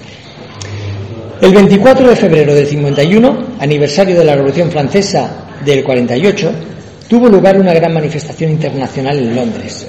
El 1.41 1.53
24 1.53 2.09
de 2.09 2.15
febrero 2.15 2.55
del 2.55 2.65
51, 2.65 3.57
aniversario 3.59 4.17
de 4.17 4.23
la 4.23 4.35
Revolución 4.35 4.71
Francesa 4.71 5.47
del 5.65 5.83
48, 5.83 6.51
tuvo 7.09 7.27
lugar 7.27 7.59
una 7.59 7.73
gran 7.73 7.93
manifestación 7.93 8.51
internacional 8.51 9.17
en 9.17 9.35
Londres. 9.35 9.85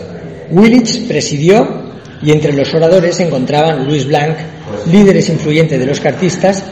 Willich 0.51 1.07
presidió 1.07 1.85
y 2.21 2.33
entre 2.33 2.53
los 2.53 2.75
oradores 2.75 3.15
se 3.15 3.27
encontraban 3.27 3.87
Louis 3.87 4.07
Blanc, 4.07 4.37
líderes 4.91 5.29
influyentes 5.29 5.79
de 5.79 5.87
los 5.87 6.01
cartistas, 6.01 6.65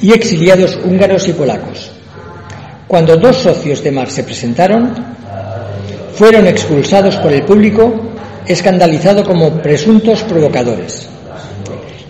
y 0.00 0.12
exiliados 0.12 0.78
húngaros 0.82 1.28
y 1.28 1.34
polacos. 1.34 1.90
Cuando 2.88 3.18
dos 3.18 3.36
socios 3.36 3.84
de 3.84 3.90
Marx 3.90 4.14
se 4.14 4.24
presentaron, 4.24 4.94
fueron 6.14 6.46
expulsados 6.46 7.16
por 7.16 7.32
el 7.32 7.42
público, 7.42 7.92
escandalizado 8.46 9.22
como 9.24 9.60
presuntos 9.60 10.22
provocadores. 10.22 11.06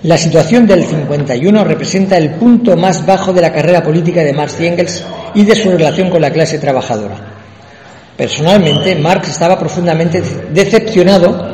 La 0.02 0.16
situación 0.16 0.66
del 0.66 0.86
51 0.86 1.62
representa 1.62 2.16
el 2.16 2.30
punto 2.30 2.74
más 2.74 3.04
bajo 3.04 3.34
de 3.34 3.42
la 3.42 3.52
carrera 3.52 3.82
política 3.82 4.24
de 4.24 4.32
Marx 4.32 4.58
y 4.58 4.66
Engels 4.66 5.04
y 5.34 5.44
de 5.44 5.54
su 5.54 5.70
relación 5.70 6.08
con 6.08 6.22
la 6.22 6.32
clase 6.32 6.58
trabajadora. 6.58 7.16
Personalmente, 8.16 8.94
Marx 8.94 9.28
estaba 9.28 9.58
profundamente 9.58 10.22
decepcionado 10.54 11.50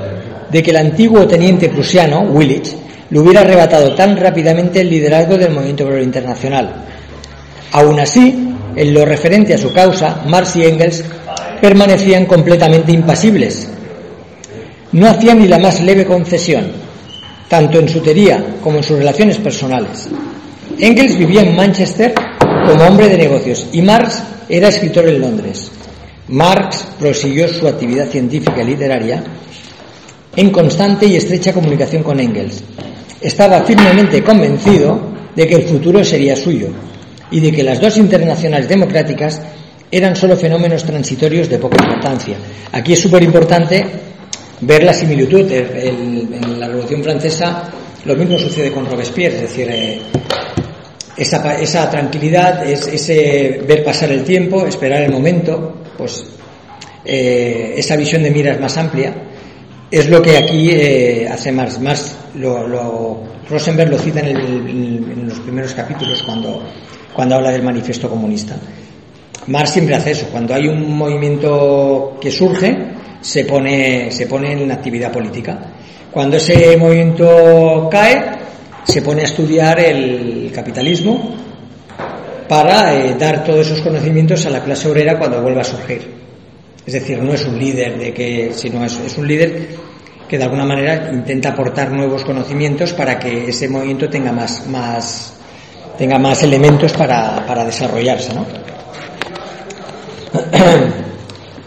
de 0.48 0.62
que 0.62 0.70
el 0.70 0.76
antiguo 0.76 1.26
teniente 1.26 1.68
prusiano, 1.70 2.20
Willich, 2.20 2.72
le 3.10 3.18
hubiera 3.18 3.40
arrebatado 3.40 3.96
tan 3.96 4.16
rápidamente 4.16 4.80
el 4.80 4.90
liderazgo 4.90 5.36
del 5.36 5.50
movimiento 5.50 5.84
obrero 5.84 6.04
internacional. 6.04 6.72
Aún 7.72 7.98
así, 7.98 8.54
en 8.76 8.94
lo 8.94 9.04
referente 9.04 9.54
a 9.54 9.58
su 9.58 9.72
causa, 9.72 10.22
Marx 10.24 10.54
y 10.54 10.64
Engels 10.64 11.02
permanecían 11.60 12.26
completamente 12.26 12.92
impasibles. 12.92 13.68
No 14.92 15.08
hacían 15.08 15.40
ni 15.40 15.48
la 15.48 15.58
más 15.58 15.80
leve 15.80 16.04
concesión, 16.04 16.85
tanto 17.48 17.78
en 17.78 17.88
su 17.88 18.00
teoría 18.00 18.56
como 18.62 18.78
en 18.78 18.84
sus 18.84 18.98
relaciones 18.98 19.38
personales. 19.38 20.08
Engels 20.78 21.16
vivía 21.16 21.42
en 21.42 21.56
Manchester 21.56 22.14
como 22.66 22.84
hombre 22.84 23.08
de 23.08 23.16
negocios 23.16 23.66
y 23.72 23.82
Marx 23.82 24.22
era 24.48 24.68
escritor 24.68 25.08
en 25.08 25.20
Londres. 25.20 25.70
Marx 26.28 26.86
prosiguió 26.98 27.48
su 27.48 27.68
actividad 27.68 28.08
científica 28.08 28.62
y 28.62 28.66
literaria 28.66 29.22
en 30.34 30.50
constante 30.50 31.06
y 31.06 31.16
estrecha 31.16 31.52
comunicación 31.52 32.02
con 32.02 32.20
Engels. 32.20 32.62
Estaba 33.20 33.62
firmemente 33.62 34.22
convencido 34.22 35.00
de 35.34 35.46
que 35.46 35.54
el 35.54 35.62
futuro 35.62 36.04
sería 36.04 36.36
suyo 36.36 36.68
y 37.30 37.40
de 37.40 37.52
que 37.52 37.62
las 37.62 37.80
dos 37.80 37.96
internacionales 37.96 38.68
democráticas 38.68 39.40
eran 39.90 40.16
solo 40.16 40.36
fenómenos 40.36 40.84
transitorios 40.84 41.48
de 41.48 41.58
poca 41.58 41.82
importancia. 41.82 42.36
Aquí 42.72 42.92
es 42.92 43.00
súper 43.00 43.22
importante 43.22 43.84
ver 44.60 44.84
la 44.84 44.92
similitud. 44.92 45.46
Revolución 46.86 47.02
Francesa 47.02 47.70
lo 48.04 48.14
mismo 48.14 48.38
sucede 48.38 48.70
con 48.70 48.86
Robespierre, 48.86 49.36
es 49.36 49.42
decir, 49.42 49.68
eh, 49.68 50.00
esa, 51.16 51.90
tranquilidad, 51.90 52.68
es, 52.68 52.86
ese 52.86 53.62
ver 53.66 53.82
pasar 53.82 54.12
el 54.12 54.22
tiempo, 54.22 54.64
esperar 54.64 55.02
el 55.02 55.10
momento, 55.10 55.82
pues 55.98 56.24
eh, 57.04 57.74
esa 57.76 57.96
visión 57.96 58.22
de 58.22 58.30
miras 58.30 58.60
más 58.60 58.76
amplia 58.76 59.14
es 59.90 60.08
lo 60.08 60.22
que 60.22 60.36
aquí 60.36 60.70
eh, 60.70 61.28
hace 61.28 61.50
Marx. 61.50 61.80
Marx 61.80 62.16
lo, 62.34 63.24
Rosenberg 63.48 63.90
lo 63.90 63.98
cita 63.98 64.20
en, 64.20 65.26
los 65.26 65.40
primeros 65.40 65.74
capítulos 65.74 66.22
cuando, 66.22 66.62
cuando 67.12 67.36
habla 67.36 67.50
del 67.50 67.62
manifiesto 67.62 68.08
comunista. 68.08 68.56
Marx 69.48 69.70
siempre 69.70 69.94
hace 69.96 70.12
eso. 70.12 70.26
Cuando 70.30 70.54
hay 70.54 70.68
un 70.68 70.96
movimiento 70.96 72.18
que 72.20 72.30
surge, 72.30 72.76
se 73.20 73.44
pone, 73.44 74.10
se 74.10 74.26
pone 74.26 74.52
en 74.52 74.70
actividad 74.70 75.12
política. 75.12 75.72
Cuando 76.16 76.38
ese 76.38 76.78
movimiento 76.78 77.90
cae, 77.90 78.24
se 78.84 79.02
pone 79.02 79.20
a 79.20 79.24
estudiar 79.24 79.78
el 79.78 80.50
capitalismo 80.50 81.34
para 82.48 82.94
eh, 82.94 83.16
dar 83.18 83.44
todos 83.44 83.66
esos 83.66 83.82
conocimientos 83.82 84.46
a 84.46 84.48
la 84.48 84.64
clase 84.64 84.88
obrera 84.88 85.18
cuando 85.18 85.42
vuelva 85.42 85.60
a 85.60 85.64
surgir. 85.64 86.10
Es 86.86 86.94
decir, 86.94 87.22
no 87.22 87.34
es 87.34 87.44
un 87.44 87.58
líder 87.58 87.98
de 87.98 88.14
que, 88.14 88.50
sino 88.54 88.82
es, 88.82 88.98
es 88.98 89.18
un 89.18 89.28
líder 89.28 89.68
que 90.26 90.38
de 90.38 90.44
alguna 90.44 90.64
manera 90.64 91.10
intenta 91.12 91.50
aportar 91.50 91.92
nuevos 91.92 92.24
conocimientos 92.24 92.94
para 92.94 93.18
que 93.18 93.50
ese 93.50 93.68
movimiento 93.68 94.08
tenga 94.08 94.32
más, 94.32 94.66
más, 94.68 95.34
tenga 95.98 96.18
más 96.18 96.42
elementos 96.42 96.94
para, 96.94 97.44
para 97.46 97.62
desarrollarse. 97.62 98.32
¿no? 98.32 98.46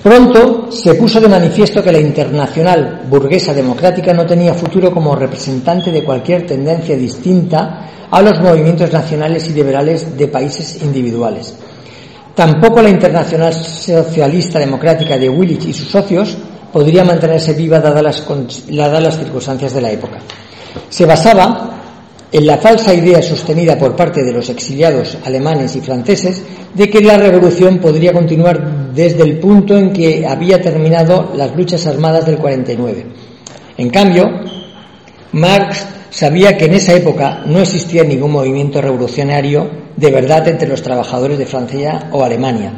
Pronto 0.09 0.71
se 0.71 0.95
puso 0.95 1.21
de 1.21 1.27
manifiesto 1.27 1.83
que 1.83 1.91
la 1.91 1.99
internacional 1.99 3.01
burguesa 3.07 3.53
democrática 3.53 4.11
no 4.11 4.25
tenía 4.25 4.55
futuro 4.55 4.91
como 4.91 5.15
representante 5.15 5.91
de 5.91 6.03
cualquier 6.03 6.47
tendencia 6.47 6.97
distinta 6.97 8.07
a 8.09 8.19
los 8.19 8.39
movimientos 8.41 8.91
nacionales 8.91 9.47
y 9.47 9.53
liberales 9.53 10.17
de 10.17 10.27
países 10.27 10.81
individuales. 10.81 11.53
Tampoco 12.33 12.81
la 12.81 12.89
Internacional 12.89 13.53
Socialista 13.53 14.57
Democrática 14.57 15.15
de 15.15 15.29
Willich 15.29 15.65
y 15.67 15.73
sus 15.73 15.89
socios 15.89 16.35
podría 16.73 17.03
mantenerse 17.03 17.53
viva 17.53 17.79
dadas 17.79 18.01
las, 18.01 18.23
las 18.67 19.15
circunstancias 19.15 19.75
de 19.75 19.81
la 19.81 19.91
época. 19.91 20.17
Se 20.89 21.05
basaba 21.05 21.78
en 22.31 22.45
la 22.45 22.57
falsa 22.57 22.93
idea 22.93 23.21
sostenida 23.21 23.77
por 23.77 23.95
parte 23.95 24.23
de 24.23 24.31
los 24.31 24.49
exiliados 24.49 25.17
alemanes 25.25 25.75
y 25.75 25.81
franceses 25.81 26.41
de 26.73 26.89
que 26.89 27.01
la 27.01 27.17
revolución 27.17 27.79
podría 27.79 28.13
continuar 28.13 28.93
desde 28.93 29.23
el 29.23 29.39
punto 29.39 29.75
en 29.75 29.91
que 29.91 30.27
había 30.27 30.61
terminado 30.61 31.31
las 31.35 31.55
luchas 31.55 31.87
armadas 31.87 32.25
del 32.25 32.37
49. 32.37 33.05
En 33.77 33.89
cambio, 33.89 34.25
Marx 35.31 35.85
sabía 36.11 36.55
que 36.55 36.65
en 36.65 36.75
esa 36.75 36.93
época 36.93 37.43
no 37.47 37.61
existía 37.61 38.03
ningún 38.03 38.31
movimiento 38.31 38.79
revolucionario 38.79 39.69
de 39.95 40.11
verdad 40.11 40.47
entre 40.47 40.67
los 40.67 40.83
trabajadores 40.83 41.37
de 41.37 41.45
Francia 41.45 42.09
o 42.11 42.23
Alemania. 42.23 42.73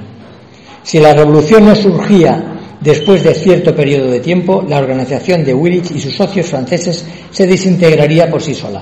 Si 0.83 0.99
la 0.99 1.13
revolución 1.13 1.65
no 1.65 1.75
surgía 1.75 2.77
después 2.79 3.23
de 3.23 3.33
cierto 3.33 3.75
periodo 3.75 4.09
de 4.09 4.21
tiempo, 4.21 4.63
la 4.67 4.79
organización 4.79 5.43
de 5.43 5.53
Willich 5.53 5.91
y 5.91 5.99
sus 5.99 6.15
socios 6.15 6.47
franceses 6.47 7.05
se 7.29 7.45
desintegraría 7.45 8.29
por 8.29 8.41
sí 8.41 8.55
sola. 8.55 8.81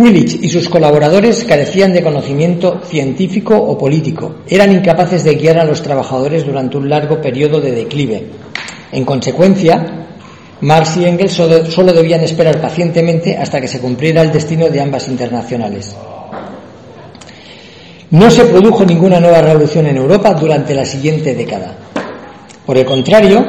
Willich 0.00 0.38
y 0.42 0.48
sus 0.48 0.70
colaboradores 0.70 1.44
carecían 1.44 1.92
de 1.92 2.02
conocimiento 2.02 2.80
científico 2.86 3.54
o 3.54 3.76
político, 3.76 4.36
eran 4.48 4.72
incapaces 4.72 5.24
de 5.24 5.34
guiar 5.34 5.58
a 5.58 5.64
los 5.64 5.82
trabajadores 5.82 6.46
durante 6.46 6.78
un 6.78 6.88
largo 6.88 7.20
periodo 7.20 7.60
de 7.60 7.72
declive. 7.72 8.24
En 8.92 9.04
consecuencia, 9.04 10.06
Marx 10.62 10.96
y 10.96 11.04
Engels 11.04 11.34
solo, 11.34 11.92
debían 11.92 12.22
esperar 12.22 12.62
pacientemente 12.62 13.36
hasta 13.36 13.60
que 13.60 13.68
se 13.68 13.78
cumpliera 13.78 14.22
el 14.22 14.32
destino 14.32 14.70
de 14.70 14.80
ambas 14.80 15.06
internacionales. 15.06 15.94
No 18.10 18.30
se 18.30 18.46
produjo 18.46 18.86
ninguna 18.86 19.20
nueva 19.20 19.42
revolución 19.42 19.86
en 19.86 19.98
Europa 19.98 20.32
durante 20.32 20.74
la 20.74 20.86
siguiente 20.86 21.34
década. 21.34 21.76
Por 22.64 22.78
el 22.78 22.86
contrario, 22.86 23.44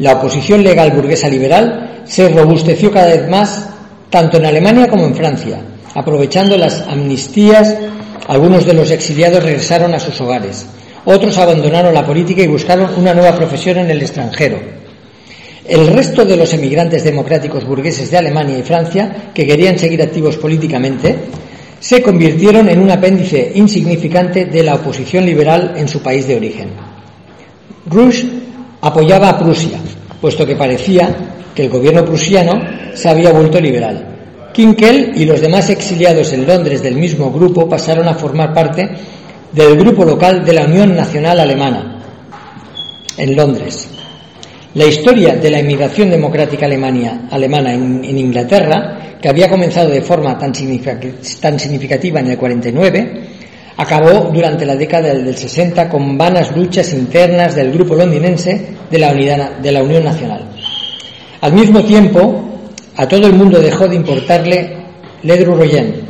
la 0.00 0.12
oposición 0.12 0.62
legal 0.62 0.90
burguesa 0.90 1.30
liberal 1.30 2.02
se 2.04 2.28
robusteció 2.28 2.92
cada 2.92 3.06
vez 3.06 3.26
más 3.26 3.70
tanto 4.10 4.36
en 4.36 4.46
Alemania 4.46 4.88
como 4.88 5.06
en 5.06 5.14
Francia. 5.14 5.60
Aprovechando 5.94 6.56
las 6.56 6.80
amnistías, 6.80 7.74
algunos 8.28 8.66
de 8.66 8.74
los 8.74 8.90
exiliados 8.90 9.42
regresaron 9.42 9.94
a 9.94 10.00
sus 10.00 10.20
hogares. 10.20 10.66
Otros 11.04 11.38
abandonaron 11.38 11.94
la 11.94 12.04
política 12.04 12.42
y 12.42 12.48
buscaron 12.48 12.90
una 12.98 13.14
nueva 13.14 13.34
profesión 13.34 13.78
en 13.78 13.90
el 13.90 14.02
extranjero. 14.02 14.58
El 15.66 15.86
resto 15.86 16.24
de 16.24 16.36
los 16.36 16.52
emigrantes 16.52 17.04
democráticos 17.04 17.64
burgueses 17.64 18.10
de 18.10 18.18
Alemania 18.18 18.58
y 18.58 18.62
Francia, 18.62 19.30
que 19.32 19.46
querían 19.46 19.78
seguir 19.78 20.02
activos 20.02 20.36
políticamente, 20.36 21.16
se 21.78 22.02
convirtieron 22.02 22.68
en 22.68 22.80
un 22.80 22.90
apéndice 22.90 23.52
insignificante 23.54 24.44
de 24.44 24.62
la 24.62 24.74
oposición 24.74 25.24
liberal 25.24 25.74
en 25.76 25.88
su 25.88 26.02
país 26.02 26.26
de 26.26 26.36
origen. 26.36 26.70
Rush 27.86 28.24
apoyaba 28.80 29.30
a 29.30 29.38
Prusia, 29.38 29.78
puesto 30.20 30.44
que 30.44 30.56
parecía 30.56 31.39
que 31.54 31.62
el 31.62 31.70
gobierno 31.70 32.04
prusiano 32.04 32.52
se 32.94 33.08
había 33.08 33.32
vuelto 33.32 33.60
liberal. 33.60 34.06
Kinkel 34.52 35.12
y 35.14 35.24
los 35.24 35.40
demás 35.40 35.70
exiliados 35.70 36.32
en 36.32 36.46
Londres 36.46 36.82
del 36.82 36.96
mismo 36.96 37.30
grupo 37.30 37.68
pasaron 37.68 38.08
a 38.08 38.14
formar 38.14 38.52
parte 38.52 38.88
del 39.52 39.76
grupo 39.76 40.04
local 40.04 40.44
de 40.44 40.52
la 40.52 40.64
Unión 40.64 40.94
Nacional 40.94 41.40
Alemana 41.40 41.98
en 43.16 43.36
Londres. 43.36 43.88
La 44.74 44.86
historia 44.86 45.34
de 45.34 45.50
la 45.50 45.58
inmigración 45.58 46.10
democrática 46.10 46.66
alemania, 46.66 47.22
alemana 47.30 47.72
en, 47.74 48.16
Inglaterra, 48.16 49.16
que 49.20 49.28
había 49.28 49.48
comenzado 49.48 49.90
de 49.90 50.00
forma 50.00 50.38
tan, 50.38 50.54
significativa 50.54 52.20
en 52.20 52.28
el 52.28 52.38
49, 52.38 53.22
acabó 53.76 54.30
durante 54.32 54.64
la 54.64 54.76
década 54.76 55.12
del 55.12 55.36
60 55.36 55.88
con 55.88 56.16
vanas 56.16 56.56
luchas 56.56 56.92
internas 56.92 57.56
del 57.56 57.72
grupo 57.72 57.96
londinense 57.96 58.68
de 58.88 58.98
la 58.98 59.82
Unión 59.82 60.04
Nacional. 60.04 60.59
Al 61.40 61.52
mismo 61.52 61.82
tiempo, 61.82 62.50
a 62.96 63.08
todo 63.08 63.26
el 63.26 63.32
mundo 63.32 63.60
dejó 63.60 63.88
de 63.88 63.96
importarle 63.96 64.76
Ledru 65.22 65.54
Royen. 65.54 66.02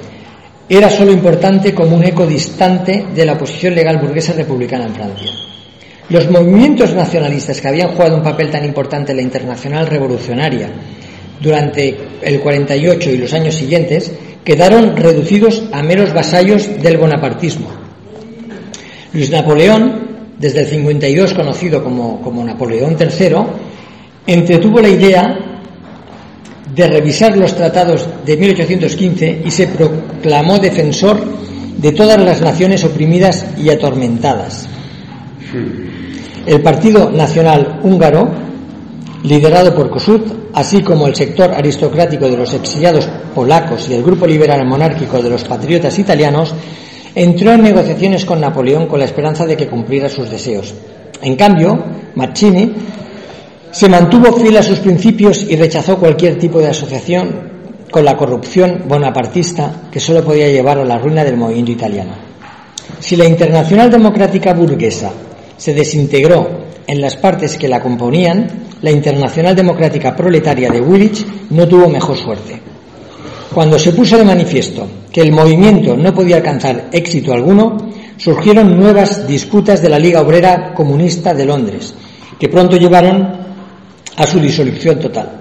Era 0.68 0.90
solo 0.90 1.12
importante 1.12 1.74
como 1.74 1.96
un 1.96 2.04
eco 2.04 2.26
distante 2.26 3.06
de 3.14 3.24
la 3.24 3.38
posición 3.38 3.74
legal 3.74 3.98
burguesa 3.98 4.32
republicana 4.32 4.86
en 4.86 4.94
Francia. 4.94 5.30
Los 6.08 6.28
movimientos 6.28 6.94
nacionalistas 6.94 7.60
que 7.60 7.68
habían 7.68 7.90
jugado 7.90 8.16
un 8.16 8.22
papel 8.22 8.50
tan 8.50 8.64
importante 8.64 9.12
en 9.12 9.18
la 9.18 9.22
internacional 9.22 9.86
revolucionaria 9.86 10.68
durante 11.40 11.96
el 12.22 12.40
48 12.40 13.10
y 13.10 13.16
los 13.18 13.32
años 13.32 13.54
siguientes 13.54 14.10
quedaron 14.44 14.96
reducidos 14.96 15.62
a 15.72 15.82
meros 15.82 16.12
vasallos 16.12 16.82
del 16.82 16.98
bonapartismo. 16.98 17.68
Luis 19.12 19.30
Napoleón, 19.30 20.08
desde 20.38 20.60
el 20.60 20.66
52 20.66 21.34
conocido 21.34 21.82
como, 21.84 22.20
como 22.20 22.44
Napoleón 22.44 22.96
III, 22.98 23.36
entretuvo 24.32 24.80
la 24.80 24.88
idea 24.88 25.38
de 26.74 26.86
revisar 26.86 27.36
los 27.36 27.54
tratados 27.54 28.06
de 28.24 28.36
1815 28.36 29.42
y 29.44 29.50
se 29.50 29.66
proclamó 29.66 30.58
defensor 30.58 31.20
de 31.76 31.92
todas 31.92 32.20
las 32.20 32.40
naciones 32.40 32.84
oprimidas 32.84 33.46
y 33.58 33.70
atormentadas. 33.70 34.68
El 36.46 36.60
Partido 36.62 37.10
Nacional 37.10 37.80
Húngaro, 37.82 38.30
liderado 39.24 39.74
por 39.74 39.90
Kossuth, 39.90 40.50
así 40.54 40.80
como 40.82 41.06
el 41.06 41.14
sector 41.14 41.50
aristocrático 41.52 42.28
de 42.28 42.36
los 42.36 42.54
exiliados 42.54 43.08
polacos 43.34 43.88
y 43.88 43.94
el 43.94 44.02
grupo 44.02 44.26
liberal 44.26 44.64
monárquico 44.64 45.20
de 45.20 45.30
los 45.30 45.44
patriotas 45.44 45.98
italianos, 45.98 46.54
entró 47.14 47.52
en 47.52 47.62
negociaciones 47.62 48.24
con 48.24 48.40
Napoleón 48.40 48.86
con 48.86 49.00
la 49.00 49.06
esperanza 49.06 49.44
de 49.44 49.56
que 49.56 49.66
cumpliera 49.66 50.08
sus 50.08 50.30
deseos. 50.30 50.72
En 51.22 51.36
cambio, 51.36 51.82
Mazzini 52.14 52.72
se 53.72 53.88
mantuvo 53.88 54.32
fiel 54.32 54.56
a 54.56 54.62
sus 54.62 54.80
principios 54.80 55.46
y 55.48 55.56
rechazó 55.56 55.98
cualquier 55.98 56.38
tipo 56.38 56.58
de 56.58 56.68
asociación 56.68 57.50
con 57.90 58.04
la 58.04 58.16
corrupción 58.16 58.84
bonapartista 58.88 59.88
que 59.90 60.00
solo 60.00 60.24
podía 60.24 60.48
llevar 60.48 60.78
a 60.78 60.84
la 60.84 60.98
ruina 60.98 61.24
del 61.24 61.36
movimiento 61.36 61.72
italiano. 61.72 62.12
Si 62.98 63.16
la 63.16 63.26
Internacional 63.26 63.90
Democrática 63.90 64.54
Burguesa 64.54 65.10
se 65.56 65.74
desintegró 65.74 66.48
en 66.86 67.00
las 67.00 67.16
partes 67.16 67.56
que 67.56 67.68
la 67.68 67.80
componían, 67.80 68.48
la 68.82 68.90
Internacional 68.90 69.54
Democrática 69.54 70.16
Proletaria 70.16 70.70
de 70.70 70.80
Willich 70.80 71.26
no 71.50 71.66
tuvo 71.68 71.88
mejor 71.88 72.16
suerte. 72.16 72.60
Cuando 73.54 73.78
se 73.78 73.92
puso 73.92 74.16
de 74.16 74.24
manifiesto 74.24 74.86
que 75.12 75.22
el 75.22 75.32
movimiento 75.32 75.96
no 75.96 76.14
podía 76.14 76.36
alcanzar 76.36 76.88
éxito 76.92 77.32
alguno, 77.32 77.76
surgieron 78.16 78.78
nuevas 78.78 79.26
disputas 79.26 79.82
de 79.82 79.88
la 79.88 79.98
Liga 79.98 80.20
Obrera 80.20 80.72
Comunista 80.74 81.34
de 81.34 81.46
Londres, 81.46 81.94
que 82.38 82.48
pronto 82.48 82.76
llevaron 82.76 83.39
a 84.16 84.26
su 84.26 84.40
disolución 84.40 84.98
total. 84.98 85.40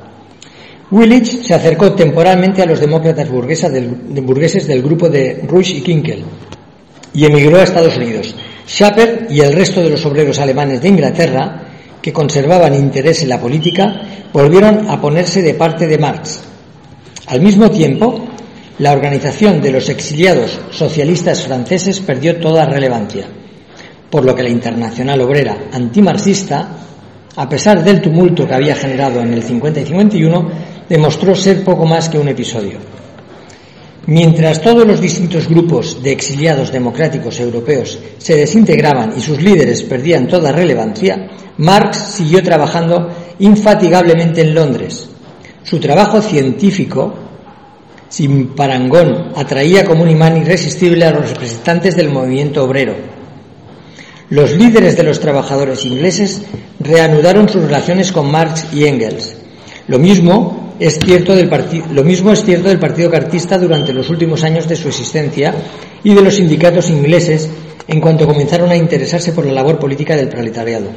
Willich 0.92 1.44
se 1.44 1.54
acercó 1.54 1.94
temporalmente 1.94 2.64
a 2.64 2.66
los 2.66 2.80
demócratas 2.80 3.28
del, 3.72 3.88
burgueses 4.22 4.68
del 4.68 4.82
grupo 4.82 5.08
de 5.08 5.44
Rush 5.48 5.76
y 5.76 5.82
Kinkel 5.82 6.24
y 7.14 7.26
emigró 7.26 7.60
a 7.60 7.64
Estados 7.64 7.98
Unidos, 7.98 8.34
Schapper 8.68 9.28
y 9.30 9.42
el 9.42 9.54
resto 9.54 9.82
de 9.82 9.90
los 9.90 10.06
obreros 10.06 10.40
alemanes 10.40 10.82
de 10.82 10.90
Inglaterra, 10.90 11.64
que 12.02 12.14
conservaban 12.14 12.74
interés 12.76 13.22
en 13.24 13.30
la 13.30 13.40
política, 13.40 14.02
volvieron 14.32 14.90
a 14.90 15.00
ponerse 15.02 15.42
de 15.42 15.54
parte 15.54 15.86
de 15.88 15.98
Marx. 15.98 16.42
Al 17.28 17.42
mismo 17.42 17.70
tiempo, 17.70 18.28
la 18.80 18.94
organización 18.94 19.62
de 19.62 19.72
los 19.72 19.90
exiliados 19.90 20.60
socialistas 20.72 21.44
franceses 21.44 22.00
perdió 22.00 22.38
toda 22.38 22.66
relevancia, 22.66 23.28
por 24.10 24.24
lo 24.24 24.34
que 24.34 24.44
la 24.44 24.50
Internacional 24.50 25.22
Obrera 25.22 25.58
antimarxista, 25.72 26.70
a 27.36 27.48
pesar 27.48 27.84
del 27.84 28.02
tumulto 28.02 28.48
que 28.48 28.54
había 28.54 28.76
generado 28.76 29.22
en 29.22 29.34
el 29.34 29.44
50 29.44 29.82
y 29.82 29.86
51, 29.86 30.50
demostró 30.90 31.36
ser 31.36 31.64
poco 31.64 31.86
más 31.86 32.10
que 32.10 32.18
un 32.18 32.28
episodio. 32.28 32.80
Mientras 34.08 34.62
todos 34.62 34.88
los 34.88 35.00
distintos 35.00 35.48
grupos 35.48 36.02
de 36.02 36.12
exiliados 36.12 36.72
democráticos 36.72 37.40
europeos 37.40 38.00
se 38.18 38.36
desintegraban 38.36 39.14
y 39.16 39.22
sus 39.22 39.40
líderes 39.40 39.84
perdían 39.84 40.28
toda 40.28 40.52
relevancia, 40.52 41.30
Marx 41.58 41.98
siguió 42.16 42.42
trabajando 42.42 43.10
infatigablemente 43.38 44.42
en 44.42 44.56
Londres. 44.56 45.10
Su 45.62 45.80
trabajo 45.80 46.22
científico, 46.22 47.14
sin 48.08 48.56
parangón, 48.56 49.32
atraía 49.36 49.86
como 49.86 50.04
un 50.04 50.10
imán 50.10 50.38
irresistible 50.38 51.06
a 51.06 51.12
los 51.12 51.30
representantes 51.30 51.96
del 51.96 52.10
movimiento 52.10 52.64
obrero. 52.64 52.96
Los 54.30 54.52
líderes 54.52 54.96
de 54.96 55.04
los 55.04 55.20
trabajadores 55.20 55.86
ingleses 55.86 56.44
reanudaron 56.80 57.50
sus 57.50 57.64
relaciones 57.64 58.12
con 58.12 58.30
Marx 58.30 58.68
y 58.72 58.86
Engels. 58.86 59.36
Lo 59.88 59.98
mismo 59.98 60.76
es 60.80 61.00
cierto 61.00 61.36
del 61.36 61.50
lo 61.92 62.04
mismo 62.04 62.32
es 62.32 62.44
cierto 62.44 62.70
del 62.70 62.78
Partido 62.78 63.10
Cartista 63.10 63.58
durante 63.58 63.92
los 63.92 64.08
últimos 64.12 64.44
años 64.44 64.68
de 64.68 64.76
su 64.76 64.88
existencia 64.88 65.56
y 66.04 66.14
de 66.14 66.22
los 66.22 66.36
sindicatos 66.36 66.92
ingleses 66.92 67.50
en 67.88 68.00
cuanto 68.00 68.28
comenzaron 68.28 68.70
a 68.70 68.76
interesarse 68.76 69.34
por 69.34 69.48
la 69.48 69.54
labor 69.54 69.80
política 69.80 70.16
del 70.16 70.30
proletariado. 70.30 70.90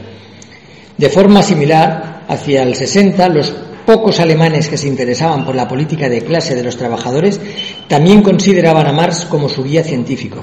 De 0.99 1.09
forma 1.09 1.43
similar, 1.43 2.25
hacia 2.29 2.63
el 2.63 2.75
60, 2.75 3.31
los 3.31 3.51
pocos 3.87 4.21
alemanes 4.21 4.69
que 4.69 4.77
se 4.77 4.89
interesaban 4.89 5.47
por 5.47 5.55
la 5.55 5.67
política 5.67 6.11
de 6.11 6.21
clase 6.21 6.55
de 6.55 6.63
los 6.63 6.77
trabajadores 6.77 7.41
también 7.89 8.21
consideraban 8.21 8.87
a 8.87 8.93
Marx 8.93 9.25
como 9.25 9.49
su 9.49 9.65
guía 9.65 9.83
científico. 9.83 10.43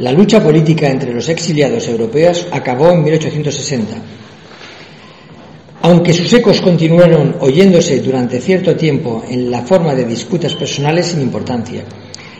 La 0.00 0.12
lucha 0.12 0.42
política 0.42 0.90
entre 0.90 1.14
los 1.14 1.28
exiliados 1.28 1.86
europeos 1.88 2.46
acabó 2.50 2.90
en 2.90 3.04
1860 3.04 3.96
aunque 5.82 6.12
sus 6.12 6.32
ecos 6.32 6.60
continuaron 6.60 7.36
oyéndose 7.40 8.00
durante 8.00 8.40
cierto 8.40 8.76
tiempo 8.76 9.24
en 9.28 9.50
la 9.50 9.62
forma 9.62 9.94
de 9.94 10.04
disputas 10.04 10.54
personales 10.54 11.06
sin 11.06 11.22
importancia. 11.22 11.82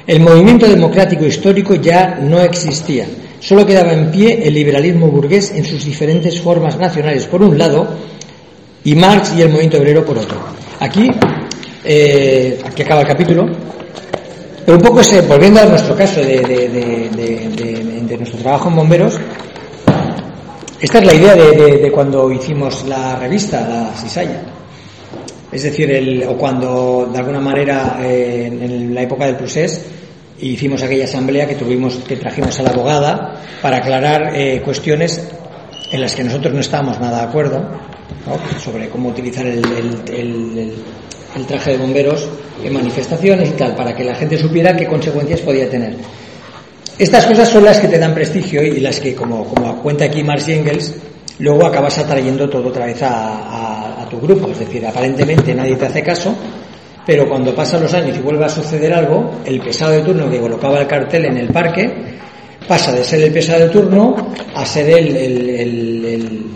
El 0.07 0.21
movimiento 0.21 0.69
democrático 0.69 1.25
histórico 1.25 1.75
ya 1.75 2.19
no 2.21 2.41
existía, 2.41 3.07
solo 3.39 3.65
quedaba 3.65 3.93
en 3.93 4.11
pie 4.11 4.47
el 4.47 4.55
liberalismo 4.55 5.09
burgués 5.09 5.53
en 5.53 5.65
sus 5.65 5.85
diferentes 5.85 6.41
formas 6.41 6.79
nacionales 6.79 7.27
por 7.27 7.43
un 7.43 7.57
lado 7.57 7.89
y 8.85 8.95
Marx 8.95 9.33
y 9.37 9.43
el 9.43 9.49
movimiento 9.49 9.79
obrero 9.79 10.05
por 10.05 10.19
otro. 10.19 10.39
Aquí, 10.81 11.09
eh, 11.85 12.59
aquí 12.65 12.83
acaba 12.83 13.03
el 13.03 13.07
capítulo, 13.07 13.47
pero 14.65 14.77
un 14.79 14.83
poco 14.83 15.01
volviendo 15.29 15.61
a 15.61 15.65
nuestro 15.65 15.97
caso 15.97 16.21
de, 16.21 16.41
de 16.41 18.17
nuestro 18.17 18.39
trabajo 18.39 18.69
en 18.69 18.77
bomberos, 18.77 19.21
esta 20.81 20.99
es 20.99 21.05
la 21.05 21.13
idea 21.13 21.35
de, 21.37 21.93
cuando 21.93 22.33
hicimos 22.33 22.87
la 22.87 23.15
revista, 23.17 23.69
la 23.69 23.95
Sisaya. 23.95 24.41
Es 25.53 25.63
decir, 25.63 25.91
el, 25.91 26.25
o 26.27 26.39
cuando 26.39 27.07
de 27.13 27.19
alguna 27.19 27.41
manera 27.41 27.99
eh, 28.01 28.47
en 28.47 28.95
la 28.95 29.03
época 29.03 29.27
del 29.27 29.37
procés 29.37 29.85
hicimos 30.41 30.83
aquella 30.83 31.05
asamblea 31.05 31.47
que 31.47 31.57
tuvimos, 31.57 31.97
que 31.97 32.17
trajimos 32.17 32.59
a 32.61 32.63
la 32.63 32.71
abogada 32.71 33.43
para 33.61 33.77
aclarar 33.77 34.35
eh, 34.35 34.63
cuestiones 34.65 35.29
en 35.93 36.01
las 36.01 36.15
que 36.15 36.25
nosotros 36.25 36.55
no 36.55 36.61
estábamos 36.61 36.99
nada 36.99 37.19
de 37.19 37.25
acuerdo, 37.25 37.63
sobre 38.59 38.89
cómo 38.89 39.11
utilizar 39.11 39.47
el, 39.47 39.63
el, 40.09 40.75
traje 41.47 41.73
de 41.73 41.79
bomberos 41.79 42.29
en 42.63 42.73
manifestaciones 42.73 43.51
y 43.51 43.53
tal, 43.53 43.75
para 43.75 43.95
que 43.95 44.05
la 44.05 44.15
gente 44.15 44.37
supiera 44.37 44.77
qué 44.77 44.87
consecuencias 44.87 45.41
podía 45.41 45.69
tener. 45.69 45.95
Estas 46.99 47.25
cosas 47.25 47.49
son 47.49 47.65
las 47.65 47.81
que 47.81 47.89
te 47.89 47.99
dan 47.99 48.15
prestigio 48.15 48.63
y 48.63 48.81
las 48.81 49.01
que, 49.01 49.15
como, 49.15 49.45
como 49.45 49.81
cuenta 49.81 50.05
aquí 50.05 50.23
Marx 50.23 50.49
y 50.49 50.53
Engels, 50.53 50.95
luego 51.39 51.67
acabas 51.67 51.97
atrayendo 51.99 52.49
todo 52.49 52.69
otra 52.69 52.87
vez 52.87 52.99
a, 53.03 54.07
tu 54.11 54.21
grupo. 54.21 54.49
Es 54.51 54.59
decir, 54.59 54.85
aparentemente 54.85 55.55
nadie 55.55 55.77
te 55.77 55.87
hace 55.87 56.03
caso, 56.03 56.35
pero 57.07 57.29
cuando 57.29 57.55
pasan 57.55 57.83
los 57.83 57.95
años 57.95 58.19
y 58.19 58.21
vuelve 58.21 58.45
a 58.45 58.49
suceder 58.49 58.93
algo, 58.93 59.37
el 59.45 59.61
pesado 59.61 59.93
de 59.93 60.03
turno 60.03 60.29
que 60.29 60.41
colocaba 60.41 60.81
el 60.81 60.87
cartel 60.87 61.27
en 61.27 61.39
el 61.39 61.49
parque 61.49 62.19
pasa 62.67 62.93
de 62.93 63.05
ser 63.05 63.23
el 63.23 63.33
pesado 63.33 63.61
de 63.61 63.69
turno 63.69 64.17
a 64.55 64.67
ser 64.67 64.91
el, 64.91 65.17
el, 65.17 66.47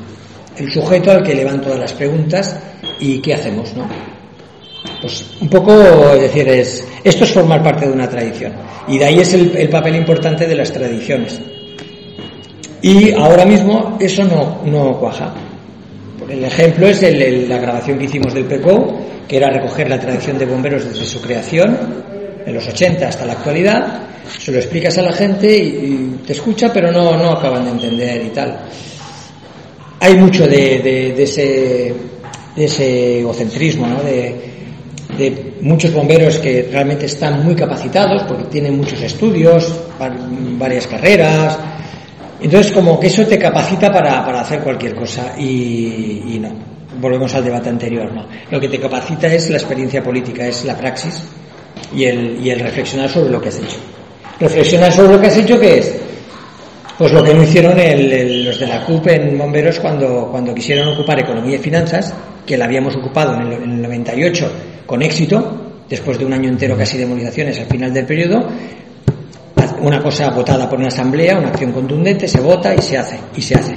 el 0.59 0.73
sujeto 0.73 1.11
al 1.11 1.23
que 1.23 1.35
le 1.35 1.45
van 1.45 1.61
todas 1.61 1.79
las 1.79 1.93
preguntas 1.93 2.57
y 3.01 3.21
qué 3.21 3.35
hacemos, 3.35 3.73
¿no? 3.75 3.89
Pues 5.05 5.23
un 5.39 5.51
poco, 5.51 6.17
decir, 6.17 6.49
es, 6.49 6.83
esto 7.05 7.25
es 7.25 7.31
formar 7.31 7.63
parte 7.63 7.87
de 7.87 7.93
una 7.93 8.09
tradición. 8.09 8.55
Y 8.89 8.97
de 8.97 9.05
ahí 9.05 9.19
es 9.19 9.35
el, 9.35 9.69
papel 9.69 9.97
importante 9.97 10.47
de 10.47 10.55
las 10.55 10.73
tradiciones. 10.73 11.39
Y 12.81 13.13
ahora 13.13 13.45
mismo 13.45 13.99
eso 14.01 14.25
no, 14.25 14.63
no 14.65 14.99
cuaja. 14.99 15.35
el 16.27 16.43
ejemplo 16.43 16.87
es 16.89 17.03
el- 17.03 17.47
la 17.47 17.59
grabación 17.59 17.99
que 17.99 18.07
hicimos 18.07 18.33
del 18.33 18.47
PECO, 18.47 18.99
que 19.29 19.37
era 19.37 19.51
recoger 19.51 19.91
la 19.91 20.01
tradición 20.01 20.39
de 20.39 20.47
bomberos 20.47 20.87
desde 20.87 21.05
su 21.05 21.21
creación, 21.21 21.77
en 22.47 22.55
los 22.55 22.67
80 22.67 23.07
hasta 23.07 23.27
la 23.27 23.35
actualidad. 23.35 24.05
Se 24.39 24.53
lo 24.53 24.57
explicas 24.57 24.97
a 24.97 25.03
la 25.03 25.13
gente 25.13 25.55
y, 25.55 26.21
te 26.27 26.33
escucha, 26.33 26.73
pero 26.73 26.91
no, 26.91 27.15
no 27.15 27.33
acaban 27.33 27.67
de 27.67 27.73
entender 27.73 28.25
y 28.25 28.31
tal. 28.31 28.59
Hay 30.01 30.15
mucho 30.17 30.47
de 30.47 31.13
ese, 31.23 31.93
de 32.57 32.65
ese 32.65 33.21
egocentrismo, 33.21 33.87
¿no? 33.87 34.03
de, 34.03 34.54
de 35.17 35.55
muchos 35.61 35.93
bomberos 35.93 36.39
que 36.39 36.69
realmente 36.71 37.07
están 37.07 37.45
muy 37.45 37.55
capacitados 37.55 38.23
porque 38.25 38.45
tienen 38.45 38.77
muchos 38.77 39.01
estudios, 39.03 39.73
va- 40.01 40.15
varias 40.59 40.87
carreras. 40.87 41.59
Entonces, 42.41 42.73
como 42.73 42.99
que 43.01 43.07
eso 43.07 43.25
te 43.27 43.39
capacita 43.39 43.91
para, 43.93 44.25
para 44.25 44.41
hacer 44.41 44.61
cualquier 44.61 44.95
cosa 44.95 45.35
y, 45.39 46.23
y 46.35 46.39
no. 46.41 46.51
Volvemos 47.01 47.35
al 47.35 47.45
debate 47.45 47.69
anterior, 47.71 48.13
¿no? 48.13 48.27
Lo 48.51 48.61
que 48.61 48.69
te 48.69 48.79
capacita 48.79 49.27
es 49.33 49.51
la 49.51 49.57
experiencia 49.57 50.03
política, 50.03 50.47
es 50.47 50.65
la 50.65 50.77
praxis 50.77 51.23
y 51.95 52.05
el, 52.05 52.39
y 52.45 52.51
el 52.51 52.61
reflexionar 52.61 53.09
sobre 53.11 53.31
lo 53.31 53.41
que 53.41 53.49
has 53.49 53.57
hecho. 53.59 53.77
Reflexionar 54.39 54.93
sobre 54.93 55.15
lo 55.15 55.21
que 55.21 55.27
has 55.29 55.37
hecho, 55.37 55.59
¿qué 55.59 55.79
es? 55.79 55.95
Pues 56.99 57.13
lo 57.13 57.25
que 57.25 57.35
no 57.35 57.43
hicieron 57.43 57.79
el- 57.81 58.13
el- 58.13 58.45
los 58.45 58.59
de 58.61 58.67
la 58.69 58.85
CUP 58.85 59.07
en 59.09 59.37
Bomberos 59.39 59.81
cuando, 59.81 60.29
cuando 60.31 60.55
quisieron 60.55 60.89
ocupar 60.89 61.19
Economía 61.21 61.57
y 61.57 61.59
Finanzas, 61.59 62.15
que 62.47 62.57
la 62.57 62.65
habíamos 62.67 62.95
ocupado 62.97 63.35
en 63.35 63.43
el, 63.43 63.53
en 63.55 63.71
el 63.73 63.83
98 63.83 64.53
con 64.87 65.03
éxito, 65.03 65.61
después 65.89 66.19
de 66.19 66.25
un 66.25 66.33
año 66.33 66.49
entero 66.49 66.77
casi 66.77 66.99
de 66.99 67.07
movilizaciones 67.07 67.59
al 67.61 67.67
final 67.67 67.93
del 67.93 68.07
periodo, 68.07 68.49
una 69.81 70.01
cosa 70.03 70.31
votada 70.31 70.69
por 70.69 70.79
una 70.79 70.89
asamblea, 70.89 71.39
una 71.39 71.49
acción 71.49 71.73
contundente, 71.73 72.27
se 72.29 72.41
vota 72.41 72.75
y 72.75 72.79
se 72.83 72.97
hace, 72.99 73.19
y 73.37 73.43
se 73.43 73.55
hace. 73.55 73.75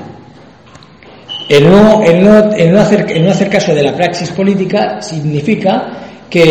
El 1.50 1.70
no, 1.70 2.04
el 2.04 2.24
no, 2.24 2.52
el 2.54 2.72
no 2.74 2.80
hacer, 2.80 3.06
el 3.10 3.24
no 3.24 3.32
hacer 3.32 3.50
caso 3.50 3.74
de 3.74 3.82
la 3.84 3.96
praxis 3.96 4.32
política 4.32 5.02
significa 5.02 6.04
que 6.30 6.44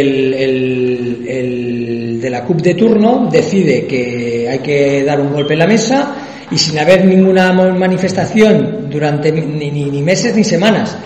el, 0.00 0.34
el- 0.34 2.20
de 2.20 2.30
la 2.30 2.42
CUP 2.44 2.60
de 2.62 2.74
turno 2.74 3.28
decide 3.30 3.84
que 3.86 4.48
hay 4.50 4.60
que 4.60 5.04
dar 5.04 5.20
un 5.20 5.32
golpe 5.32 5.52
en 5.54 5.58
la 5.58 5.66
mesa 5.66 6.14
y 6.50 6.56
sin 6.56 6.78
haber 6.78 7.04
ninguna 7.04 7.52
manifestación 7.52 8.88
durante 8.88 9.30
ni- 9.32 9.70
ni 9.70 10.02
meses 10.02 10.34
ni 10.34 10.42
semanas 10.44 10.96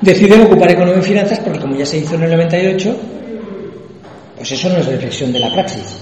deciden 0.00 0.42
ocupar 0.42 0.70
economía 0.70 1.00
y 1.00 1.04
finanzas 1.04 1.40
porque 1.40 1.60
como 1.60 1.76
ya 1.76 1.86
se 1.86 1.98
hizo 1.98 2.14
en 2.16 2.24
el 2.24 2.30
98 2.30 2.96
pues 4.36 4.52
eso 4.52 4.68
no 4.68 4.78
es 4.78 4.86
reflexión 4.86 5.32
de 5.32 5.40
la 5.40 5.52
praxis 5.52 6.00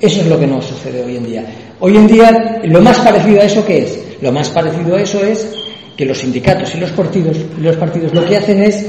eso 0.00 0.20
es 0.20 0.26
lo 0.28 0.38
que 0.38 0.46
nos 0.46 0.64
sucede 0.64 1.04
hoy 1.04 1.16
en 1.16 1.26
día. 1.26 1.44
Hoy 1.80 1.96
en 1.96 2.06
día, 2.06 2.60
lo 2.64 2.80
más 2.80 3.00
parecido 3.00 3.40
a 3.40 3.44
eso 3.44 3.64
que 3.64 3.78
es, 3.78 3.98
lo 4.20 4.30
más 4.30 4.48
parecido 4.50 4.94
a 4.94 5.00
eso 5.00 5.24
es 5.24 5.54
que 5.96 6.04
los 6.04 6.18
sindicatos 6.18 6.72
y 6.74 6.78
los 6.78 6.92
partidos, 6.92 7.36
los 7.58 7.76
partidos 7.76 8.14
lo 8.14 8.24
que 8.24 8.36
hacen 8.36 8.62
es 8.62 8.86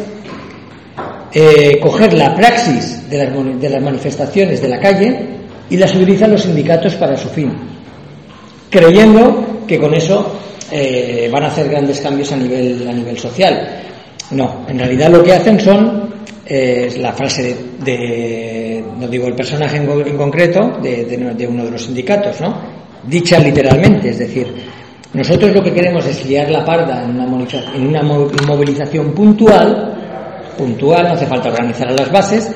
eh, 1.33 1.79
coger 1.81 2.13
la 2.13 2.35
praxis 2.35 3.09
de 3.09 3.17
las, 3.25 3.59
de 3.59 3.69
las 3.69 3.81
manifestaciones 3.81 4.61
de 4.61 4.67
la 4.67 4.79
calle 4.79 5.19
y 5.67 5.77
las 5.77 5.95
utilizan 5.95 6.31
los 6.31 6.43
sindicatos 6.43 6.93
para 6.95 7.17
su 7.17 7.29
fin, 7.29 7.51
creyendo 8.69 9.63
que 9.67 9.79
con 9.79 9.95
eso 9.95 10.39
eh, 10.71 11.27
van 11.31 11.43
a 11.43 11.47
hacer 11.47 11.69
grandes 11.69 11.99
cambios 12.01 12.31
a 12.31 12.35
nivel, 12.35 12.87
a 12.87 12.93
nivel 12.93 13.17
social. 13.17 13.67
No, 14.31 14.65
en 14.67 14.77
realidad 14.79 15.09
lo 15.09 15.23
que 15.23 15.33
hacen 15.33 15.59
son 15.59 16.09
eh, 16.45 16.85
es 16.87 16.97
la 16.97 17.13
frase 17.13 17.55
de, 17.83 17.91
de- 17.97 18.83
no 18.99 19.07
digo 19.07 19.27
el 19.27 19.35
personaje 19.35 19.77
en, 19.77 19.89
en 19.89 20.17
concreto, 20.17 20.77
de, 20.81 21.05
de- 21.05 21.33
de 21.33 21.47
uno 21.47 21.65
de 21.65 21.71
los 21.71 21.83
sindicatos, 21.83 22.39
¿no? 22.41 22.55
Dicha 23.03 23.39
literalmente, 23.39 24.09
es 24.09 24.19
decir, 24.19 24.47
nosotros 25.13 25.53
lo 25.53 25.63
que 25.63 25.73
queremos 25.73 26.05
es 26.05 26.23
liar 26.25 26.51
la 26.51 26.63
parda 26.65 27.03
en 27.03 27.11
una, 27.19 27.45
en 27.75 27.87
una 27.87 28.03
mo- 28.03 28.27
movilización 28.47 29.11
puntual, 29.13 29.95
puntual, 30.57 31.07
no 31.07 31.13
hace 31.13 31.25
falta 31.25 31.49
organizar 31.49 31.87
a 31.87 31.93
las 31.93 32.11
bases, 32.11 32.51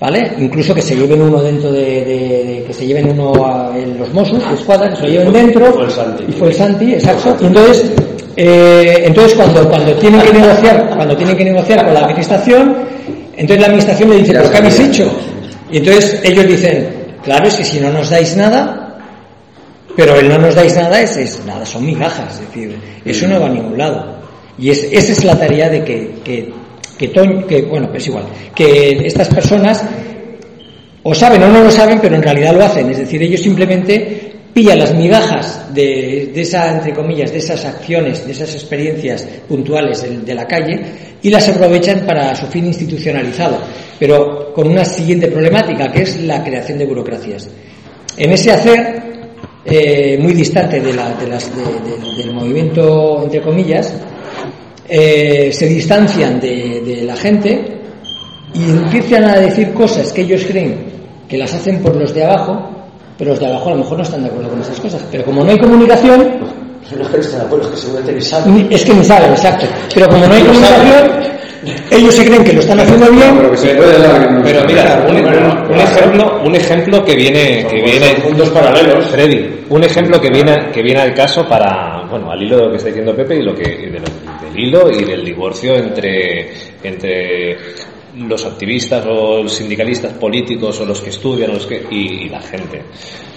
¿vale? 0.00 0.32
Incluso 0.38 0.74
que 0.74 0.82
se 0.82 0.96
lleven 0.96 1.20
uno 1.22 1.40
dentro 1.42 1.70
de, 1.70 1.80
de- 2.04 2.44
de- 2.44 2.64
que 2.66 2.72
se 2.72 2.86
lleven 2.86 3.10
uno 3.10 3.32
a 3.46 3.76
en 3.78 3.98
los 3.98 4.12
Mossos 4.12 4.48
de 4.48 4.54
escuadra, 4.54 4.90
que 4.90 4.96
se 4.96 5.02
lo 5.02 5.08
lleven 5.08 5.32
dentro. 5.32 5.72
Fue 5.74 5.84
el 5.84 5.90
Santi. 5.90 6.24
Y 6.28 6.32
fue 6.32 6.48
el 6.48 6.54
Santi, 6.54 6.92
exacto. 6.94 7.36
Y 7.40 7.46
entonces, 7.46 7.92
eh, 8.40 9.02
entonces 9.04 9.34
cuando, 9.34 9.68
cuando 9.68 9.92
tienen 9.94 10.20
que 10.20 10.32
negociar, 10.32 10.90
cuando 10.94 11.16
tienen 11.16 11.36
que 11.36 11.44
negociar 11.44 11.84
con 11.84 11.92
la 11.92 12.00
administración, 12.02 12.76
entonces 13.36 13.58
la 13.58 13.66
administración 13.66 14.10
le 14.10 14.16
dice, 14.18 14.32
¿pero 14.32 14.48
qué 14.48 14.56
habéis 14.58 14.78
hecho? 14.78 15.12
Y 15.72 15.78
entonces 15.78 16.20
ellos 16.22 16.46
dicen, 16.46 16.88
claro, 17.24 17.48
es 17.48 17.56
que 17.56 17.64
si 17.64 17.80
no 17.80 17.90
nos 17.90 18.10
dais 18.10 18.36
nada, 18.36 18.96
pero 19.96 20.14
el 20.14 20.28
no 20.28 20.38
nos 20.38 20.54
dais 20.54 20.76
nada 20.76 21.00
es, 21.00 21.16
es 21.16 21.44
nada, 21.44 21.66
son 21.66 21.84
migajas, 21.84 22.34
es 22.34 22.40
decir, 22.42 22.78
eso 23.04 23.26
no 23.26 23.40
va 23.40 23.46
a 23.46 23.50
ningún 23.50 23.76
lado. 23.76 24.18
Y 24.56 24.70
es, 24.70 24.84
esa 24.84 25.10
es 25.10 25.24
la 25.24 25.36
tarea 25.36 25.68
de 25.68 25.82
que, 25.82 26.14
que, 26.22 26.52
que, 26.96 27.10
que, 27.10 27.62
bueno, 27.62 27.90
es 27.92 28.06
igual, 28.06 28.26
que 28.54 29.04
estas 29.04 29.26
personas 29.30 29.84
o 31.02 31.12
saben 31.12 31.42
o 31.42 31.48
no 31.48 31.64
lo 31.64 31.72
saben, 31.72 31.98
pero 32.00 32.14
en 32.14 32.22
realidad 32.22 32.54
lo 32.54 32.64
hacen. 32.64 32.88
Es 32.88 32.98
decir, 32.98 33.20
ellos 33.20 33.40
simplemente 33.40 34.37
pillan 34.52 34.78
las 34.78 34.94
migajas 34.94 35.72
de, 35.72 36.30
de 36.34 36.40
esa, 36.40 36.76
entre 36.78 36.92
comillas, 36.92 37.30
de 37.30 37.38
esas 37.38 37.64
acciones, 37.64 38.24
de 38.26 38.32
esas 38.32 38.52
experiencias 38.54 39.22
puntuales 39.48 40.04
de, 40.24 40.34
la 40.34 40.46
calle 40.46 40.80
y 41.22 41.30
las 41.30 41.48
aprovechan 41.48 42.00
para 42.06 42.34
su 42.34 42.46
fin 42.46 42.66
institucionalizado, 42.66 43.58
pero 43.98 44.52
con 44.52 44.68
una 44.68 44.84
siguiente 44.84 45.28
problemática, 45.28 45.90
que 45.92 46.02
es 46.02 46.20
la 46.22 46.42
creación 46.42 46.78
de 46.78 46.86
burocracias. 46.86 47.48
En 48.16 48.32
ese 48.32 48.50
hacer, 48.50 49.02
eh, 49.64 50.18
muy 50.20 50.32
distante 50.32 50.80
de 50.80 50.92
la- 50.92 51.14
las- 51.28 51.50
de- 51.54 51.62
de- 51.62 52.22
del 52.22 52.32
movimiento, 52.34 53.22
entre 53.24 53.40
comillas, 53.42 53.92
eh, 54.88 55.50
se 55.52 55.66
distancian 55.68 56.40
de 56.40 57.02
la 57.04 57.14
gente 57.16 57.76
y 58.54 58.62
empiezan 58.70 59.24
a 59.24 59.38
decir 59.38 59.72
cosas 59.72 60.12
que 60.12 60.22
ellos 60.22 60.44
creen 60.46 60.76
que 61.28 61.36
las 61.36 61.52
hacen 61.52 61.80
por 61.80 61.94
los 61.94 62.14
de 62.14 62.24
abajo, 62.24 62.77
pero 63.18 63.30
los 63.32 63.40
de 63.40 63.46
abajo 63.46 63.68
a 63.68 63.72
lo 63.72 63.78
mejor 63.78 63.96
no 63.98 64.02
están 64.04 64.22
de 64.22 64.28
acuerdo 64.28 64.48
con 64.50 64.60
esas 64.60 64.80
cosas. 64.80 65.02
Pero 65.10 65.24
como 65.24 65.44
no 65.44 65.50
hay 65.50 65.58
comunicación, 65.58 66.38
No 66.40 67.02
es 67.02 67.08
que 67.08 67.16
no 67.16 67.20
estén 67.20 67.38
de 67.40 67.44
acuerdo, 67.44 67.64
es 67.66 67.70
que 67.72 67.76
seguramente 67.76 68.12
ni 68.14 68.20
saben. 68.22 68.68
es 68.70 68.84
que 68.84 68.94
ni 68.94 69.04
saben, 69.04 69.30
exacto. 69.32 69.66
Pero 69.94 70.08
como 70.08 70.26
no 70.26 70.34
hay 70.34 70.42
comunicación, 70.42 71.38
ellos 71.90 72.14
se 72.14 72.24
creen 72.24 72.44
que 72.44 72.52
lo 72.54 72.60
están 72.60 72.80
haciendo 72.80 73.06
Pero 73.06 73.18
bien. 73.34 73.50
que 73.50 73.56
se 73.56 73.74
puede 73.74 73.98
dar 73.98 74.26
que 74.26 74.32
no- 74.32 74.42
Pero 74.44 74.64
mira, 74.66 75.06
un, 75.08 75.16
un- 75.16 75.72
un 75.74 75.80
ejemplo, 75.80 76.40
un 76.46 76.54
ejemplo 76.54 77.04
que 77.04 77.14
viene, 77.16 77.66
que 77.68 77.82
viene, 77.82 78.14
mundos 78.24 78.48
paralelos. 78.50 79.04
Freddy, 79.08 79.64
un 79.68 79.84
ejemplo 79.84 80.20
que 80.20 80.30
viene, 80.30 80.70
que 80.72 80.80
viene 80.82 81.00
al 81.00 81.12
caso 81.14 81.44
para, 81.46 82.04
bueno, 82.08 82.30
al 82.30 82.40
hilo 82.42 82.56
de 82.56 82.62
lo 82.64 82.70
que 82.70 82.76
está 82.76 82.88
diciendo 82.88 83.14
Pepe 83.14 83.36
y 83.36 83.42
lo 83.42 83.54
que, 83.54 83.64
y 83.64 83.90
de 83.90 83.98
lo- 84.00 84.48
del 84.48 84.58
hilo 84.58 84.90
y 84.90 85.04
del 85.04 85.24
divorcio 85.24 85.74
entre, 85.74 86.52
entre 86.84 87.56
los 88.16 88.44
activistas 88.44 89.04
o 89.06 89.42
los 89.42 89.52
sindicalistas 89.52 90.14
políticos 90.14 90.80
o 90.80 90.86
los 90.86 91.00
que 91.00 91.10
estudian 91.10 91.52
los 91.52 91.66
que, 91.66 91.84
y, 91.90 92.28
la 92.28 92.40
gente. 92.40 92.82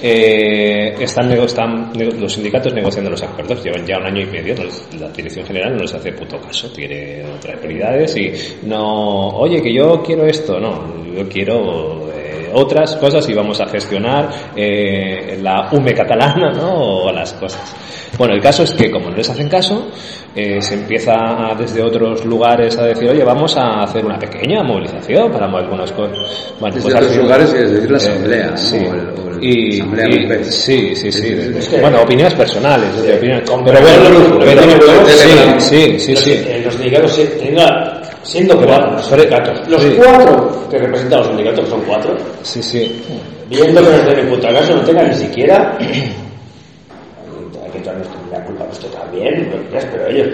Eh, 0.02 0.96
están, 1.00 1.32
están 1.32 1.92
los 2.20 2.34
sindicatos 2.34 2.74
negociando 2.74 3.12
los 3.12 3.22
acuerdos, 3.22 3.64
llevan 3.64 3.86
ya 3.86 3.98
un 3.98 4.06
año 4.06 4.22
y 4.22 4.26
medio, 4.26 4.56
la 5.00 5.10
dirección 5.10 5.46
general 5.46 5.76
no 5.76 5.82
les 5.82 5.94
hace 5.94 6.12
puto 6.14 6.40
caso, 6.40 6.70
tiene 6.72 7.24
otras 7.26 7.58
prioridades 7.58 8.16
y 8.18 8.32
no, 8.68 9.30
oye, 9.38 9.62
que 9.62 9.74
yo 9.74 10.02
quiero 10.02 10.26
esto, 10.26 10.60
no, 10.60 11.06
yo 11.14 11.28
quiero 11.30 12.12
eh, 12.14 12.21
otras 12.54 12.96
cosas 12.98 13.28
y 13.30 13.34
vamos 13.34 13.60
a 13.62 13.68
gestionar 13.68 14.30
eh, 14.56 15.38
la 15.42 15.70
UME 15.72 15.94
catalana, 15.94 16.52
¿no? 16.52 16.74
O 17.06 17.12
las 17.12 17.34
cosas. 17.34 17.76
Bueno, 18.18 18.34
el 18.36 18.42
caso 18.42 18.64
es 18.64 18.72
que 18.74 18.92
como 18.92 19.10
no 19.10 19.16
les 19.18 19.30
hacen 19.30 19.48
caso, 19.48 19.88
eh, 20.36 20.62
se 20.62 20.74
empieza 20.76 21.14
a- 21.52 21.56
desde 21.56 21.82
otros 21.82 22.26
lugares 22.26 22.78
a 22.78 22.84
decir, 22.84 23.10
oye, 23.10 23.24
vamos 23.24 23.56
a 23.58 23.84
hacer 23.84 24.06
una 24.06 24.20
pequeña 24.20 24.62
movilización 24.64 25.32
para 25.32 25.46
algunas 25.48 25.92
cosas. 25.94 26.54
Bueno, 26.60 26.76
Desde 26.76 26.90
pues 26.90 26.96
otros 26.96 27.12
así- 27.12 27.20
lugares, 27.22 27.54
es 27.54 27.72
decir, 27.72 27.90
la 27.92 27.98
eh, 27.98 28.02
asamblea, 28.02 28.48
¿no? 28.52 28.58
sí. 28.58 28.76
O 28.78 28.94
el- 28.94 29.00
o 29.10 29.32
el- 29.38 29.44
y, 29.44 29.80
asamblea 29.80 30.08
y- 30.08 30.44
sí, 30.44 30.96
sí, 30.96 31.12
sí. 31.12 31.78
Bueno, 31.82 32.02
opiniones 32.02 32.34
personales. 32.36 32.96
desde 32.96 33.18
opiniones- 33.18 33.50
con 33.50 33.64
pero 33.64 33.80
bueno, 33.82 35.60
sí, 35.60 35.96
sí, 35.98 36.00
sí, 36.00 36.12
los, 36.12 36.20
sí. 36.22 36.32
eh, 36.32 36.62
los 36.64 36.78
se- 37.12 37.26
tenga, 37.28 38.01
siendo 38.24 38.56
Pero- 38.56 38.68
cuatro 38.68 38.92
los 38.94 39.06
sindicatos, 39.08 39.68
los 39.68 39.82
sí. 39.84 39.94
cuatro 39.98 40.68
que 40.70 40.78
representan 40.78 41.20
los 41.20 41.28
sindicatos 41.30 41.70
son 41.70 41.82
cuatro, 41.82 42.18
Sí, 42.44 42.62
sí. 42.64 43.02
viendo 43.50 43.82
que 43.82 43.90
no 43.90 43.98
den 44.04 44.26
ni 44.30 44.36
puta 44.36 44.54
caso, 44.54 44.76
no 44.76 44.82
tengan 44.82 45.08
ni 45.10 45.16
siquiera. 45.16 45.78
Hay 47.64 47.72
que 47.72 47.78
echarles 47.80 48.08
la 48.32 48.44
culpa 48.44 48.64
a 48.66 48.68
esto 48.72 48.88
también, 48.88 49.50
que 49.50 49.58
quieras, 49.70 49.88
pero 49.92 50.08
ellos, 50.08 50.28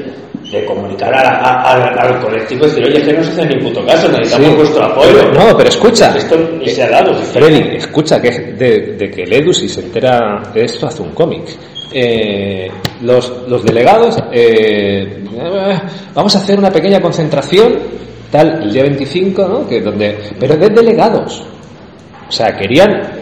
de 0.52 0.66
comunicar 0.66 1.14
a 1.14 1.24
la- 1.24 1.38
a- 1.40 2.02
al- 2.08 2.20
colectivo 2.22 2.66
y 2.66 2.70
decir, 2.70 2.86
oye, 2.86 3.02
que 3.04 3.14
no 3.14 3.24
se 3.24 3.32
hacen 3.32 3.50
ni 3.50 3.64
puto 3.64 3.86
caso, 3.86 4.08
necesitamos 4.10 4.48
Sí. 4.50 4.56
vuestro 4.56 4.84
apoyo. 4.86 5.32
No, 5.34 5.58
pero 5.58 5.70
escucha. 5.70 6.16
Esto 6.18 6.38
ni 6.58 6.68
se 6.70 6.84
ha 6.84 6.90
dado. 6.90 7.14
Freddy, 7.16 7.76
escucha 7.78 8.22
que 8.22 8.30
de, 8.32 8.96
de 8.98 9.12
que 9.12 9.24
el 9.24 9.34
Edu 9.34 9.54
si 9.54 9.68
se 9.68 9.82
entera 9.82 10.42
de 10.54 10.64
esto 10.66 10.88
hace 10.88 11.02
un 11.02 11.12
cómic. 11.12 11.44
Eh, 11.94 12.70
los, 13.02 13.32
los 13.48 13.64
delegados, 13.64 14.18
eh, 14.32 15.24
eh, 15.34 15.80
vamos 16.14 16.36
a 16.36 16.40
hacer 16.40 16.60
una 16.60 16.70
pequeña 16.72 17.00
concentración, 17.02 17.78
tal, 18.32 18.64
el 18.64 18.74
día 18.74 18.84
25, 18.84 19.48
¿no? 19.48 19.68
Que 19.68 19.82
donde, 19.82 20.18
pero 20.40 20.56
de 20.58 20.70
delegados. 20.70 21.44
O 22.28 22.32
sea, 22.32 22.56
querían 22.58 23.17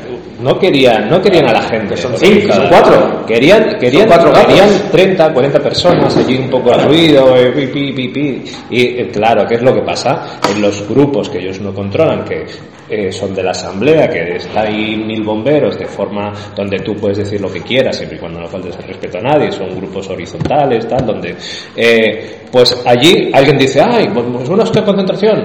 no 0.45 0.59
querían, 0.59 1.09
no 1.09 1.19
querían 1.19 1.49
a 1.49 1.53
la 1.53 1.63
gente. 1.63 1.97
son 1.97 2.15
cinco, 2.15 2.53
son 2.53 2.67
cuatro. 2.69 3.25
Querían, 3.25 3.79
querían, 3.79 4.07
cuatro 4.07 4.31
querían 4.31 4.69
30, 4.91 5.33
40 5.33 5.59
personas, 5.59 6.15
allí 6.15 6.37
un 6.37 6.51
poco 6.51 6.69
de 6.69 6.85
ruido, 6.85 7.35
eh, 7.35 7.51
pi, 7.51 7.65
pi, 7.65 7.93
pi, 7.93 8.07
pi. 8.09 8.43
Y 8.69 8.81
eh, 8.83 9.09
claro, 9.11 9.47
¿qué 9.47 9.55
es 9.55 9.63
lo 9.63 9.73
que 9.73 9.81
pasa? 9.81 10.39
En 10.47 10.61
los 10.61 10.87
grupos 10.87 11.29
que 11.29 11.39
ellos 11.39 11.59
no 11.61 11.73
controlan, 11.73 12.23
que 12.23 12.45
eh, 12.87 13.11
son 13.11 13.33
de 13.33 13.41
la 13.41 13.49
asamblea, 13.49 14.07
que 14.07 14.35
está 14.35 14.61
ahí 14.61 14.95
mil 14.95 15.23
bomberos, 15.23 15.79
de 15.79 15.87
forma 15.87 16.31
donde 16.55 16.77
tú 16.77 16.93
puedes 16.93 17.17
decir 17.17 17.41
lo 17.41 17.51
que 17.51 17.61
quieras, 17.61 17.97
siempre 17.97 18.17
y 18.17 18.19
cuando 18.19 18.39
no 18.39 18.47
faltes 18.47 18.77
el 18.77 18.83
respeto 18.83 19.17
a 19.17 19.21
nadie, 19.21 19.51
son 19.51 19.75
grupos 19.75 20.07
horizontales, 20.11 20.87
tal, 20.87 21.07
donde, 21.07 21.35
eh, 21.75 22.41
pues 22.51 22.83
allí 22.85 23.31
alguien 23.33 23.57
dice, 23.57 23.81
ay, 23.81 24.07
pues 24.13 24.47
una 24.47 24.63
concentración. 24.63 25.43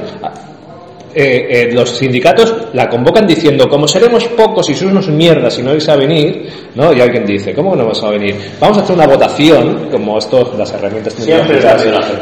Eh, 1.13 1.49
eh, 1.51 1.73
los 1.73 1.91
sindicatos 1.97 2.55
la 2.73 2.89
convocan 2.89 3.27
diciendo, 3.27 3.69
como 3.69 3.89
seremos 3.89 4.25
pocos 4.29 4.71
y 4.71 4.75
sois 4.75 4.93
unos 4.93 5.09
mierdas 5.09 5.59
y 5.59 5.63
no 5.63 5.71
vais 5.71 5.89
a 5.89 5.97
venir, 5.97 6.47
¿no? 6.77 6.93
Y 6.93 7.01
alguien 7.01 7.27
dice, 7.27 7.53
¿cómo 7.53 7.75
no 7.75 7.83
vamos 7.83 8.03
a 8.05 8.11
venir? 8.11 8.37
Vamos 8.61 8.79
a 8.79 8.83
hacer 8.83 8.95
una 8.95 9.09
votación, 9.09 9.89
como 9.91 10.19
esto, 10.19 10.55
las 10.57 10.73
herramientas 10.73 11.15
Siempre 11.15 11.61
la 11.61 11.77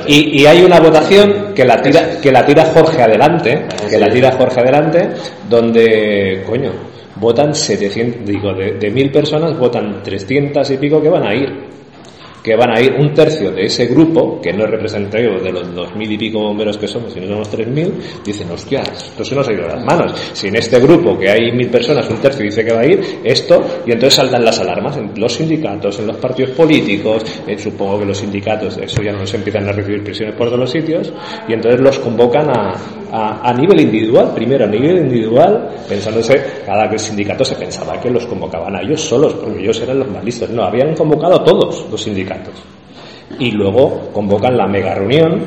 y, 0.06 0.40
y 0.40 0.46
hay 0.46 0.62
una 0.62 0.80
votación 0.80 1.52
que 1.54 1.66
la 1.66 1.82
tira, 1.82 2.18
que 2.18 2.32
la 2.32 2.46
tira 2.46 2.64
Jorge 2.72 3.02
adelante, 3.02 3.66
que 3.90 3.98
la 3.98 4.10
tira 4.10 4.32
Jorge 4.32 4.60
adelante, 4.60 5.08
donde, 5.48 6.42
coño, 6.46 6.72
votan 7.16 7.54
700, 7.54 8.24
digo, 8.24 8.54
de, 8.54 8.72
de 8.72 8.90
mil 8.90 9.10
personas 9.10 9.58
votan 9.58 10.02
300 10.02 10.70
y 10.70 10.76
pico 10.78 11.02
que 11.02 11.10
van 11.10 11.26
a 11.26 11.34
ir 11.34 11.77
que 12.42 12.56
van 12.56 12.76
a 12.76 12.80
ir 12.80 12.92
un 12.92 13.12
tercio 13.12 13.50
de 13.50 13.64
ese 13.64 13.86
grupo, 13.86 14.40
que 14.40 14.52
no 14.52 14.64
es 14.64 14.70
representativo 14.70 15.38
de 15.40 15.52
los 15.52 15.74
dos 15.74 15.94
mil 15.94 16.10
y 16.10 16.18
pico 16.18 16.40
bomberos 16.40 16.78
que 16.78 16.86
somos, 16.86 17.12
sino 17.12 17.26
somos 17.26 17.48
tres 17.48 17.68
mil, 17.68 17.94
dicen, 18.24 18.50
hostias, 18.50 18.88
esto 19.08 19.24
se 19.24 19.34
nos 19.34 19.48
ha 19.48 19.52
ido 19.52 19.62
de 19.62 19.74
las 19.74 19.84
manos. 19.84 20.12
Si 20.32 20.48
en 20.48 20.56
este 20.56 20.78
grupo, 20.80 21.18
que 21.18 21.30
hay 21.30 21.52
mil 21.52 21.68
personas, 21.68 22.08
un 22.08 22.18
tercio 22.18 22.44
dice 22.44 22.64
que 22.64 22.72
va 22.72 22.80
a 22.80 22.86
ir, 22.86 23.20
esto, 23.24 23.82
y 23.86 23.92
entonces 23.92 24.14
saltan 24.14 24.44
las 24.44 24.58
alarmas 24.60 24.96
en 24.96 25.12
los 25.16 25.32
sindicatos, 25.32 25.98
en 25.98 26.06
los 26.06 26.16
partidos 26.16 26.52
políticos, 26.52 27.24
eh, 27.46 27.58
supongo 27.58 28.00
que 28.00 28.06
los 28.06 28.18
sindicatos, 28.18 28.78
eso 28.78 29.02
ya 29.02 29.12
no 29.12 29.26
se 29.26 29.36
empiezan 29.36 29.68
a 29.68 29.72
recibir 29.72 30.02
presiones 30.02 30.34
por 30.34 30.46
todos 30.46 30.60
los 30.60 30.70
sitios, 30.70 31.12
y 31.48 31.52
entonces 31.52 31.80
los 31.80 31.98
convocan 31.98 32.48
a, 32.50 32.74
a, 33.12 33.48
a 33.48 33.52
nivel 33.54 33.80
individual, 33.80 34.32
primero 34.34 34.64
a 34.64 34.68
nivel 34.68 34.98
individual, 34.98 35.68
pensándose, 35.88 36.62
cada 36.64 36.96
sindicato 36.98 37.44
se 37.44 37.54
pensaba 37.54 38.00
que 38.00 38.10
los 38.10 38.26
convocaban 38.26 38.76
a 38.76 38.80
ellos 38.80 39.00
solos, 39.00 39.34
porque 39.34 39.60
ellos 39.60 39.80
eran 39.80 40.00
los 40.00 40.10
más 40.10 40.24
listos. 40.24 40.50
No, 40.50 40.64
habían 40.64 40.94
convocado 40.94 41.36
a 41.36 41.44
todos 41.44 41.86
los 41.90 42.02
sindicatos. 42.02 42.54
Y 43.38 43.50
luego 43.52 44.10
convocan 44.12 44.56
la 44.56 44.66
mega 44.66 44.94
reunión, 44.94 45.46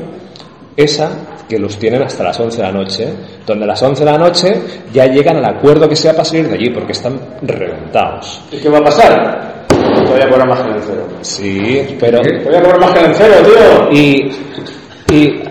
esa 0.76 1.12
que 1.49 1.59
los 1.59 1.78
tienen 1.78 2.01
hasta 2.01 2.24
las 2.24 2.39
11 2.39 2.57
de 2.57 2.64
la 2.64 2.72
noche, 2.72 3.14
donde 3.45 3.66
a 3.66 3.68
las 3.68 3.84
11 3.84 4.05
de 4.05 4.12
la 4.12 4.18
noche 4.18 4.62
ya 4.93 5.05
llegan 5.07 5.38
al 5.38 5.57
acuerdo 5.57 5.89
que 5.89 5.97
sea 5.97 6.14
para 6.14 6.24
salir 6.24 6.47
de 6.47 6.55
allí, 6.55 6.70
porque 6.70 6.93
están 6.93 7.20
reventados. 7.41 8.41
¿Y 8.51 8.57
qué 8.57 8.70
va 8.70 8.78
a 8.78 8.84
pasar? 8.84 9.66
Te 9.68 10.12
voy 10.12 10.22
a 10.22 10.30
cobrar 10.30 10.47
más 10.47 10.62
que 10.62 10.70
en 10.70 10.76
el 10.76 10.82
cero. 10.82 11.07
Sí, 11.22 11.97
pero... 11.99 12.22
Te 12.22 12.43
voy 12.45 12.55
a 12.55 12.62
cobrar 12.62 12.80
más 12.80 12.91
que 12.93 12.99
en 12.99 13.05
el 13.05 13.16
cero, 13.16 13.36
tío. 13.43 13.91
Y, 13.91 14.32
y, 15.14 15.43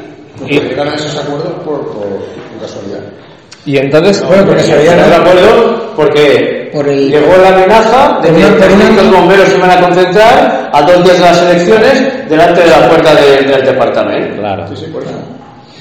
y, 0.47 0.61
llegan 0.61 0.89
a 0.89 0.95
esos 0.95 1.17
acuerdos 1.17 1.53
por, 1.65 1.81
por 1.93 2.07
casualidad. 2.61 3.01
y 3.67 3.77
entonces... 3.77 4.23
Bueno, 4.27 4.45
porque 4.47 4.63
se 4.63 4.71
¿Estás 4.81 4.97
veía 4.97 5.07
de 5.09 5.15
acuerdo? 5.15 5.93
Porque 5.97 6.71
Por 6.73 6.89
el- 6.89 7.11
llegó 7.11 7.37
la 7.43 7.49
amenaza 7.49 8.19
de 8.23 8.29
que 8.31 9.03
los 9.03 9.11
bomberos 9.13 9.49
se 9.49 9.57
iban 9.59 9.71
a 9.71 9.81
concentrar 9.81 10.71
a 10.73 10.83
dos 10.83 11.05
días 11.05 11.19
de 11.19 11.25
las 11.25 11.43
elecciones 11.43 12.29
delante 12.29 12.61
de 12.63 12.71
la 12.71 12.89
puerta 12.89 13.15
de- 13.15 13.43
del 13.43 13.65
departamento. 13.67 14.41
Claro. 14.41 14.67
Sí, 14.69 14.77
sí, 14.77 14.87
por 14.93 15.03
eso. 15.03 15.13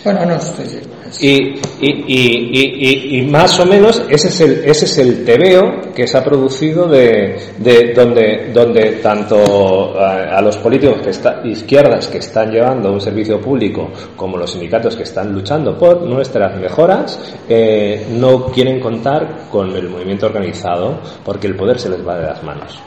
Bueno, 0.03 0.25
no, 0.25 0.35
estoy-. 0.35 0.79
Y, 1.21 1.55
y, 1.81 1.89
y, 2.07 3.17
y, 3.17 3.21
más 3.23 3.59
o 3.59 3.65
menos 3.65 4.03
ese 4.09 4.27
es 4.27 4.41
el, 4.41 4.51
ese 4.63 4.85
es 4.85 4.97
el 4.99 5.25
tebeo 5.25 5.91
que 5.95 6.05
se 6.07 6.15
ha 6.15 6.23
producido 6.23 6.87
de, 6.87 7.35
de 7.57 7.93
donde, 7.95 8.51
donde 8.53 8.99
tanto 9.01 9.99
a, 9.99 10.37
a 10.37 10.41
los 10.41 10.57
políticos 10.57 11.01
que 11.01 11.09
está, 11.09 11.41
izquierdas 11.43 12.07
que 12.09 12.19
están 12.19 12.51
llevando 12.51 12.91
un 12.93 13.01
servicio 13.01 13.41
público 13.41 13.89
como 14.15 14.37
los 14.37 14.51
sindicatos 14.51 14.95
que 14.95 15.01
están 15.01 15.33
luchando 15.33 15.75
por 15.75 16.03
nuestras 16.03 16.55
mejoras 16.61 17.19
eh, 17.49 18.05
no 18.11 18.45
quieren 18.45 18.79
contar 18.79 19.47
con 19.51 19.75
el 19.75 19.89
movimiento 19.89 20.27
organizado 20.27 20.99
porque 21.25 21.47
el 21.47 21.55
poder 21.55 21.79
se 21.79 21.89
les 21.89 22.07
va 22.07 22.19
de 22.19 22.27
las 22.27 22.43
manos. 22.43 22.79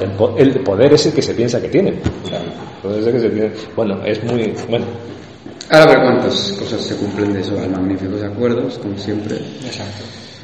El, 0.00 0.10
po- 0.12 0.34
el 0.38 0.60
poder 0.60 0.94
es 0.94 1.04
el 1.06 1.12
que 1.12 1.20
se 1.22 1.34
piensa 1.34 1.60
que 1.60 1.68
tienen. 1.68 1.94
El 1.96 2.82
poder 2.82 3.00
es 3.00 3.06
el 3.06 3.12
que 3.12 3.20
se 3.20 3.28
piensa- 3.28 3.68
Bueno, 3.76 4.00
es 4.04 4.24
muy... 4.24 4.54
Bueno, 4.70 4.86
Ahora 5.70 5.86
ver 5.86 5.98
cuántas 6.02 6.52
cosas 6.58 6.80
se 6.82 6.94
cumplen 6.96 7.32
de 7.32 7.40
esos 7.40 7.58
magníficos 7.68 8.22
acuerdos, 8.22 8.78
como 8.78 8.98
siempre. 8.98 9.40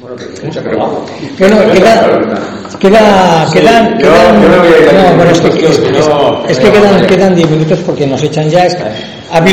Bueno, 0.01 0.15
queda, 1.37 2.07
queda, 2.79 3.47
quedan, 3.53 3.99
yo- 3.99 4.09
quedan- 4.09 4.41
yo 4.41 4.49
me 4.49 4.57
voy 4.57 4.67
a 4.67 4.79
ir 4.79 4.93
no, 4.93 5.15
bueno, 5.15 5.31
es 5.31 5.39
que, 5.41 5.47
es, 5.67 5.79
No, 6.07 6.43
es- 6.45 6.51
es 6.51 6.59
que 6.59 6.71
quedan, 6.71 7.05
quedan 7.07 7.35
10 7.35 7.49
minutos 7.51 7.79
porque 7.85 8.07
nos 8.07 8.23
echan 8.23 8.49
ya. 8.49 8.63
Ha 9.31 9.37
habido 9.37 9.49